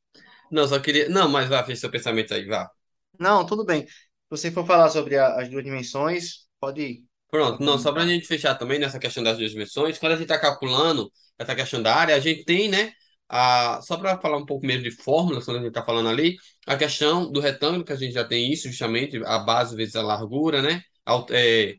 Não, 0.50 0.66
só 0.68 0.78
queria... 0.80 1.08
Não, 1.08 1.28
mas 1.28 1.48
vá, 1.48 1.64
fez 1.64 1.78
seu 1.80 1.90
pensamento 1.90 2.34
aí, 2.34 2.44
vá. 2.46 2.70
Não, 3.18 3.46
tudo 3.46 3.64
bem. 3.64 3.86
Se 3.86 3.92
você 4.30 4.50
for 4.52 4.66
falar 4.66 4.88
sobre 4.90 5.16
a- 5.18 5.40
as 5.40 5.48
duas 5.48 5.64
dimensões, 5.64 6.46
pode 6.60 7.04
Pronto, 7.30 7.62
não, 7.62 7.78
só 7.78 7.92
para 7.92 8.02
a 8.04 8.06
complementar. 8.06 8.14
gente 8.14 8.26
fechar 8.26 8.54
também 8.54 8.78
nessa 8.78 8.98
questão 8.98 9.22
das 9.22 9.36
duas 9.36 9.50
dimensões, 9.50 9.98
quando 9.98 10.12
a 10.12 10.14
gente 10.16 10.24
está 10.24 10.38
calculando 10.40 11.10
essa 11.38 11.54
questão 11.54 11.82
da 11.82 11.94
área, 11.94 12.14
a 12.14 12.20
gente 12.20 12.44
tem, 12.44 12.68
né, 12.68 12.92
a, 13.28 13.80
só 13.82 13.96
para 13.96 14.18
falar 14.18 14.38
um 14.38 14.46
pouco 14.46 14.64
mesmo 14.66 14.84
de 14.84 14.90
fórmulas, 14.92 15.44
quando 15.44 15.56
a 15.58 15.60
gente 15.60 15.68
está 15.68 15.84
falando 15.84 16.08
ali, 16.08 16.36
a 16.66 16.76
questão 16.76 17.30
do 17.30 17.40
retângulo, 17.40 17.84
que 17.84 17.92
a 17.92 17.96
gente 17.96 18.12
já 18.14 18.24
tem 18.24 18.52
isso, 18.52 18.68
justamente, 18.68 19.20
a 19.24 19.38
base 19.40 19.76
vezes 19.76 19.96
a 19.96 20.02
largura, 20.02 20.62
né, 20.62 20.82
Al- 21.04 21.26
é, 21.30 21.74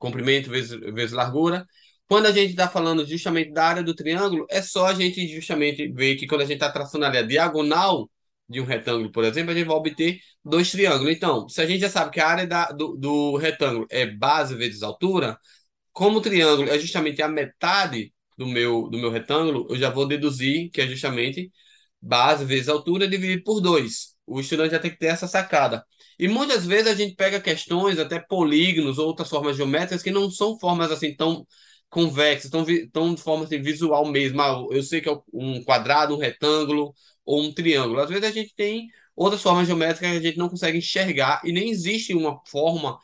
comprimento 0.00 0.50
vezes, 0.50 0.72
vezes 0.94 1.12
largura. 1.12 1.66
Quando 2.08 2.26
a 2.26 2.32
gente 2.32 2.50
está 2.50 2.68
falando 2.68 3.06
justamente 3.06 3.52
da 3.52 3.66
área 3.66 3.82
do 3.84 3.94
triângulo, 3.94 4.46
é 4.50 4.62
só 4.62 4.86
a 4.86 4.94
gente 4.94 5.28
justamente 5.28 5.92
ver 5.92 6.16
que 6.16 6.26
quando 6.26 6.42
a 6.42 6.44
gente 6.44 6.54
está 6.56 6.72
traçando 6.72 7.04
ali 7.04 7.18
a 7.18 7.22
diagonal 7.22 8.10
de 8.48 8.60
um 8.60 8.64
retângulo, 8.64 9.12
por 9.12 9.24
exemplo, 9.24 9.52
a 9.52 9.54
gente 9.54 9.66
vai 9.66 9.76
obter 9.76 10.18
dois 10.44 10.70
triângulos. 10.72 11.12
Então, 11.14 11.48
se 11.48 11.60
a 11.62 11.66
gente 11.66 11.80
já 11.80 11.88
sabe 11.90 12.10
que 12.10 12.20
a 12.20 12.26
área 12.28 12.46
da, 12.46 12.72
do, 12.72 12.96
do 12.96 13.36
retângulo 13.36 13.86
é 13.90 14.06
base 14.06 14.56
vezes 14.56 14.82
altura, 14.82 15.38
como 15.92 16.18
o 16.18 16.20
triângulo 16.22 16.68
é 16.70 16.78
justamente 16.78 17.22
a 17.22 17.28
metade 17.28 18.12
do 18.36 18.46
meu, 18.46 18.88
do 18.88 18.98
meu 18.98 19.10
retângulo, 19.10 19.66
eu 19.70 19.76
já 19.76 19.90
vou 19.90 20.06
deduzir 20.08 20.70
que 20.70 20.80
é 20.80 20.86
justamente 20.88 21.52
base 22.00 22.44
vezes 22.44 22.68
altura 22.68 23.06
dividido 23.08 23.44
por 23.44 23.60
dois. 23.60 24.16
O 24.30 24.40
estudante 24.40 24.72
já 24.72 24.78
tem 24.78 24.90
que 24.90 24.98
ter 24.98 25.06
essa 25.06 25.26
sacada. 25.26 25.84
E 26.18 26.28
muitas 26.28 26.66
vezes 26.66 26.86
a 26.88 26.94
gente 26.94 27.14
pega 27.16 27.40
questões, 27.40 27.98
até 27.98 28.18
polígonos 28.20 28.98
ou 28.98 29.06
outras 29.08 29.28
formas 29.28 29.56
geométricas 29.56 30.02
que 30.02 30.10
não 30.10 30.30
são 30.30 30.58
formas 30.58 30.90
assim 30.92 31.14
tão 31.14 31.46
convexas, 31.88 32.50
tão, 32.50 32.64
tão 32.92 33.14
de 33.14 33.22
forma 33.22 33.44
assim, 33.44 33.60
visual 33.60 34.06
mesmo. 34.06 34.40
Ah, 34.40 34.64
eu 34.70 34.82
sei 34.82 35.00
que 35.00 35.08
é 35.08 35.12
um 35.32 35.62
quadrado, 35.64 36.14
um 36.14 36.18
retângulo 36.18 36.94
ou 37.24 37.42
um 37.42 37.52
triângulo. 37.52 38.00
Às 38.00 38.08
vezes 38.08 38.24
a 38.24 38.30
gente 38.32 38.54
tem 38.54 38.88
outras 39.16 39.42
formas 39.42 39.66
geométricas 39.66 40.10
que 40.10 40.16
a 40.16 40.20
gente 40.20 40.38
não 40.38 40.48
consegue 40.48 40.78
enxergar 40.78 41.40
e 41.44 41.52
nem 41.52 41.70
existe 41.70 42.14
uma 42.14 42.40
forma 42.46 42.98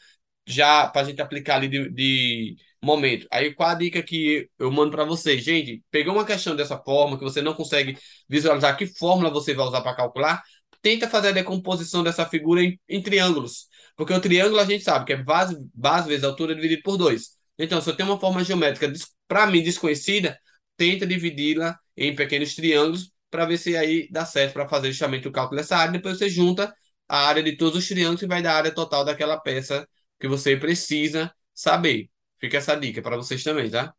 já 0.47 0.87
para 0.89 1.03
a 1.03 1.05
gente 1.05 1.21
aplicar 1.21 1.57
ali 1.57 1.69
de, 1.69 1.91
de 1.91 2.57
momento. 2.83 3.27
Aí 3.31 3.53
qual 3.55 3.71
a 3.71 3.75
dica 3.75 4.03
que 4.03 4.49
eu 4.59 4.71
mando 4.71 4.93
para 4.93 5.05
vocês? 5.05 5.43
Gente, 5.43 5.83
pegou 5.91 6.15
uma 6.15 6.25
questão 6.25 6.55
dessa 6.55 6.79
forma 6.79 7.19
que 7.19 7.25
você 7.25 7.43
não 7.43 7.55
consegue 7.55 7.99
visualizar 8.29 8.77
que 8.77 8.87
fórmula 8.87 9.31
você 9.31 9.55
vai 9.55 9.67
usar 9.67 9.81
para 9.81 9.97
calcular, 9.97 10.43
tenta 10.87 11.11
fazer 11.11 11.31
a 11.31 11.33
decomposição 11.33 12.05
dessa 12.05 12.25
figura 12.25 12.63
em, 12.63 12.79
em 12.89 13.03
triângulos. 13.03 13.67
Porque 13.97 14.13
o 14.13 14.21
triângulo 14.21 14.61
a 14.61 14.65
gente 14.65 14.85
sabe 14.85 15.05
que 15.05 15.15
é 15.15 15.17
base, 15.17 15.57
base 15.75 16.07
vezes 16.09 16.23
altura 16.23 16.55
dividido 16.55 16.83
por 16.85 16.97
dois. 16.97 17.31
Então, 17.59 17.81
se 17.81 17.91
eu 17.91 17.97
tenho 17.97 18.09
uma 18.09 18.21
forma 18.21 18.45
geométrica 18.45 18.93
para 19.27 19.49
mim 19.49 19.65
desconhecida, 19.65 20.39
tenta 20.77 21.05
dividi-la 21.05 21.77
em 21.97 22.15
pequenos 22.15 22.55
triângulos 22.55 23.11
para 23.29 23.45
ver 23.47 23.59
se 23.59 23.77
aí 23.77 24.09
dá 24.13 24.25
certo 24.25 24.53
para 24.53 24.69
fazer 24.69 24.93
justamente 24.93 25.27
o 25.27 25.33
cálculo 25.33 25.61
dessa 25.61 25.77
área. 25.77 25.91
Depois 25.91 26.19
você 26.19 26.29
junta 26.29 26.73
a 27.09 27.27
área 27.27 27.43
de 27.43 27.57
todos 27.57 27.77
os 27.81 27.89
triângulos 27.89 28.23
e 28.23 28.27
vai 28.29 28.41
dar 28.41 28.53
a 28.53 28.59
área 28.59 28.73
total 28.73 29.05
daquela 29.05 29.41
peça 29.41 29.89
que 30.21 30.29
você 30.29 30.57
precisa 30.57 31.35
saber. 31.53 32.09
Fica 32.39 32.59
essa 32.59 32.77
dica 32.77 33.03
para 33.03 33.17
vocês 33.17 33.43
também, 33.43 33.69
tá? 33.69 33.93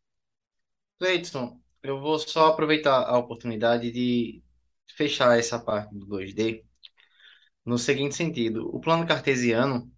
Cleiton, 0.98 1.60
eu 1.82 2.00
vou 2.00 2.18
só 2.18 2.46
aproveitar 2.46 3.02
a 3.02 3.18
oportunidade 3.18 3.90
de 3.90 4.42
fechar 4.96 5.38
essa 5.38 5.58
parte 5.58 5.94
do 5.94 6.06
2D 6.06 6.66
no 7.68 7.78
seguinte 7.78 8.14
sentido. 8.16 8.74
O 8.74 8.80
plano 8.80 9.06
cartesiano, 9.06 9.92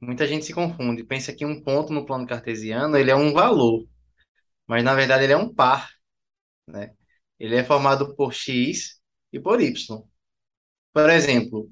muita 0.00 0.26
gente 0.26 0.44
se 0.46 0.54
confunde, 0.54 1.04
pensa 1.04 1.34
que 1.34 1.44
um 1.44 1.62
ponto 1.62 1.92
no 1.92 2.06
plano 2.06 2.26
cartesiano, 2.26 2.96
ele 2.96 3.10
é 3.10 3.16
um 3.16 3.32
valor, 3.32 3.86
mas 4.66 4.84
na 4.84 4.94
verdade 4.94 5.24
ele 5.24 5.32
é 5.34 5.36
um 5.36 5.52
par, 5.52 5.90
né? 6.68 6.94
Ele 7.38 7.56
é 7.56 7.64
formado 7.64 8.14
por 8.16 8.32
x 8.34 9.00
e 9.32 9.40
por 9.40 9.60
y. 9.60 9.74
Por 10.92 11.10
exemplo, 11.10 11.70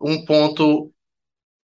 um, 0.00 0.24
ponto 0.24 0.92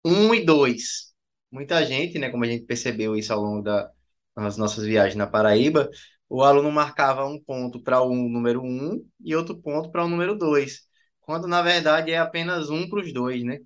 um 0.05 0.34
e 0.34 0.45
2. 0.45 1.13
Muita 1.51 1.84
gente, 1.86 2.19
né, 2.19 2.30
como 2.30 2.43
a 2.43 2.47
gente 2.47 2.65
percebeu 2.65 3.15
isso 3.15 3.34
ao 3.34 3.41
longo 3.41 3.63
da, 3.63 3.91
das 4.36 4.57
nossas 4.57 4.86
viagens 4.86 5.15
na 5.15 5.28
Paraíba, 5.28 5.89
o 6.30 6.43
aluno 6.43 6.71
marcava 6.71 7.25
um 7.25 7.41
ponto 7.43 7.82
para 7.82 8.01
o 8.01 8.13
número 8.13 8.61
um 8.63 9.03
e 9.21 9.36
outro 9.36 9.57
ponto 9.57 9.91
para 9.91 10.05
o 10.05 10.09
número 10.09 10.38
2, 10.38 10.88
quando 11.28 11.47
na 11.47 11.61
verdade 11.61 12.11
é 12.11 12.17
apenas 12.19 12.71
um 12.71 12.89
para 12.89 13.01
os 13.01 13.13
dois, 13.13 13.43
né? 13.45 13.59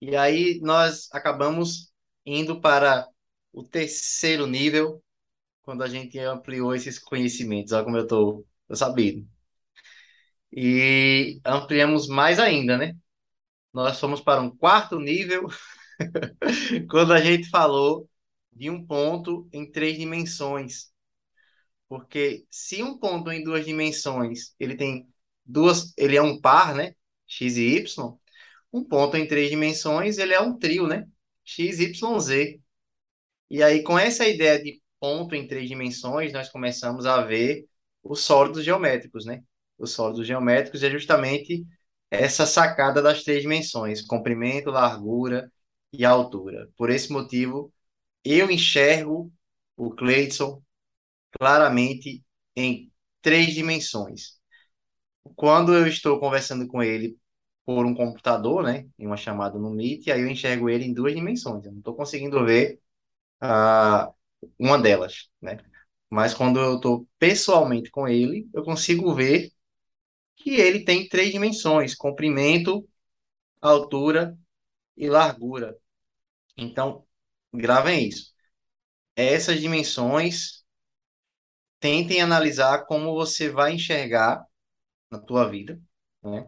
E 0.00 0.16
aí 0.16 0.60
nós 0.62 1.08
acabamos 1.12 1.92
indo 2.24 2.60
para 2.60 3.06
o 3.52 3.62
terceiro 3.64 4.46
nível, 4.46 5.02
quando 5.62 5.82
a 5.84 5.88
gente 5.88 6.18
ampliou 6.20 6.74
esses 6.74 6.98
conhecimentos. 6.98 7.72
Olha 7.72 7.84
como 7.84 7.96
eu 7.98 8.02
estou 8.04 8.46
sabendo. 8.74 9.28
E 10.52 11.40
ampliamos 11.44 12.08
mais 12.08 12.38
ainda, 12.38 12.76
né? 12.78 12.94
Nós 13.72 14.00
fomos 14.00 14.20
para 14.20 14.40
um 14.42 14.50
quarto 14.56 14.98
nível, 15.00 15.48
quando 16.90 17.12
a 17.12 17.20
gente 17.20 17.48
falou 17.50 18.08
de 18.52 18.70
um 18.70 18.84
ponto 18.84 19.48
em 19.52 19.70
três 19.70 19.96
dimensões. 19.98 20.90
Porque 21.88 22.46
se 22.50 22.82
um 22.82 22.98
ponto 22.98 23.30
em 23.32 23.42
duas 23.44 23.64
dimensões, 23.64 24.54
ele 24.60 24.76
tem 24.76 25.08
duas, 25.48 25.94
ele 25.96 26.16
é 26.16 26.22
um 26.22 26.40
par, 26.40 26.74
né? 26.74 26.94
X 27.26 27.56
e 27.56 27.76
Y. 27.78 28.18
Um 28.72 28.84
ponto 28.84 29.16
em 29.16 29.26
três 29.26 29.50
dimensões, 29.50 30.18
ele 30.18 30.34
é 30.34 30.40
um 30.40 30.58
trio, 30.58 30.86
né? 30.86 31.06
X, 31.44 31.80
Y, 31.80 32.20
Z. 32.20 32.60
E 33.50 33.62
aí, 33.62 33.82
com 33.82 33.98
essa 33.98 34.26
ideia 34.28 34.62
de 34.62 34.82
ponto 35.00 35.34
em 35.34 35.46
três 35.46 35.68
dimensões, 35.68 36.32
nós 36.32 36.48
começamos 36.50 37.06
a 37.06 37.22
ver 37.22 37.66
os 38.02 38.20
sólidos 38.20 38.64
geométricos, 38.64 39.24
né? 39.24 39.42
Os 39.78 39.92
sólidos 39.92 40.26
geométricos 40.26 40.82
é 40.82 40.90
justamente 40.90 41.66
essa 42.10 42.46
sacada 42.46 43.02
das 43.02 43.22
três 43.22 43.42
dimensões, 43.42 44.02
comprimento, 44.02 44.70
largura 44.70 45.50
e 45.92 46.04
altura. 46.04 46.68
Por 46.76 46.90
esse 46.90 47.12
motivo, 47.12 47.72
eu 48.24 48.50
enxergo 48.50 49.32
o 49.76 49.90
Cleidson 49.94 50.62
claramente 51.38 52.24
em 52.56 52.92
três 53.22 53.54
dimensões. 53.54 54.37
Quando 55.36 55.74
eu 55.74 55.86
estou 55.86 56.18
conversando 56.20 56.66
com 56.66 56.82
ele 56.82 57.16
por 57.64 57.84
um 57.86 57.94
computador, 57.94 58.62
né, 58.64 58.88
em 58.98 59.06
uma 59.06 59.16
chamada 59.16 59.58
no 59.58 59.70
Meet, 59.70 60.08
aí 60.08 60.20
eu 60.22 60.28
enxergo 60.28 60.68
ele 60.70 60.84
em 60.84 60.94
duas 60.94 61.14
dimensões. 61.14 61.64
Eu 61.64 61.72
não 61.72 61.78
estou 61.78 61.94
conseguindo 61.94 62.44
ver 62.44 62.80
uh, 63.42 64.12
uma 64.58 64.78
delas, 64.80 65.30
né? 65.42 65.58
Mas 66.10 66.34
quando 66.34 66.60
eu 66.60 66.76
estou 66.76 67.08
pessoalmente 67.18 67.90
com 67.90 68.08
ele, 68.08 68.48
eu 68.54 68.64
consigo 68.64 69.14
ver 69.14 69.52
que 70.36 70.52
ele 70.56 70.84
tem 70.84 71.08
três 71.08 71.32
dimensões: 71.32 71.94
comprimento, 71.94 72.88
altura 73.60 74.38
e 74.96 75.08
largura. 75.10 75.76
Então, 76.56 77.06
gravem 77.54 78.08
isso. 78.08 78.32
Essas 79.16 79.60
dimensões 79.60 80.64
tentem 81.80 82.20
analisar 82.20 82.84
como 82.86 83.14
você 83.14 83.50
vai 83.50 83.74
enxergar 83.74 84.44
na 85.10 85.18
tua 85.18 85.48
vida, 85.50 85.80
né? 86.22 86.46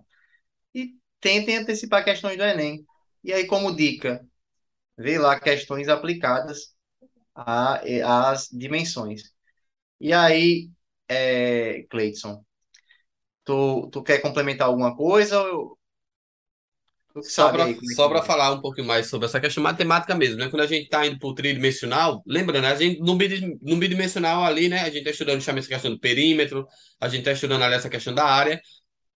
E 0.74 0.96
tentem 1.20 1.56
antecipar 1.58 2.04
questões 2.04 2.36
do 2.36 2.44
Enem. 2.44 2.86
E 3.24 3.32
aí, 3.32 3.46
como 3.46 3.74
dica, 3.74 4.26
vê 4.96 5.18
lá 5.18 5.38
questões 5.40 5.88
aplicadas 5.88 6.74
às 7.34 8.48
dimensões. 8.52 9.34
E 10.00 10.12
aí, 10.12 10.70
é, 11.08 11.84
Cleidson, 11.90 12.44
tu, 13.44 13.88
tu 13.90 14.02
quer 14.02 14.20
complementar 14.20 14.66
alguma 14.68 14.96
coisa? 14.96 15.40
Ou 15.42 15.78
só 17.22 17.50
para 17.50 17.66
só 17.94 18.08
para 18.08 18.22
falar 18.22 18.52
um 18.52 18.60
pouquinho 18.60 18.86
mais 18.86 19.08
sobre 19.08 19.26
essa 19.26 19.40
questão 19.40 19.62
matemática 19.62 20.14
mesmo, 20.14 20.36
né? 20.36 20.48
Quando 20.48 20.62
a 20.62 20.66
gente 20.66 20.84
está 20.84 21.06
indo 21.06 21.18
para 21.18 21.28
o 21.28 21.34
tridimensional, 21.34 22.22
lembra, 22.26 22.60
né? 22.60 22.68
A 22.68 22.74
gente, 22.74 23.00
no, 23.00 23.16
bid, 23.16 23.58
no 23.62 23.76
bidimensional 23.76 24.44
ali, 24.44 24.68
né? 24.68 24.80
A 24.82 24.86
gente 24.86 24.98
está 24.98 25.10
estudando 25.10 25.36
justamente 25.36 25.64
essa 25.64 25.74
questão 25.74 25.90
do 25.90 25.98
perímetro, 25.98 26.66
a 27.00 27.08
gente 27.08 27.20
está 27.20 27.32
estudando 27.32 27.62
ali 27.62 27.74
essa 27.74 27.90
questão 27.90 28.14
da 28.14 28.24
área, 28.24 28.60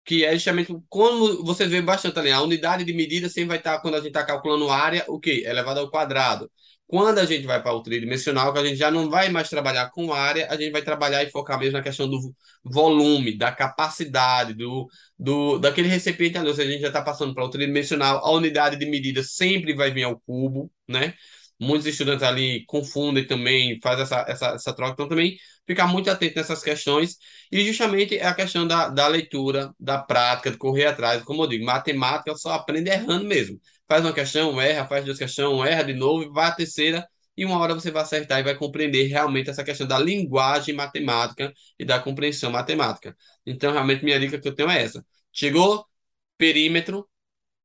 que 0.06 0.26
é 0.26 0.34
justamente 0.34 0.76
como 0.90 1.44
vocês 1.44 1.70
veem 1.70 1.84
bastante 1.84 2.18
ali, 2.20 2.32
a 2.32 2.42
unidade 2.42 2.84
de 2.84 2.94
medida 2.94 3.30
sempre 3.30 3.50
vai 3.50 3.58
estar, 3.58 3.76
tá, 3.76 3.82
quando 3.82 3.96
a 3.96 3.98
gente 3.98 4.08
está 4.08 4.24
calculando 4.26 4.70
área, 4.70 5.06
o 5.08 5.20
quê? 5.20 5.44
Elevado 5.46 5.80
ao 5.80 5.90
quadrado. 5.90 6.50
Quando 6.88 7.18
a 7.18 7.26
gente 7.26 7.48
vai 7.48 7.62
para 7.62 7.74
o 7.74 7.82
tridimensional, 7.82 8.54
que 8.54 8.60
a 8.60 8.66
gente 8.66 8.76
já 8.78 8.92
não 8.92 9.10
vai 9.10 9.30
mais 9.30 9.50
trabalhar 9.50 9.90
com 9.90 10.14
área, 10.14 10.48
a 10.52 10.56
gente 10.56 10.72
vai 10.72 10.84
trabalhar 10.84 11.24
e 11.24 11.32
focar 11.32 11.58
mesmo 11.58 11.74
na 11.74 11.82
questão 11.82 12.08
do 12.08 12.20
volume, 12.64 13.36
da 13.36 13.52
capacidade, 13.52 14.54
do, 14.54 14.88
do 15.18 15.58
daquele 15.58 15.88
recipiente 15.88 16.38
ali. 16.38 16.48
Ou 16.50 16.54
seja, 16.54 16.70
a 16.70 16.72
gente 16.72 16.82
já 16.82 16.90
está 16.90 17.02
passando 17.02 17.34
para 17.34 17.44
o 17.46 17.50
tridimensional, 17.50 18.24
a 18.24 18.32
unidade 18.32 18.78
de 18.78 18.86
medida 18.86 19.24
sempre 19.24 19.74
vai 19.74 19.92
vir 19.92 20.04
ao 20.04 20.20
cubo, 20.20 20.72
né? 20.88 21.16
Muitos 21.60 21.88
estudantes 21.88 22.24
ali 22.24 22.64
confundem 22.68 23.26
também, 23.26 23.80
fazem 23.82 24.04
essa, 24.04 24.26
essa, 24.28 24.48
essa 24.50 24.74
troca, 24.76 24.94
então 24.94 25.08
também 25.08 25.38
ficar 25.66 25.88
muito 25.88 26.10
atento 26.12 26.36
nessas 26.36 26.62
questões. 26.64 27.18
E 27.52 27.66
justamente 27.66 28.18
é 28.18 28.26
a 28.26 28.34
questão 28.36 28.68
da, 28.68 28.90
da 28.90 29.08
leitura, 29.08 29.74
da 29.80 29.98
prática, 29.98 30.52
de 30.52 30.58
correr 30.58 30.86
atrás. 30.86 31.24
Como 31.24 31.44
eu 31.44 31.48
digo, 31.48 31.66
matemática 31.66 32.36
só 32.36 32.52
aprende 32.54 32.90
errando 32.90 33.26
mesmo 33.26 33.60
faz 33.94 34.04
uma 34.06 34.14
questão, 34.14 34.60
erra, 34.60 34.88
faz 34.88 35.06
duas 35.06 35.20
questões, 35.20 35.70
erra 35.70 35.84
de 35.84 35.94
novo, 35.94 36.32
vai 36.34 36.48
à 36.48 36.52
terceira, 36.52 37.08
e 37.38 37.46
uma 37.46 37.60
hora 37.60 37.76
você 37.76 37.92
vai 37.92 38.02
acertar 38.02 38.40
e 38.40 38.44
vai 38.44 38.56
compreender 38.56 39.04
realmente 39.06 39.52
essa 39.52 39.64
questão 39.64 39.86
da 39.88 40.00
linguagem 40.00 40.74
matemática 40.74 41.54
e 41.78 41.86
da 41.86 42.00
compreensão 42.00 42.50
matemática. 42.52 43.16
Então, 43.46 43.72
realmente, 43.72 44.04
minha 44.04 44.20
dica 44.20 44.40
que 44.40 44.48
eu 44.48 44.56
tenho 44.56 44.70
é 44.72 44.82
essa. 44.84 45.06
Chegou, 45.32 45.86
perímetro, 46.38 47.08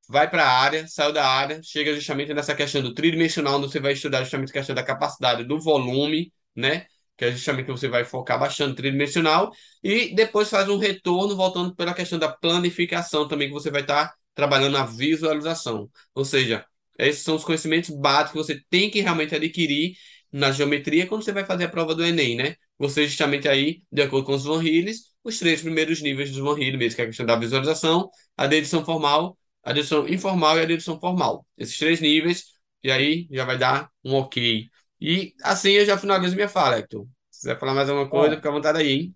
vai 0.08 0.28
para 0.30 0.44
a 0.44 0.50
área, 0.50 0.86
saiu 0.88 1.12
da 1.14 1.26
área, 1.26 1.62
chega 1.62 1.94
justamente 1.94 2.34
nessa 2.34 2.54
questão 2.54 2.82
do 2.82 2.92
tridimensional, 2.94 3.56
onde 3.58 3.70
você 3.72 3.80
vai 3.80 3.92
estudar 3.94 4.22
justamente 4.22 4.50
a 4.50 4.52
questão 4.52 4.74
da 4.74 4.82
capacidade 4.82 5.44
do 5.44 5.58
volume, 5.58 6.30
né? 6.54 6.86
Que 7.16 7.26
é 7.26 7.32
justamente 7.32 7.66
que 7.66 7.72
você 7.72 7.88
vai 7.88 8.04
focar 8.04 8.38
bastante 8.38 8.76
tridimensional, 8.76 9.50
e 9.82 10.14
depois 10.14 10.50
faz 10.50 10.68
um 10.68 10.76
retorno, 10.76 11.34
voltando 11.36 11.74
pela 11.74 11.94
questão 11.94 12.18
da 12.18 12.28
planificação 12.28 13.26
também, 13.26 13.48
que 13.48 13.54
você 13.54 13.70
vai 13.70 13.80
estar 13.80 14.08
tá 14.08 14.17
trabalhando 14.38 14.76
a 14.76 14.84
visualização. 14.86 15.90
Ou 16.14 16.24
seja, 16.24 16.64
esses 16.96 17.22
são 17.24 17.34
os 17.34 17.44
conhecimentos 17.44 17.90
básicos 17.90 18.46
que 18.46 18.54
você 18.54 18.64
tem 18.70 18.88
que 18.88 19.00
realmente 19.00 19.34
adquirir 19.34 19.96
na 20.30 20.52
geometria 20.52 21.08
quando 21.08 21.24
você 21.24 21.32
vai 21.32 21.44
fazer 21.44 21.64
a 21.64 21.68
prova 21.68 21.92
do 21.92 22.04
Enem, 22.04 22.36
né? 22.36 22.54
Você 22.78 23.04
justamente 23.08 23.48
aí, 23.48 23.82
de 23.90 24.00
acordo 24.02 24.26
com 24.26 24.34
os 24.34 24.44
Van 24.44 24.62
Hilles, 24.62 25.06
os 25.24 25.40
três 25.40 25.60
primeiros 25.60 26.00
níveis 26.00 26.30
dos 26.30 26.38
Van 26.38 26.56
Hilles, 26.56 26.78
mesmo, 26.78 26.94
que 26.94 27.02
é 27.02 27.04
a 27.04 27.08
questão 27.08 27.26
da 27.26 27.34
visualização, 27.34 28.08
a 28.36 28.46
dedução 28.46 28.84
formal, 28.84 29.36
a 29.64 29.72
dedução 29.72 30.06
informal 30.08 30.56
e 30.56 30.62
a 30.62 30.64
dedução 30.66 31.00
formal. 31.00 31.44
Esses 31.56 31.76
três 31.76 32.00
níveis, 32.00 32.44
e 32.84 32.92
aí 32.92 33.26
já 33.32 33.44
vai 33.44 33.58
dar 33.58 33.90
um 34.04 34.14
ok. 34.14 34.68
E 35.00 35.34
assim 35.42 35.70
eu 35.72 35.84
já 35.84 35.98
finalizo 35.98 36.36
minha 36.36 36.48
fala, 36.48 36.78
Hector. 36.78 37.08
Se 37.28 37.40
quiser 37.40 37.58
falar 37.58 37.74
mais 37.74 37.88
alguma 37.90 38.08
coisa, 38.08 38.36
fica 38.36 38.48
à 38.48 38.52
vontade 38.52 38.78
aí, 38.78 38.88
hein? 38.92 39.14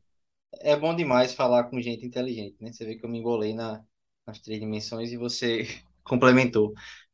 É 0.60 0.76
bom 0.76 0.94
demais 0.94 1.34
falar 1.34 1.64
com 1.64 1.80
gente 1.80 2.06
inteligente, 2.06 2.56
né? 2.60 2.72
Você 2.72 2.84
vê 2.84 2.96
que 2.96 3.04
eu 3.04 3.08
me 3.10 3.18
embolei 3.18 3.54
na, 3.54 3.84
nas 4.26 4.40
três 4.40 4.60
dimensões 4.60 5.12
e 5.12 5.16
você 5.16 5.64
complementou. 6.04 6.72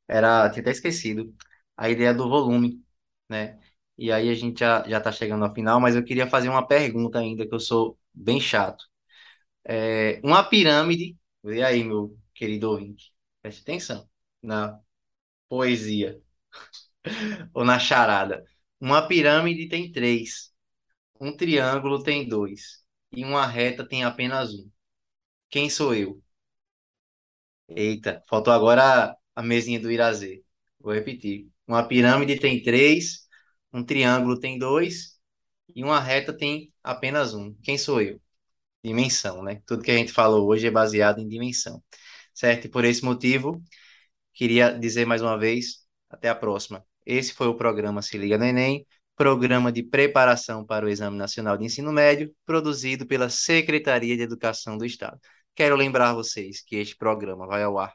Era, 0.08 0.48
tinha 0.50 0.62
até 0.62 0.70
esquecido 0.70 1.34
a 1.76 1.88
ideia 1.90 2.14
do 2.14 2.28
volume, 2.28 2.82
né? 3.28 3.58
E 3.96 4.12
aí 4.12 4.28
a 4.30 4.34
gente 4.34 4.60
já 4.60 4.88
já 4.88 4.98
está 4.98 5.10
chegando 5.12 5.44
ao 5.44 5.54
final, 5.54 5.80
mas 5.80 5.96
eu 5.96 6.04
queria 6.04 6.26
fazer 6.28 6.48
uma 6.48 6.66
pergunta 6.66 7.18
ainda 7.18 7.46
que 7.46 7.54
eu 7.54 7.60
sou 7.60 7.98
bem 8.14 8.40
chato. 8.40 8.84
É, 9.64 10.20
uma 10.24 10.44
pirâmide, 10.44 11.16
vê 11.42 11.62
aí 11.64 11.84
meu 11.84 12.16
querido 12.34 12.70
ouvinte, 12.70 13.12
preste 13.42 13.62
atenção 13.62 14.08
na 14.42 14.78
poesia 15.48 16.20
ou 17.54 17.64
na 17.64 17.78
charada. 17.78 18.44
Uma 18.80 19.06
pirâmide 19.06 19.68
tem 19.68 19.90
três, 19.92 20.52
um 21.20 21.36
triângulo 21.36 22.02
tem 22.02 22.28
dois 22.28 22.84
e 23.12 23.24
uma 23.24 23.46
reta 23.46 23.86
tem 23.88 24.04
apenas 24.04 24.54
um. 24.54 24.70
Quem 25.50 25.70
sou 25.70 25.94
eu? 25.94 26.22
Eita, 27.68 28.22
faltou 28.28 28.52
agora 28.52 29.14
a, 29.34 29.42
mesinha 29.42 29.78
do 29.78 29.90
Irazê. 29.90 30.42
Vou 30.80 30.92
repetir. 30.92 31.48
Uma 31.66 31.86
pirâmide 31.86 32.38
tem 32.40 32.62
três, 32.62 33.26
um 33.72 33.84
triângulo 33.84 34.38
tem 34.40 34.58
dois 34.58 35.18
e 35.74 35.84
uma 35.84 36.00
reta 36.00 36.32
tem 36.36 36.72
apenas 36.82 37.34
um. 37.34 37.54
Quem 37.62 37.76
sou 37.78 38.00
eu? 38.00 38.20
Dimensão, 38.84 39.42
né? 39.42 39.62
Tudo 39.66 39.82
que 39.82 39.90
a 39.90 39.96
gente 39.96 40.12
falou 40.12 40.48
hoje 40.48 40.66
é 40.66 40.70
baseado 40.70 41.20
em 41.20 41.28
dimensão. 41.28 41.82
Certo? 42.34 42.66
E 42.66 42.70
por 42.70 42.84
esse 42.84 43.04
motivo, 43.04 43.62
queria 44.34 44.70
dizer 44.78 45.06
mais 45.06 45.22
uma 45.22 45.38
vez, 45.38 45.86
até 46.10 46.28
a 46.28 46.34
próxima. 46.34 46.84
Esse 47.04 47.34
foi 47.34 47.48
o 47.48 47.56
programa 47.56 48.02
Se 48.02 48.18
Liga 48.18 48.38
no 48.38 48.44
Enem, 48.44 48.86
programa 49.16 49.72
de 49.72 49.82
preparação 49.82 50.64
para 50.64 50.86
o 50.86 50.88
Exame 50.88 51.16
Nacional 51.18 51.56
de 51.58 51.64
Ensino 51.64 51.92
Médio, 51.92 52.34
produzido 52.46 53.06
pela 53.06 53.28
Secretaria 53.28 54.16
de 54.16 54.22
Educação 54.22 54.78
do 54.78 54.84
Estado. 54.86 55.18
Quero 55.58 55.74
lembrar 55.74 56.14
vocês 56.14 56.62
que 56.64 56.76
este 56.76 56.96
programa 56.96 57.44
vai 57.44 57.64
ao 57.64 57.80
ar 57.80 57.92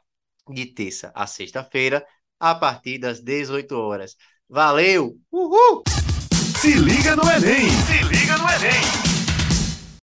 de 0.50 0.66
terça 0.66 1.10
a 1.14 1.26
sexta-feira, 1.26 2.04
a 2.38 2.54
partir 2.54 2.98
das 2.98 3.22
18 3.22 3.74
horas. 3.74 4.16
Valeu! 4.46 5.18
Uhul! 5.32 5.82
Se 6.60 6.74
liga 6.74 7.16
no 7.16 7.22
Enem! 7.22 7.70
Se 7.70 8.02
liga 8.04 8.36
no 8.36 8.46
Enem! 8.50 9.13